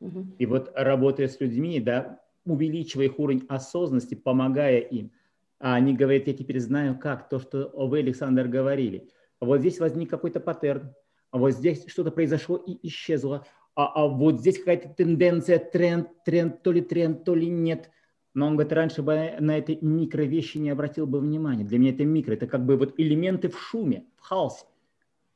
Угу. 0.00 0.36
И 0.38 0.46
вот 0.46 0.72
работая 0.74 1.28
с 1.28 1.40
людьми, 1.40 1.80
да, 1.80 2.20
увеличивая 2.44 3.06
их 3.06 3.18
уровень 3.18 3.44
осознанности, 3.48 4.14
помогая 4.14 4.78
им, 4.78 5.12
а 5.60 5.74
они 5.74 5.94
говорят, 5.94 6.28
я 6.28 6.34
теперь 6.34 6.60
знаю, 6.60 6.98
как 6.98 7.28
то, 7.28 7.38
что 7.38 7.70
вы, 7.74 7.98
Александр, 7.98 8.46
говорили. 8.46 9.08
Вот 9.40 9.60
здесь 9.60 9.80
возник 9.80 10.08
какой-то 10.08 10.40
паттерн, 10.40 10.94
а 11.30 11.38
вот 11.38 11.50
здесь 11.50 11.84
что-то 11.88 12.10
произошло 12.10 12.56
и 12.56 12.78
исчезло, 12.86 13.44
а, 13.74 13.86
а 13.86 14.06
вот 14.06 14.40
здесь 14.40 14.58
какая-то 14.58 14.88
тенденция, 14.90 15.58
тренд, 15.58 16.08
тренд, 16.24 16.62
то 16.62 16.72
ли 16.72 16.80
тренд, 16.80 17.24
то 17.24 17.34
ли 17.34 17.48
нет– 17.48 17.90
но 18.38 18.46
он 18.46 18.52
говорит, 18.52 18.72
раньше 18.72 19.02
бы 19.02 19.34
на 19.40 19.58
эти 19.58 19.76
микровещи 19.82 20.58
не 20.58 20.70
обратил 20.70 21.08
бы 21.08 21.18
внимания. 21.18 21.64
Для 21.64 21.76
меня 21.76 21.90
это 21.90 22.04
микро, 22.04 22.34
это 22.34 22.46
как 22.46 22.64
бы 22.64 22.76
вот 22.76 22.94
элементы 22.96 23.48
в 23.48 23.58
шуме, 23.58 24.06
в 24.14 24.20
хаосе. 24.20 24.64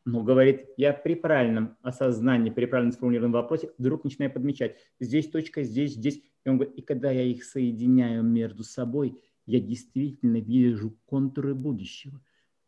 Но, 0.05 0.22
говорит, 0.22 0.68
я 0.76 0.92
при 0.92 1.16
правильном 1.16 1.76
осознании, 1.82 2.50
при 2.50 2.66
правильно 2.66 2.92
сформулированном 2.92 3.32
вопросе 3.32 3.72
вдруг 3.76 4.05
начинаю 4.05 4.32
подмечать, 4.32 4.76
здесь 5.00 5.28
точка, 5.28 5.64
здесь, 5.64 5.94
здесь. 5.94 6.22
И 6.44 6.48
он 6.48 6.59
говорит, 6.59 6.76
и 6.76 6.82
когда 6.82 7.11
я 7.11 7.24
их 7.24 7.42
соединяю 7.42 8.22
между 8.22 8.62
собой, 8.62 9.20
я 9.46 9.59
действительно 9.59 10.36
вижу 10.36 10.96
контуры 11.07 11.57
будущего. 11.57 12.20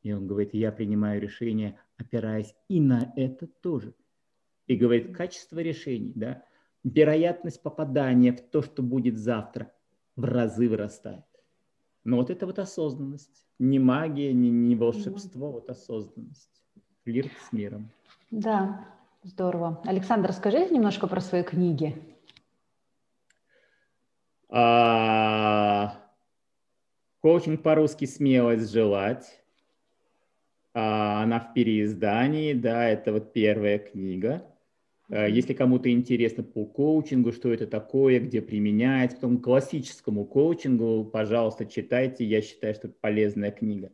И 0.02 0.12
он 0.12 0.26
говорит, 0.26 0.52
я 0.52 0.72
принимаю 0.72 1.22
решение, 1.22 1.78
опираясь 1.96 2.56
и 2.68 2.80
на 2.80 3.12
это 3.14 3.46
тоже. 3.46 3.94
И 4.66 4.74
говорит, 4.74 5.16
качество 5.16 5.60
решений, 5.60 6.10
да, 6.16 6.42
вероятность 6.82 7.62
попадания 7.62 8.32
в 8.32 8.40
то, 8.40 8.62
что 8.62 8.82
будет 8.82 9.16
завтра, 9.16 9.70
в 10.16 10.24
разы 10.24 10.68
вырастает. 10.68 11.24
Но 12.04 12.16
вот 12.16 12.30
это 12.30 12.46
вот 12.46 12.58
осознанность. 12.58 13.46
Не 13.58 13.78
магия, 13.78 14.32
не, 14.32 14.50
не 14.50 14.76
волшебство, 14.76 15.52
вот 15.52 15.70
осознанность. 15.70 16.62
Флирт 17.04 17.32
с 17.48 17.52
миром. 17.52 17.90
Да, 18.30 18.86
здорово. 19.22 19.80
Александр, 19.84 20.28
расскажите 20.28 20.74
немножко 20.74 21.06
про 21.06 21.20
свои 21.20 21.42
книги. 21.42 21.94
А, 24.48 25.98
коучинг 27.20 27.62
по-русски 27.62 28.04
«Смелость 28.04 28.70
желать». 28.70 29.42
А, 30.74 31.22
она 31.22 31.40
в 31.40 31.54
переиздании, 31.54 32.52
да, 32.52 32.84
это 32.88 33.12
вот 33.12 33.32
первая 33.32 33.78
книга. 33.78 34.44
Э, 35.08 35.30
если 35.30 35.52
кому-то 35.52 35.90
интересно 35.90 36.42
по 36.42 36.64
коучингу, 36.64 37.32
что 37.32 37.52
это 37.52 37.66
такое, 37.66 38.20
где 38.20 38.40
применяется, 38.40 39.16
потом 39.16 39.38
классическому 39.38 40.24
коучингу, 40.24 41.04
пожалуйста, 41.04 41.66
читайте. 41.66 42.24
Я 42.24 42.42
считаю, 42.42 42.74
что 42.74 42.88
это 42.88 42.96
полезная 43.00 43.50
книга. 43.50 43.90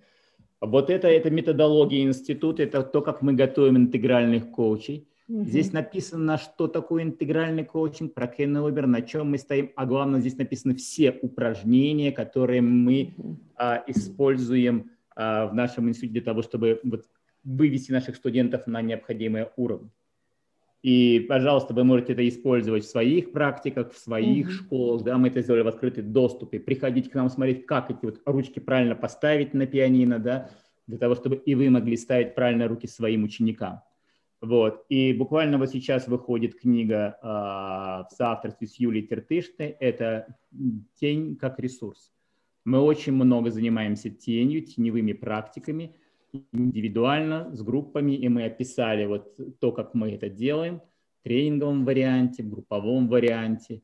Вот 0.60 0.90
это, 0.90 1.08
это 1.08 1.30
методология 1.30 2.02
института, 2.02 2.62
это 2.62 2.82
то, 2.82 3.00
как 3.00 3.22
мы 3.22 3.32
готовим 3.32 3.78
интегральных 3.78 4.50
коучей. 4.50 5.08
Угу. 5.28 5.44
Здесь 5.44 5.72
написано, 5.72 6.38
что 6.38 6.68
такое 6.68 7.04
интегральный 7.04 7.64
коучинг, 7.64 8.12
про 8.12 8.26
Кен 8.26 8.56
Обер, 8.56 8.86
на 8.86 9.00
чем 9.00 9.30
мы 9.30 9.38
стоим, 9.38 9.70
а 9.76 9.86
главное, 9.86 10.20
здесь 10.20 10.36
написаны 10.36 10.74
все 10.74 11.16
упражнения, 11.22 12.12
которые 12.12 12.60
мы 12.60 13.14
угу. 13.16 13.36
а, 13.56 13.82
используем 13.86 14.90
а, 15.16 15.46
в 15.46 15.54
нашем 15.54 15.88
институте 15.88 16.12
для 16.12 16.22
того, 16.22 16.42
чтобы 16.42 16.80
вот, 16.82 17.06
вывести 17.42 17.92
наших 17.92 18.16
студентов 18.16 18.66
на 18.66 18.82
необходимые 18.82 19.50
уровни. 19.56 19.90
И, 20.82 21.26
пожалуйста, 21.28 21.74
вы 21.74 21.84
можете 21.84 22.14
это 22.14 22.26
использовать 22.26 22.84
в 22.84 22.90
своих 22.90 23.32
практиках, 23.32 23.92
в 23.92 23.98
своих 23.98 24.48
mm-hmm. 24.48 24.52
школах. 24.52 25.02
Да, 25.02 25.18
мы 25.18 25.28
это 25.28 25.42
сделали 25.42 25.62
в 25.62 25.68
открытом 25.68 26.12
доступе. 26.12 26.58
Приходите 26.58 27.10
к 27.10 27.14
нам 27.14 27.28
смотреть, 27.28 27.66
как 27.66 27.90
эти 27.90 27.98
вот 28.02 28.20
ручки 28.24 28.60
правильно 28.60 28.94
поставить 28.94 29.52
на 29.52 29.66
пианино, 29.66 30.18
да, 30.18 30.50
для 30.86 30.96
того, 30.96 31.14
чтобы 31.14 31.36
и 31.36 31.54
вы 31.54 31.68
могли 31.68 31.96
ставить 31.96 32.34
правильно 32.34 32.66
руки 32.66 32.86
своим 32.86 33.24
ученикам. 33.24 33.82
Вот. 34.40 34.86
И 34.88 35.12
буквально 35.12 35.58
вот 35.58 35.70
сейчас 35.70 36.08
выходит 36.08 36.58
книга 36.58 37.18
э, 37.20 37.26
в 37.26 38.08
соавторстве 38.16 38.66
с 38.66 38.76
Юлией 38.76 39.06
Тертышной. 39.06 39.76
Это 39.80 40.34
«Тень 40.98 41.36
как 41.36 41.58
ресурс». 41.58 42.10
Мы 42.64 42.78
очень 42.78 43.12
много 43.12 43.50
занимаемся 43.50 44.10
тенью, 44.10 44.62
теневыми 44.62 45.12
практиками, 45.12 45.94
индивидуально, 46.52 47.54
с 47.54 47.62
группами, 47.62 48.12
и 48.12 48.28
мы 48.28 48.44
описали 48.44 49.06
вот 49.06 49.36
то, 49.60 49.72
как 49.72 49.94
мы 49.94 50.12
это 50.12 50.28
делаем 50.28 50.80
в 51.20 51.24
тренинговом 51.24 51.84
варианте, 51.84 52.42
в 52.42 52.50
групповом 52.50 53.08
варианте. 53.08 53.82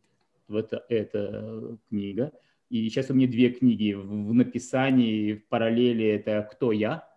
Вот 0.49 0.73
эта 0.89 1.79
книга. 1.89 2.33
И 2.71 2.89
сейчас 2.89 3.11
у 3.11 3.15
меня 3.15 3.29
две 3.29 3.51
книги 3.51 3.93
в 3.93 4.33
написании, 4.33 5.35
в 5.35 5.47
параллели 5.49 6.07
это 6.07 6.49
«Кто 6.53 6.73
я?», 6.73 7.09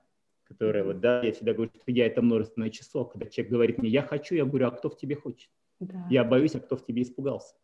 которая 0.44 0.84
вот, 0.84 1.00
да, 1.00 1.22
я 1.22 1.32
всегда 1.32 1.54
говорю, 1.54 1.72
что 1.76 1.92
я 1.92 2.08
это 2.08 2.22
множественное 2.22 2.70
число. 2.70 3.06
Когда 3.06 3.28
человек 3.28 3.52
говорит 3.52 3.78
мне 3.78 3.90
«я 3.90 4.02
хочу», 4.02 4.36
я 4.36 4.46
говорю 4.46 4.68
«а 4.68 4.72
кто 4.72 4.90
в 4.90 4.98
тебе 4.98 5.16
хочет?» 5.16 5.50
да. 5.80 6.06
Я 6.10 6.24
боюсь, 6.24 6.56
а 6.56 6.60
кто 6.60 6.76
в 6.76 6.86
тебе 6.86 7.04
испугался? 7.04 7.56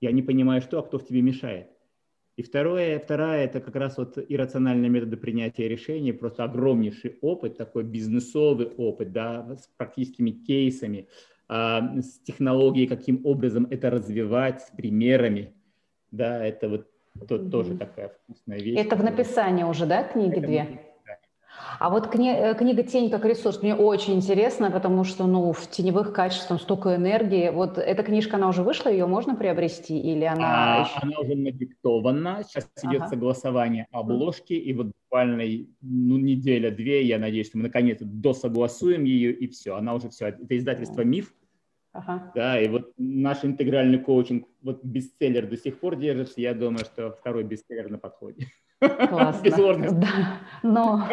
Я 0.00 0.12
не 0.12 0.22
понимаю, 0.22 0.60
что, 0.60 0.78
а 0.78 0.82
кто 0.82 0.98
в 0.98 1.06
тебе 1.06 1.22
мешает? 1.22 1.70
И 2.36 2.42
второе, 2.42 2.98
вторая– 2.98 3.44
это 3.46 3.60
как 3.60 3.76
раз 3.76 3.96
вот 3.96 4.18
иррациональные 4.18 4.90
методы 4.90 5.16
принятия 5.16 5.68
решений, 5.68 6.12
просто 6.12 6.44
огромнейший 6.44 7.18
опыт, 7.22 7.56
такой 7.56 7.82
бизнесовый 7.82 8.66
опыт, 8.66 9.10
да, 9.12 9.56
с 9.56 9.68
практическими 9.78 10.30
кейсами, 10.30 11.08
а, 11.48 11.98
с 11.98 12.18
технологией, 12.20 12.88
каким 12.88 13.24
образом 13.24 13.66
это 13.70 13.88
развивать, 13.88 14.60
с 14.60 14.70
примерами, 14.70 15.54
да, 16.10 16.44
это 16.44 16.68
вот 16.68 16.90
то, 17.26 17.36
mm 17.36 17.50
тоже 17.50 17.78
такая 17.78 18.10
вкусная 18.10 18.58
вещь. 18.58 18.78
Это 18.78 18.96
в 18.96 19.02
написании 19.02 19.64
уже, 19.64 19.86
да, 19.86 20.04
книги 20.04 20.36
это 20.36 20.46
две? 20.46 20.85
А 21.78 21.90
вот 21.90 22.06
кни- 22.06 22.34
э, 22.34 22.54
книга 22.54 22.82
«Тень 22.82 23.10
как 23.10 23.24
ресурс» 23.24 23.62
мне 23.62 23.74
очень 23.74 24.14
интересна, 24.14 24.70
потому 24.70 25.04
что 25.04 25.26
ну, 25.26 25.52
в 25.52 25.70
теневых 25.70 26.12
качествах 26.12 26.60
столько 26.60 26.96
энергии. 26.96 27.50
Вот 27.50 27.78
эта 27.78 28.02
книжка, 28.02 28.36
она 28.36 28.48
уже 28.48 28.62
вышла, 28.62 28.88
ее 28.88 29.06
можно 29.06 29.34
приобрести 29.34 29.98
или 29.98 30.24
она 30.24 30.78
а, 30.78 30.80
еще... 30.80 30.98
Она 31.02 31.18
уже 31.20 31.34
надиктована, 31.34 32.42
сейчас 32.46 32.70
ага. 32.82 32.94
идет 32.94 33.08
согласование 33.08 33.86
обложки, 33.92 34.54
и 34.54 34.72
вот 34.72 34.92
буквально 35.04 35.42
ну, 35.80 36.18
неделя-две, 36.18 37.02
я 37.02 37.18
надеюсь, 37.18 37.48
что 37.48 37.58
мы 37.58 37.64
наконец 37.64 37.98
досогласуем 38.00 39.04
ее, 39.04 39.32
и 39.32 39.46
все, 39.48 39.76
она 39.76 39.94
уже 39.94 40.08
все. 40.08 40.26
Это 40.26 40.56
издательство 40.56 41.02
«Миф», 41.02 41.34
Ага. 41.92 42.30
Да, 42.34 42.60
и 42.60 42.68
вот 42.68 42.92
наш 42.98 43.42
интегральный 43.42 43.98
коучинг, 43.98 44.46
вот 44.60 44.84
бестселлер 44.84 45.46
до 45.46 45.56
сих 45.56 45.80
пор 45.80 45.96
держится, 45.96 46.42
я 46.42 46.52
думаю, 46.52 46.84
что 46.84 47.10
второй 47.10 47.42
бестселлер 47.44 47.90
на 47.90 47.98
подходе. 47.98 48.46
Классно. 48.78 49.90
Да. 49.92 50.40
Но, 50.62 51.08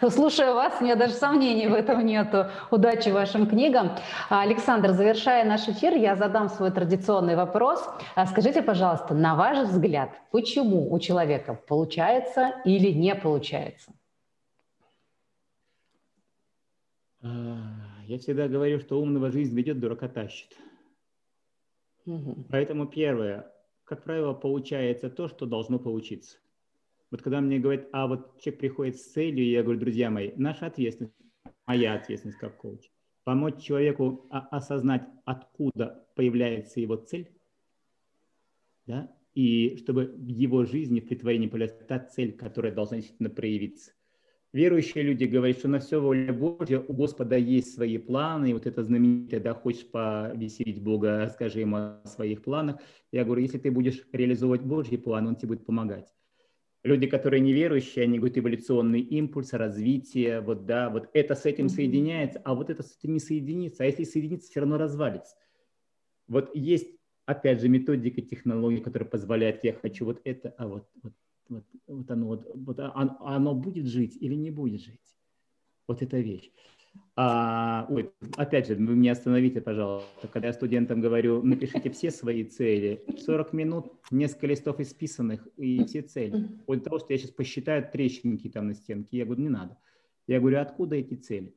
слушая 0.10 0.54
вас, 0.54 0.74
у 0.80 0.84
меня 0.84 0.96
даже 0.96 1.12
сомнений 1.12 1.68
в 1.68 1.74
этом 1.74 2.04
нету. 2.04 2.46
Удачи 2.70 3.10
вашим 3.10 3.46
книгам. 3.46 3.92
Александр, 4.28 4.90
завершая 4.90 5.44
наш 5.44 5.68
эфир, 5.68 5.94
я 5.94 6.16
задам 6.16 6.48
свой 6.48 6.72
традиционный 6.72 7.36
вопрос. 7.36 7.88
А 8.16 8.26
скажите, 8.26 8.60
пожалуйста, 8.60 9.14
на 9.14 9.36
ваш 9.36 9.68
взгляд, 9.68 10.10
почему 10.32 10.92
у 10.92 10.98
человека 10.98 11.54
получается 11.54 12.54
или 12.64 12.90
не 12.90 13.14
получается? 13.14 13.92
А, 17.22 17.28
я 18.06 18.18
всегда 18.18 18.48
говорю, 18.48 18.80
что 18.80 19.00
умного 19.00 19.30
жизнь 19.30 19.56
ведет, 19.56 19.78
дурака 19.78 20.08
тащит. 20.08 20.56
Угу. 22.06 22.46
Поэтому 22.50 22.86
первое, 22.86 23.46
как 23.84 24.02
правило, 24.02 24.34
получается 24.34 25.08
то, 25.08 25.28
что 25.28 25.46
должно 25.46 25.78
получиться. 25.78 26.38
Вот 27.14 27.22
когда 27.22 27.40
мне 27.40 27.60
говорят, 27.60 27.86
а 27.92 28.08
вот 28.08 28.40
человек 28.40 28.58
приходит 28.58 28.96
с 28.96 29.12
целью, 29.12 29.46
я 29.48 29.62
говорю, 29.62 29.78
друзья 29.78 30.10
мои, 30.10 30.32
наша 30.34 30.66
ответственность, 30.66 31.14
моя 31.64 31.94
ответственность 31.94 32.40
как 32.40 32.56
коуч, 32.56 32.90
помочь 33.22 33.62
человеку 33.62 34.26
осознать, 34.30 35.06
откуда 35.24 36.08
появляется 36.16 36.80
его 36.80 36.96
цель, 36.96 37.30
да, 38.86 39.16
и 39.32 39.76
чтобы 39.76 40.06
в 40.06 40.26
его 40.26 40.64
жизни, 40.64 40.98
в 40.98 41.06
притворении 41.06 41.46
появилась 41.46 41.78
та 41.86 42.00
цель, 42.00 42.32
которая 42.32 42.74
должна 42.74 42.96
действительно 42.96 43.30
проявиться. 43.30 43.92
Верующие 44.52 45.04
люди 45.04 45.22
говорят, 45.22 45.58
что 45.58 45.68
на 45.68 45.78
все 45.78 46.00
воля 46.00 46.32
Божья, 46.32 46.80
у 46.80 46.94
Господа 46.94 47.36
есть 47.36 47.76
свои 47.76 47.96
планы, 47.96 48.50
и 48.50 48.54
вот 48.54 48.66
это 48.66 48.82
знаменитое, 48.82 49.38
да, 49.38 49.54
хочешь 49.54 49.88
повеселить 49.88 50.82
Бога, 50.82 51.30
скажи 51.32 51.60
ему 51.60 51.76
о 51.76 52.02
своих 52.06 52.42
планах. 52.42 52.80
Я 53.12 53.24
говорю, 53.24 53.42
если 53.42 53.58
ты 53.58 53.70
будешь 53.70 54.04
реализовывать 54.10 54.62
Божьи 54.62 54.96
планы, 54.96 55.28
Он 55.28 55.36
тебе 55.36 55.50
будет 55.50 55.64
помогать. 55.64 56.12
Люди, 56.84 57.06
которые 57.06 57.40
неверующие, 57.40 58.04
они 58.04 58.18
говорят 58.18 58.36
эволюционный 58.36 59.00
импульс, 59.00 59.54
развитие, 59.54 60.42
вот 60.42 60.66
да, 60.66 60.90
вот 60.90 61.08
это 61.14 61.34
с 61.34 61.46
этим 61.46 61.70
соединяется, 61.70 62.42
а 62.44 62.54
вот 62.54 62.68
это 62.68 62.82
с 62.82 62.98
этим 62.98 63.14
не 63.14 63.20
соединится, 63.20 63.84
а 63.84 63.86
если 63.86 64.04
соединится, 64.04 64.50
все 64.50 64.60
равно 64.60 64.76
развалится. 64.76 65.34
Вот 66.28 66.54
есть, 66.54 66.88
опять 67.24 67.62
же, 67.62 67.70
методика, 67.70 68.20
технология, 68.20 68.82
которая 68.82 69.08
позволяет, 69.08 69.64
я 69.64 69.72
хочу 69.72 70.04
вот 70.04 70.20
это, 70.24 70.50
а 70.58 70.68
вот, 70.68 70.86
вот, 71.02 71.14
вот, 71.48 71.64
вот 71.86 72.10
оно, 72.10 72.26
вот, 72.26 72.50
вот 72.54 72.78
оно, 72.78 73.16
оно 73.20 73.54
будет 73.54 73.86
жить 73.86 74.18
или 74.20 74.34
не 74.34 74.50
будет 74.50 74.82
жить. 74.82 75.16
Вот 75.88 76.02
эта 76.02 76.18
вещь. 76.18 76.50
А, 77.16 77.86
ой, 77.90 78.10
опять 78.36 78.66
же, 78.66 78.74
вы 78.74 78.96
меня 78.96 79.12
остановите, 79.12 79.60
пожалуйста. 79.60 80.26
Когда 80.32 80.48
я 80.48 80.52
студентам 80.52 81.00
говорю, 81.00 81.42
напишите 81.42 81.90
все 81.90 82.10
свои 82.10 82.42
цели, 82.42 83.04
40 83.24 83.52
минут, 83.52 83.92
несколько 84.10 84.48
листов 84.48 84.80
исписанных 84.80 85.46
и 85.56 85.84
все 85.84 86.02
цели. 86.02 86.48
Вот 86.66 86.82
того, 86.82 86.98
что 86.98 87.12
я 87.12 87.18
сейчас 87.18 87.30
посчитаю 87.30 87.88
трещинки 87.88 88.48
там 88.48 88.66
на 88.66 88.74
стенке, 88.74 89.18
я 89.18 89.24
говорю, 89.24 89.42
не 89.42 89.48
надо. 89.48 89.78
Я 90.26 90.40
говорю, 90.40 90.60
откуда 90.60 90.96
эти 90.96 91.14
цели? 91.14 91.54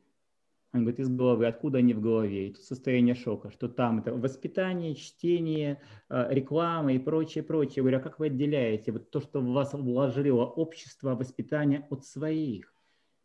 Он 0.74 0.82
говорит, 0.82 1.00
из 1.00 1.10
головы. 1.10 1.48
Откуда 1.48 1.80
они 1.80 1.94
в 1.94 2.02
голове? 2.02 2.50
И 2.50 2.54
тут 2.54 2.64
состояние 2.64 3.16
шока, 3.16 3.50
что 3.50 3.68
там 3.68 4.00
это 4.00 4.14
воспитание, 4.14 4.94
чтение, 4.94 5.82
а, 6.08 6.28
реклама 6.32 6.94
и 6.94 7.00
прочее, 7.00 7.44
прочее. 7.44 7.78
Я 7.78 7.82
говорю, 7.84 7.98
а 7.98 8.02
как 8.02 8.20
вы 8.20 8.28
отделяете 8.28 8.92
вот 8.92 9.10
то, 9.10 9.22
что 9.22 9.40
в 9.40 9.48
вас 9.54 9.74
вложило 9.74 10.46
общество, 10.46 11.16
воспитание 11.16 11.88
от 11.90 12.06
своих? 12.06 12.77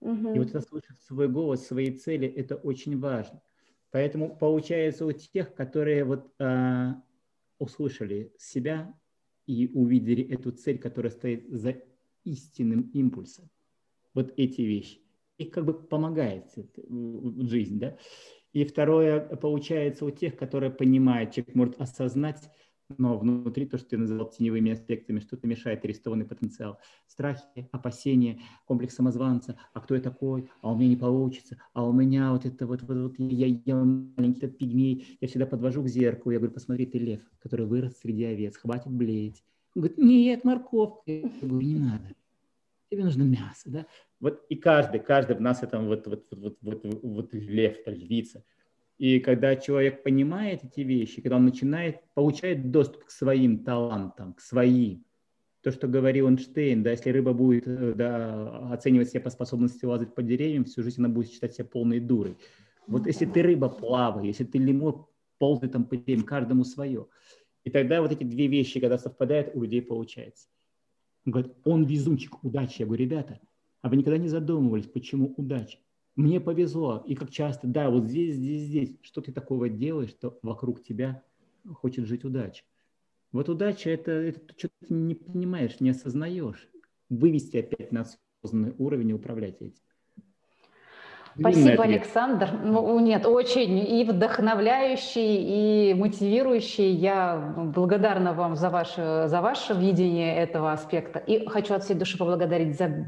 Угу. 0.02 0.34
И 0.34 0.38
вот 0.38 0.48
это 0.48 0.60
слышать 0.60 1.00
свой 1.00 1.28
голос, 1.28 1.66
свои 1.66 1.96
цели, 1.96 2.26
это 2.26 2.56
очень 2.56 2.98
важно. 2.98 3.40
Поэтому 3.92 4.36
получается 4.36 5.06
у 5.06 5.12
тех, 5.12 5.54
которые 5.54 6.04
вот 6.04 6.32
а, 6.40 7.02
услышали 7.58 8.32
себя 8.38 8.92
и 9.46 9.70
увидели 9.72 10.24
эту 10.24 10.50
цель, 10.50 10.78
которая 10.78 11.12
стоит 11.12 11.48
за 11.48 11.82
истинным 12.24 12.90
импульсом, 12.94 13.48
вот 14.14 14.32
эти 14.36 14.62
вещи, 14.62 15.00
их 15.38 15.50
как 15.50 15.64
бы 15.64 15.74
помогает 15.74 16.52
жизнь, 17.38 17.78
да. 17.78 17.96
И 18.52 18.64
второе, 18.64 19.20
получается 19.20 20.04
у 20.04 20.10
тех, 20.10 20.36
которые 20.36 20.70
понимают, 20.70 21.32
человек 21.32 21.54
может 21.54 21.80
осознать 21.80 22.50
но 22.98 23.18
внутри 23.18 23.66
то, 23.66 23.78
что 23.78 23.90
ты 23.90 23.98
называл 23.98 24.30
теневыми 24.30 24.72
аспектами, 24.72 25.20
что-то 25.20 25.46
мешает 25.46 25.84
арестованный 25.84 26.24
потенциал. 26.24 26.78
Страхи, 27.06 27.68
опасения, 27.72 28.40
комплекс 28.66 28.94
самозванца, 28.94 29.58
а 29.72 29.80
кто 29.80 29.94
я 29.94 30.00
такой, 30.00 30.50
а 30.60 30.72
у 30.72 30.76
меня 30.76 30.88
не 30.88 30.96
получится, 30.96 31.58
а 31.72 31.86
у 31.86 31.92
меня 31.92 32.32
вот 32.32 32.46
это 32.46 32.66
вот, 32.66 32.82
вот, 32.82 32.96
вот 32.96 33.14
я, 33.18 33.46
я 33.64 33.76
маленький 33.76 34.46
этот 34.46 34.58
пигмей, 34.58 35.18
я 35.20 35.28
всегда 35.28 35.46
подвожу 35.46 35.82
к 35.82 35.88
зеркалу, 35.88 36.32
я 36.32 36.38
говорю, 36.38 36.54
посмотри, 36.54 36.86
ты 36.86 36.98
лев, 36.98 37.20
который 37.40 37.66
вырос 37.66 37.98
среди 37.98 38.24
овец, 38.24 38.56
хватит 38.56 38.92
блеять. 38.92 39.42
Он 39.74 39.82
говорит, 39.82 39.98
нет, 39.98 40.44
морковка. 40.44 41.10
Я 41.10 41.30
говорю, 41.40 41.66
не 41.66 41.78
надо, 41.78 42.14
тебе 42.90 43.04
нужно 43.04 43.22
мясо, 43.22 43.70
да? 43.70 43.86
Вот 44.20 44.44
и 44.48 44.56
каждый, 44.56 45.00
каждый 45.00 45.36
в 45.36 45.40
нас 45.40 45.62
это 45.62 45.78
вот, 45.78 46.06
вот, 46.06 46.26
вот, 46.30 46.58
вот, 46.60 46.84
вот, 46.84 47.02
вот 47.02 47.34
лев, 47.34 47.78
львица– 47.86 48.44
и 48.98 49.18
когда 49.20 49.56
человек 49.56 50.02
понимает 50.02 50.64
эти 50.64 50.80
вещи, 50.80 51.20
когда 51.20 51.36
он 51.36 51.44
начинает, 51.44 52.00
получает 52.14 52.70
доступ 52.70 53.04
к 53.04 53.10
своим 53.10 53.64
талантам, 53.64 54.34
к 54.34 54.40
своим, 54.40 55.04
то, 55.62 55.70
что 55.70 55.86
говорил 55.86 56.28
Эйнштейн, 56.28 56.82
да, 56.82 56.90
если 56.90 57.10
рыба 57.10 57.32
будет 57.32 57.66
э, 57.66 57.94
да, 57.94 58.72
оценивать 58.72 59.10
себя 59.10 59.20
по 59.20 59.30
способности 59.30 59.84
лазать 59.84 60.14
по 60.14 60.22
деревьям, 60.22 60.64
всю 60.64 60.82
жизнь 60.82 61.00
она 61.00 61.08
будет 61.08 61.30
считать 61.30 61.54
себя 61.54 61.64
полной 61.64 62.00
дурой. 62.00 62.36
Вот 62.88 63.06
если 63.06 63.26
ты 63.26 63.42
рыба 63.42 63.68
плавай, 63.68 64.26
если 64.26 64.44
ты 64.44 64.58
лемур, 64.58 65.08
ползай 65.38 65.68
там 65.68 65.84
по 65.84 65.96
деревьям, 65.96 66.26
каждому 66.26 66.64
свое. 66.64 67.06
И 67.64 67.70
тогда 67.70 68.02
вот 68.02 68.10
эти 68.10 68.24
две 68.24 68.48
вещи, 68.48 68.80
когда 68.80 68.98
совпадают, 68.98 69.54
у 69.54 69.62
людей 69.62 69.82
получается. 69.82 70.48
Он 71.24 71.32
говорит, 71.32 71.52
он 71.64 71.84
везунчик, 71.84 72.42
удачи. 72.42 72.80
Я 72.80 72.86
говорю, 72.86 73.04
ребята, 73.04 73.40
а 73.80 73.88
вы 73.88 73.96
никогда 73.96 74.18
не 74.18 74.28
задумывались, 74.28 74.86
почему 74.86 75.32
удача? 75.36 75.78
Мне 76.16 76.40
повезло, 76.40 77.02
и 77.06 77.14
как 77.14 77.30
часто, 77.30 77.66
да, 77.66 77.90
вот 77.90 78.04
здесь, 78.04 78.36
здесь, 78.36 78.62
здесь, 78.62 78.96
что 79.02 79.20
ты 79.20 79.32
такого 79.32 79.68
делаешь, 79.68 80.10
что 80.10 80.38
вокруг 80.42 80.82
тебя 80.82 81.22
хочет 81.74 82.06
жить 82.06 82.24
удача. 82.24 82.64
Вот 83.32 83.48
удача 83.48 83.88
это, 83.90 84.10
это 84.10 84.40
что 84.56 84.68
ты 84.80 84.92
не 84.92 85.14
понимаешь, 85.14 85.80
не 85.80 85.90
осознаешь. 85.90 86.68
Вывести 87.08 87.58
опять 87.58 87.92
на 87.92 88.06
осознанный 88.42 88.74
уровень 88.78 89.10
и 89.10 89.14
управлять 89.14 89.62
этим. 89.62 89.82
Спасибо, 91.38 91.84
Александр. 91.84 92.50
Ну, 92.62 92.98
нет, 93.00 93.26
очень 93.26 93.78
и 93.78 94.04
вдохновляющий, 94.04 95.90
и 95.90 95.94
мотивирующий. 95.94 96.90
Я 96.90 97.54
благодарна 97.56 98.32
вам 98.32 98.56
за 98.56 98.70
ваше, 98.70 99.24
за 99.28 99.40
ваше 99.40 99.74
видение 99.74 100.36
этого 100.36 100.72
аспекта. 100.72 101.18
И 101.18 101.46
хочу 101.46 101.74
от 101.74 101.84
всей 101.84 101.94
души 101.94 102.18
поблагодарить 102.18 102.76
за 102.76 103.06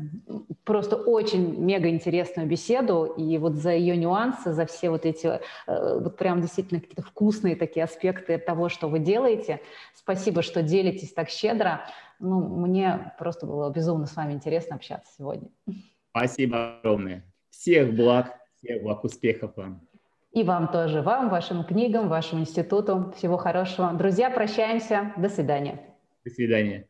просто 0.64 0.97
очень 0.97 1.62
мега 1.62 1.89
интересную 1.89 2.49
беседу, 2.49 3.05
и 3.05 3.37
вот 3.39 3.55
за 3.57 3.72
ее 3.72 3.97
нюансы, 3.97 4.53
за 4.53 4.66
все 4.66 4.91
вот 4.91 5.05
эти, 5.05 5.41
э, 5.66 5.99
вот 5.99 6.16
прям 6.16 6.41
действительно 6.41 6.81
какие-то 6.81 7.03
вкусные 7.03 7.55
такие 7.55 7.85
аспекты 7.85 8.39
того, 8.39 8.68
что 8.68 8.89
вы 8.89 8.99
делаете. 8.99 9.61
Спасибо, 9.95 10.43
что 10.43 10.62
делитесь 10.62 11.12
так 11.12 11.29
щедро. 11.29 11.83
Ну, 12.18 12.41
мне 12.41 13.12
просто 13.18 13.47
было 13.47 13.70
безумно 13.70 14.07
с 14.07 14.16
вами 14.16 14.33
интересно 14.33 14.77
общаться 14.77 15.12
сегодня. 15.18 15.49
Спасибо 16.11 16.79
огромное. 16.79 17.22
Всех 17.59 17.95
благ, 17.95 18.35
всех 18.57 18.83
благ, 18.83 19.05
успехов 19.05 19.57
вам. 19.57 19.81
И 20.33 20.43
вам 20.43 20.69
тоже, 20.69 21.01
вам, 21.01 21.31
вашим 21.31 21.65
книгам, 21.65 22.09
вашему 22.09 22.41
институту. 22.41 23.13
Всего 23.17 23.37
хорошего. 23.37 23.93
Друзья, 23.93 24.31
прощаемся. 24.31 25.13
До 25.17 25.29
свидания. 25.29 25.81
До 26.25 26.31
свидания. 26.31 26.89